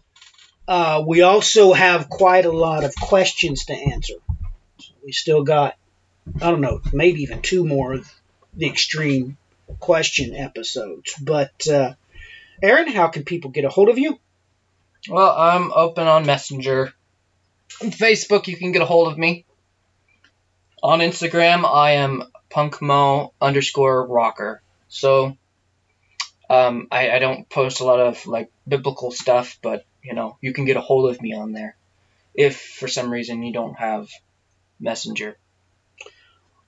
uh, 0.69 1.03
we 1.05 1.21
also 1.21 1.73
have 1.73 2.07
quite 2.07 2.45
a 2.45 2.51
lot 2.53 2.85
of 2.85 2.95
questions 2.95 3.65
to 3.65 3.73
answer. 3.73 4.15
So 4.77 4.93
we 5.03 5.11
still 5.11 5.43
got, 5.43 5.75
I 6.41 6.51
don't 6.51 6.61
know, 6.61 6.81
maybe 6.93 7.23
even 7.23 7.41
two 7.41 7.65
more 7.65 7.93
of 7.93 8.11
the 8.53 8.67
extreme 8.67 9.37
question 9.79 10.35
episodes. 10.35 11.15
But, 11.21 11.67
uh, 11.67 11.93
Aaron, 12.61 12.87
how 12.87 13.07
can 13.07 13.23
people 13.23 13.51
get 13.51 13.65
a 13.65 13.69
hold 13.69 13.89
of 13.89 13.97
you? 13.97 14.19
Well, 15.09 15.31
I'm 15.31 15.71
open 15.73 16.07
on 16.07 16.25
Messenger. 16.25 16.93
On 17.81 17.91
Facebook, 17.91 18.47
you 18.47 18.57
can 18.57 18.71
get 18.71 18.81
a 18.81 18.85
hold 18.85 19.11
of 19.11 19.17
me. 19.17 19.45
On 20.83 20.99
Instagram, 20.99 21.65
I 21.65 21.93
am 21.93 22.23
punkmo 22.49 23.31
underscore 23.39 24.05
rocker. 24.05 24.61
So, 24.89 25.37
um, 26.49 26.87
I, 26.91 27.11
I 27.11 27.19
don't 27.19 27.47
post 27.49 27.79
a 27.79 27.85
lot 27.85 27.99
of 27.99 28.27
like 28.27 28.51
biblical 28.67 29.11
stuff, 29.11 29.57
but 29.61 29.85
you 30.03 30.13
know, 30.13 30.37
you 30.41 30.53
can 30.53 30.65
get 30.65 30.77
a 30.77 30.81
hold 30.81 31.09
of 31.09 31.21
me 31.21 31.33
on 31.33 31.53
there 31.53 31.75
if 32.33 32.59
for 32.59 32.87
some 32.87 33.11
reason 33.11 33.43
you 33.43 33.53
don't 33.53 33.77
have 33.77 34.09
Messenger. 34.79 35.37